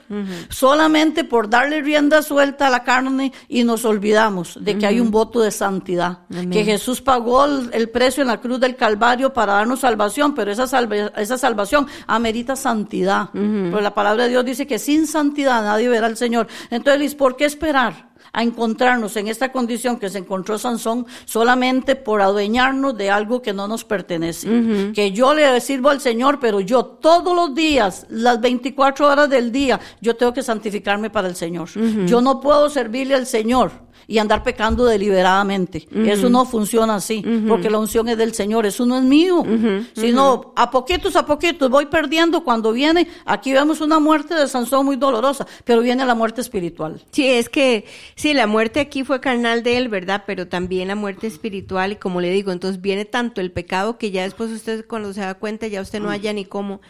solamente 0.48 1.24
por 1.24 1.50
darle 1.50 1.82
rienda 1.82 2.22
suelta 2.22 2.68
a 2.68 2.70
la 2.70 2.84
carne 2.84 3.32
y 3.48 3.64
nos 3.64 3.84
olvidamos 3.84 4.56
de 4.60 4.78
que 4.78 4.86
hay 4.86 5.00
un 5.00 5.10
voto 5.10 5.40
de 5.40 5.50
santidad? 5.50 6.18
Amén. 6.30 6.50
Que 6.50 6.64
Jesús 6.64 7.00
pagó 7.00 7.44
el, 7.46 7.70
el 7.72 7.88
precio 7.90 8.22
en 8.22 8.28
la 8.28 8.40
cruz 8.40 8.60
del 8.60 8.76
Calvario 8.76 9.32
para 9.32 9.54
darnos 9.54 9.80
salvación, 9.80 10.34
pero 10.34 10.52
esa, 10.52 10.64
salve- 10.66 11.10
esa 11.16 11.36
salvación 11.36 11.79
amerita 12.06 12.56
santidad. 12.56 13.30
Pero 13.32 13.80
la 13.80 13.94
palabra 13.94 14.24
de 14.24 14.30
Dios 14.30 14.44
dice 14.44 14.66
que 14.66 14.78
sin 14.78 15.06
santidad 15.06 15.62
nadie 15.62 15.88
verá 15.88 16.06
al 16.06 16.16
Señor. 16.16 16.48
Entonces, 16.70 17.14
¿por 17.14 17.36
qué 17.36 17.44
esperar? 17.44 18.10
a 18.32 18.42
encontrarnos 18.42 19.16
en 19.16 19.28
esta 19.28 19.50
condición 19.52 19.98
que 19.98 20.08
se 20.08 20.18
encontró 20.18 20.58
Sansón 20.58 21.06
solamente 21.24 21.96
por 21.96 22.22
adueñarnos 22.22 22.96
de 22.96 23.10
algo 23.10 23.42
que 23.42 23.52
no 23.52 23.66
nos 23.66 23.84
pertenece. 23.84 24.92
Que 24.94 25.12
yo 25.12 25.34
le 25.34 25.60
sirvo 25.60 25.90
al 25.90 26.00
Señor, 26.00 26.38
pero 26.40 26.60
yo 26.60 26.84
todos 26.84 27.34
los 27.34 27.54
días, 27.54 28.06
las 28.08 28.40
24 28.40 29.08
horas 29.08 29.30
del 29.30 29.50
día, 29.52 29.80
yo 30.00 30.16
tengo 30.16 30.32
que 30.32 30.42
santificarme 30.42 31.10
para 31.10 31.28
el 31.28 31.36
Señor. 31.36 31.68
Yo 32.06 32.20
no 32.20 32.40
puedo 32.40 32.70
servirle 32.70 33.14
al 33.14 33.26
Señor 33.26 33.89
y 34.06 34.18
andar 34.18 34.42
pecando 34.42 34.84
deliberadamente. 34.84 35.86
Eso 36.04 36.28
no 36.28 36.44
funciona 36.44 36.96
así, 36.96 37.24
porque 37.48 37.70
la 37.70 37.78
unción 37.78 38.08
es 38.08 38.18
del 38.18 38.34
Señor, 38.34 38.66
eso 38.66 38.86
no 38.86 38.96
es 38.96 39.04
mío. 39.04 39.44
Sino 39.94 40.52
a 40.56 40.70
poquitos 40.70 41.16
a 41.16 41.26
poquitos 41.26 41.70
voy 41.70 41.86
perdiendo 41.86 42.44
cuando 42.44 42.72
viene, 42.72 43.08
aquí 43.24 43.52
vemos 43.52 43.80
una 43.80 43.98
muerte 43.98 44.34
de 44.34 44.48
Sansón 44.48 44.86
muy 44.86 44.96
dolorosa, 44.96 45.46
pero 45.64 45.80
viene 45.80 46.04
la 46.04 46.14
muerte 46.14 46.40
espiritual. 46.40 47.02
Sí, 47.12 47.26
es 47.26 47.48
que 47.48 47.84
sí, 48.14 48.34
la 48.34 48.46
muerte 48.46 48.80
aquí 48.80 49.04
fue 49.04 49.20
carnal 49.20 49.62
de 49.62 49.76
él, 49.76 49.88
¿verdad? 49.88 50.24
Pero 50.26 50.48
también 50.48 50.88
la 50.88 50.94
muerte 50.94 51.26
espiritual 51.26 51.92
y 51.92 51.96
como 51.96 52.20
le 52.20 52.30
digo, 52.30 52.52
entonces 52.52 52.80
viene 52.80 53.04
tanto 53.04 53.40
el 53.40 53.52
pecado 53.52 53.98
que 53.98 54.10
ya 54.10 54.22
después 54.22 54.50
usted 54.50 54.86
cuando 54.86 55.12
se 55.12 55.20
da 55.20 55.34
cuenta 55.34 55.66
ya 55.66 55.80
usted 55.80 56.00
no 56.00 56.08
mm. 56.08 56.12
haya 56.12 56.32
ni 56.32 56.44
cómo 56.44 56.80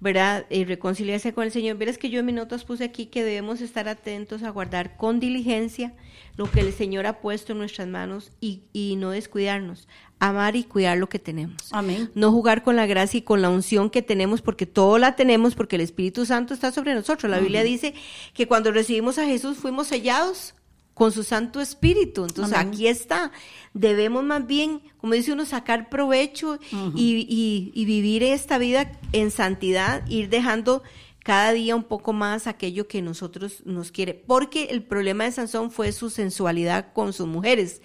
¿verdad? 0.00 0.46
Y 0.48 0.64
reconciliarse 0.64 1.32
con 1.32 1.44
el 1.44 1.50
Señor. 1.50 1.76
Verás 1.76 1.98
que 1.98 2.10
yo 2.10 2.20
en 2.20 2.26
mis 2.26 2.34
notas 2.34 2.64
puse 2.64 2.84
aquí 2.84 3.06
que 3.06 3.24
debemos 3.24 3.60
estar 3.60 3.88
atentos 3.88 4.42
a 4.42 4.50
guardar 4.50 4.96
con 4.96 5.18
diligencia 5.18 5.92
lo 6.38 6.48
que 6.48 6.60
el 6.60 6.72
Señor 6.72 7.04
ha 7.06 7.20
puesto 7.20 7.50
en 7.50 7.58
nuestras 7.58 7.88
manos 7.88 8.30
y, 8.40 8.62
y 8.72 8.94
no 8.94 9.10
descuidarnos. 9.10 9.88
Amar 10.20 10.54
y 10.54 10.62
cuidar 10.62 10.96
lo 10.96 11.08
que 11.08 11.18
tenemos. 11.18 11.56
Amén. 11.72 12.12
No 12.14 12.30
jugar 12.30 12.62
con 12.62 12.76
la 12.76 12.86
gracia 12.86 13.18
y 13.18 13.22
con 13.22 13.42
la 13.42 13.50
unción 13.50 13.90
que 13.90 14.02
tenemos, 14.02 14.40
porque 14.40 14.64
todo 14.64 14.98
la 14.98 15.16
tenemos, 15.16 15.56
porque 15.56 15.74
el 15.74 15.82
Espíritu 15.82 16.26
Santo 16.26 16.54
está 16.54 16.70
sobre 16.70 16.94
nosotros. 16.94 17.28
La 17.28 17.40
Biblia 17.40 17.64
dice 17.64 17.92
que 18.34 18.46
cuando 18.46 18.70
recibimos 18.70 19.18
a 19.18 19.26
Jesús 19.26 19.58
fuimos 19.58 19.88
sellados 19.88 20.54
con 20.94 21.10
su 21.10 21.24
Santo 21.24 21.60
Espíritu. 21.60 22.24
Entonces 22.24 22.56
aquí 22.56 22.86
está. 22.86 23.32
Debemos 23.74 24.22
más 24.22 24.46
bien, 24.46 24.80
como 24.98 25.14
dice 25.14 25.32
uno, 25.32 25.44
sacar 25.44 25.88
provecho 25.88 26.60
y, 26.94 27.72
y, 27.74 27.84
vivir 27.84 28.22
esta 28.22 28.58
vida 28.58 28.92
en 29.12 29.32
santidad, 29.32 30.06
ir 30.08 30.28
dejando 30.28 30.84
cada 31.28 31.52
día 31.52 31.76
un 31.76 31.84
poco 31.84 32.14
más 32.14 32.46
aquello 32.46 32.88
que 32.88 33.02
nosotros 33.02 33.60
nos 33.66 33.92
quiere. 33.92 34.14
Porque 34.14 34.68
el 34.70 34.82
problema 34.82 35.24
de 35.24 35.32
Sansón 35.32 35.70
fue 35.70 35.92
su 35.92 36.08
sensualidad 36.08 36.94
con 36.94 37.12
sus 37.12 37.26
mujeres. 37.26 37.82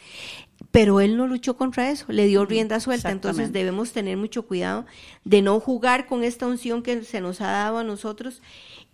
Pero 0.72 1.02
él 1.02 1.18
no 1.18 1.28
luchó 1.28 1.56
contra 1.56 1.90
eso, 1.92 2.06
le 2.08 2.26
dio 2.26 2.46
rienda 2.46 2.80
suelta. 2.80 3.12
Entonces 3.12 3.52
debemos 3.52 3.92
tener 3.92 4.18
mucho 4.18 4.44
cuidado 4.44 4.86
de 5.24 5.42
no 5.42 5.60
jugar 5.60 6.08
con 6.08 6.24
esta 6.24 6.48
unción 6.48 6.82
que 6.82 7.04
se 7.04 7.22
nos 7.22 7.42
ha 7.42 7.52
dado 7.52 7.78
a 7.78 7.84
nosotros 7.84 8.42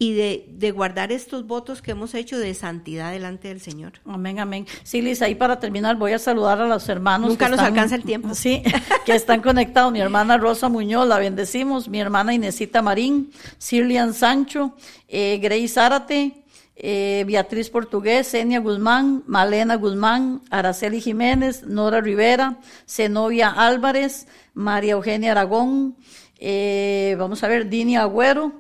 y 0.02 0.14
de, 0.14 0.46
de, 0.50 0.72
guardar 0.72 1.12
estos 1.12 1.46
votos 1.46 1.82
que 1.82 1.92
hemos 1.92 2.16
hecho 2.16 2.40
de 2.40 2.54
santidad 2.54 3.12
delante 3.12 3.50
del 3.50 3.60
Señor. 3.60 3.94
Amén, 4.06 4.40
amén. 4.40 4.66
Sí, 4.84 5.02
Lisa, 5.02 5.26
ahí 5.26 5.36
para 5.36 5.60
terminar 5.60 5.98
voy 5.98 6.14
a 6.14 6.20
saludar 6.20 6.62
a 6.62 6.68
los 6.68 6.88
hermanos. 6.88 7.30
Nunca 7.30 7.50
nos 7.50 7.60
alcanza 7.60 7.96
el 7.96 8.04
tiempo. 8.04 8.34
Sí, 8.34 8.64
que 9.06 9.14
están 9.14 9.42
conectados. 9.42 9.92
Mi 9.92 10.00
hermana 10.00 10.38
Rosa 10.38 10.70
Muñoz, 10.70 11.06
la 11.06 11.20
bendecimos. 11.20 11.90
Mi 11.90 12.00
hermana 12.00 12.34
Inesita 12.34 12.82
Marín, 12.82 13.32
Sirlian 13.58 14.14
Sancho, 14.14 14.74
eh, 15.10 15.38
Grace 15.42 15.68
Zárate, 15.68 16.44
eh, 16.82 17.24
Beatriz 17.28 17.70
Portugués, 17.70 18.34
Enia 18.34 18.60
Guzmán, 18.60 19.24
Malena 19.28 19.76
Guzmán, 19.76 20.42
Araceli 20.50 21.02
Jiménez, 21.02 21.64
Nora 21.66 22.00
Rivera, 22.00 22.58
Zenobia 22.88 23.50
Álvarez, 23.50 24.28
María 24.54 24.94
Eugenia 24.94 25.32
Aragón, 25.32 25.96
eh, 26.40 27.16
vamos 27.20 27.44
a 27.44 27.50
ver, 27.50 27.70
Dini 27.70 27.98
Agüero, 27.98 28.54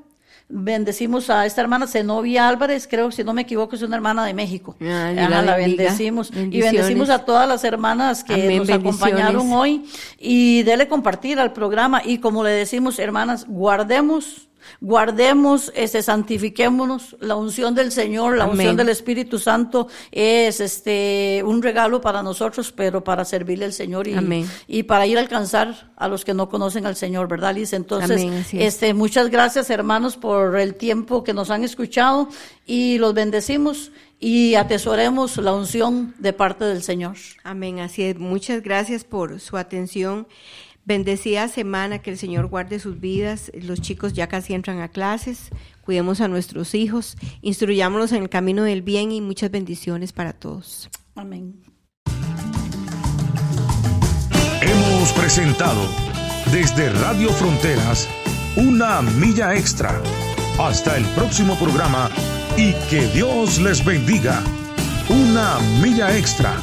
Bendecimos 0.51 1.29
a 1.29 1.45
esta 1.45 1.61
hermana 1.61 1.85
Zenobia 1.85 2.49
Álvarez, 2.49 2.87
creo, 2.89 3.11
si 3.11 3.23
no 3.23 3.33
me 3.33 3.43
equivoco, 3.43 3.75
es 3.75 3.83
una 3.83 3.95
hermana 3.95 4.25
de 4.25 4.33
México. 4.33 4.75
la, 4.79 5.55
bendecimos. 5.55 6.31
Y 6.33 6.59
bendecimos 6.59 7.11
a 7.11 7.19
todas 7.19 7.47
las 7.47 7.63
hermanas 7.63 8.23
que 8.23 8.57
nos 8.57 8.67
acompañaron 8.67 9.53
hoy. 9.53 9.85
Y 10.17 10.63
dele 10.63 10.87
compartir 10.87 11.39
al 11.39 11.53
programa. 11.53 12.01
Y 12.03 12.17
como 12.17 12.43
le 12.43 12.49
decimos, 12.49 12.97
hermanas, 12.97 13.45
guardemos 13.47 14.48
guardemos, 14.81 15.71
este, 15.75 16.01
santifiquémonos. 16.01 17.17
La 17.19 17.35
unción 17.35 17.75
del 17.75 17.91
Señor, 17.91 18.37
la 18.37 18.45
unción 18.45 18.75
del 18.75 18.89
Espíritu 18.89 19.39
Santo 19.39 19.87
es 20.11 20.59
este 20.59 21.41
un 21.45 21.61
regalo 21.61 22.01
para 22.01 22.23
nosotros, 22.23 22.71
pero 22.71 23.03
para 23.03 23.25
servirle 23.25 23.65
al 23.65 23.73
Señor 23.73 24.07
y, 24.07 24.45
y 24.67 24.83
para 24.83 25.05
ir 25.07 25.17
a 25.17 25.21
alcanzar 25.21 25.91
a 25.95 26.07
los 26.07 26.25
que 26.25 26.33
no 26.33 26.49
conocen 26.49 26.85
al 26.85 26.95
Señor, 26.95 27.27
¿verdad, 27.27 27.55
Liz? 27.55 27.73
Entonces, 27.73 28.53
este, 28.53 28.93
muchas 28.93 29.29
gracias, 29.29 29.69
hermanos, 29.69 30.17
por 30.17 30.57
el 30.57 30.75
tiempo 30.75 31.23
que 31.23 31.33
nos 31.33 31.49
han 31.49 31.63
escuchado 31.63 32.29
y 32.65 32.97
los 32.97 33.13
bendecimos 33.13 33.91
y 34.19 34.55
atesoremos 34.55 35.37
la 35.37 35.53
unción 35.53 36.13
de 36.19 36.33
parte 36.33 36.65
del 36.65 36.83
Señor. 36.83 37.15
Amén, 37.43 37.79
así 37.79 38.03
es. 38.03 38.17
Muchas 38.17 38.61
gracias 38.61 39.03
por 39.03 39.39
su 39.39 39.57
atención. 39.57 40.27
Bendecida 40.89 41.47
semana, 41.49 41.99
que 41.99 42.09
el 42.09 42.17
Señor 42.17 42.47
guarde 42.47 42.79
sus 42.79 42.99
vidas. 42.99 43.51
Los 43.53 43.79
chicos 43.79 44.13
ya 44.13 44.25
casi 44.25 44.55
entran 44.55 44.81
a 44.81 44.87
clases. 44.87 45.49
Cuidemos 45.81 46.19
a 46.19 46.27
nuestros 46.27 46.73
hijos, 46.73 47.15
instruyámonos 47.43 48.11
en 48.11 48.23
el 48.23 48.29
camino 48.29 48.63
del 48.63 48.81
bien 48.81 49.11
y 49.11 49.21
muchas 49.21 49.51
bendiciones 49.51 50.13
para 50.13 50.33
todos. 50.33 50.89
Amén. 51.13 51.61
Hemos 54.63 55.13
presentado 55.13 55.79
desde 56.51 56.89
Radio 56.93 57.29
Fronteras 57.33 58.09
una 58.55 59.03
milla 59.03 59.55
extra. 59.55 60.01
Hasta 60.57 60.97
el 60.97 61.05
próximo 61.09 61.53
programa 61.59 62.09
y 62.57 62.73
que 62.89 63.05
Dios 63.13 63.59
les 63.61 63.85
bendiga. 63.85 64.41
Una 65.07 65.59
milla 65.83 66.17
extra. 66.17 66.59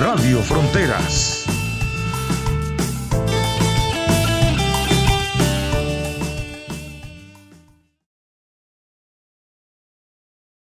Radio 0.00 0.38
Fronteras. 0.40 1.57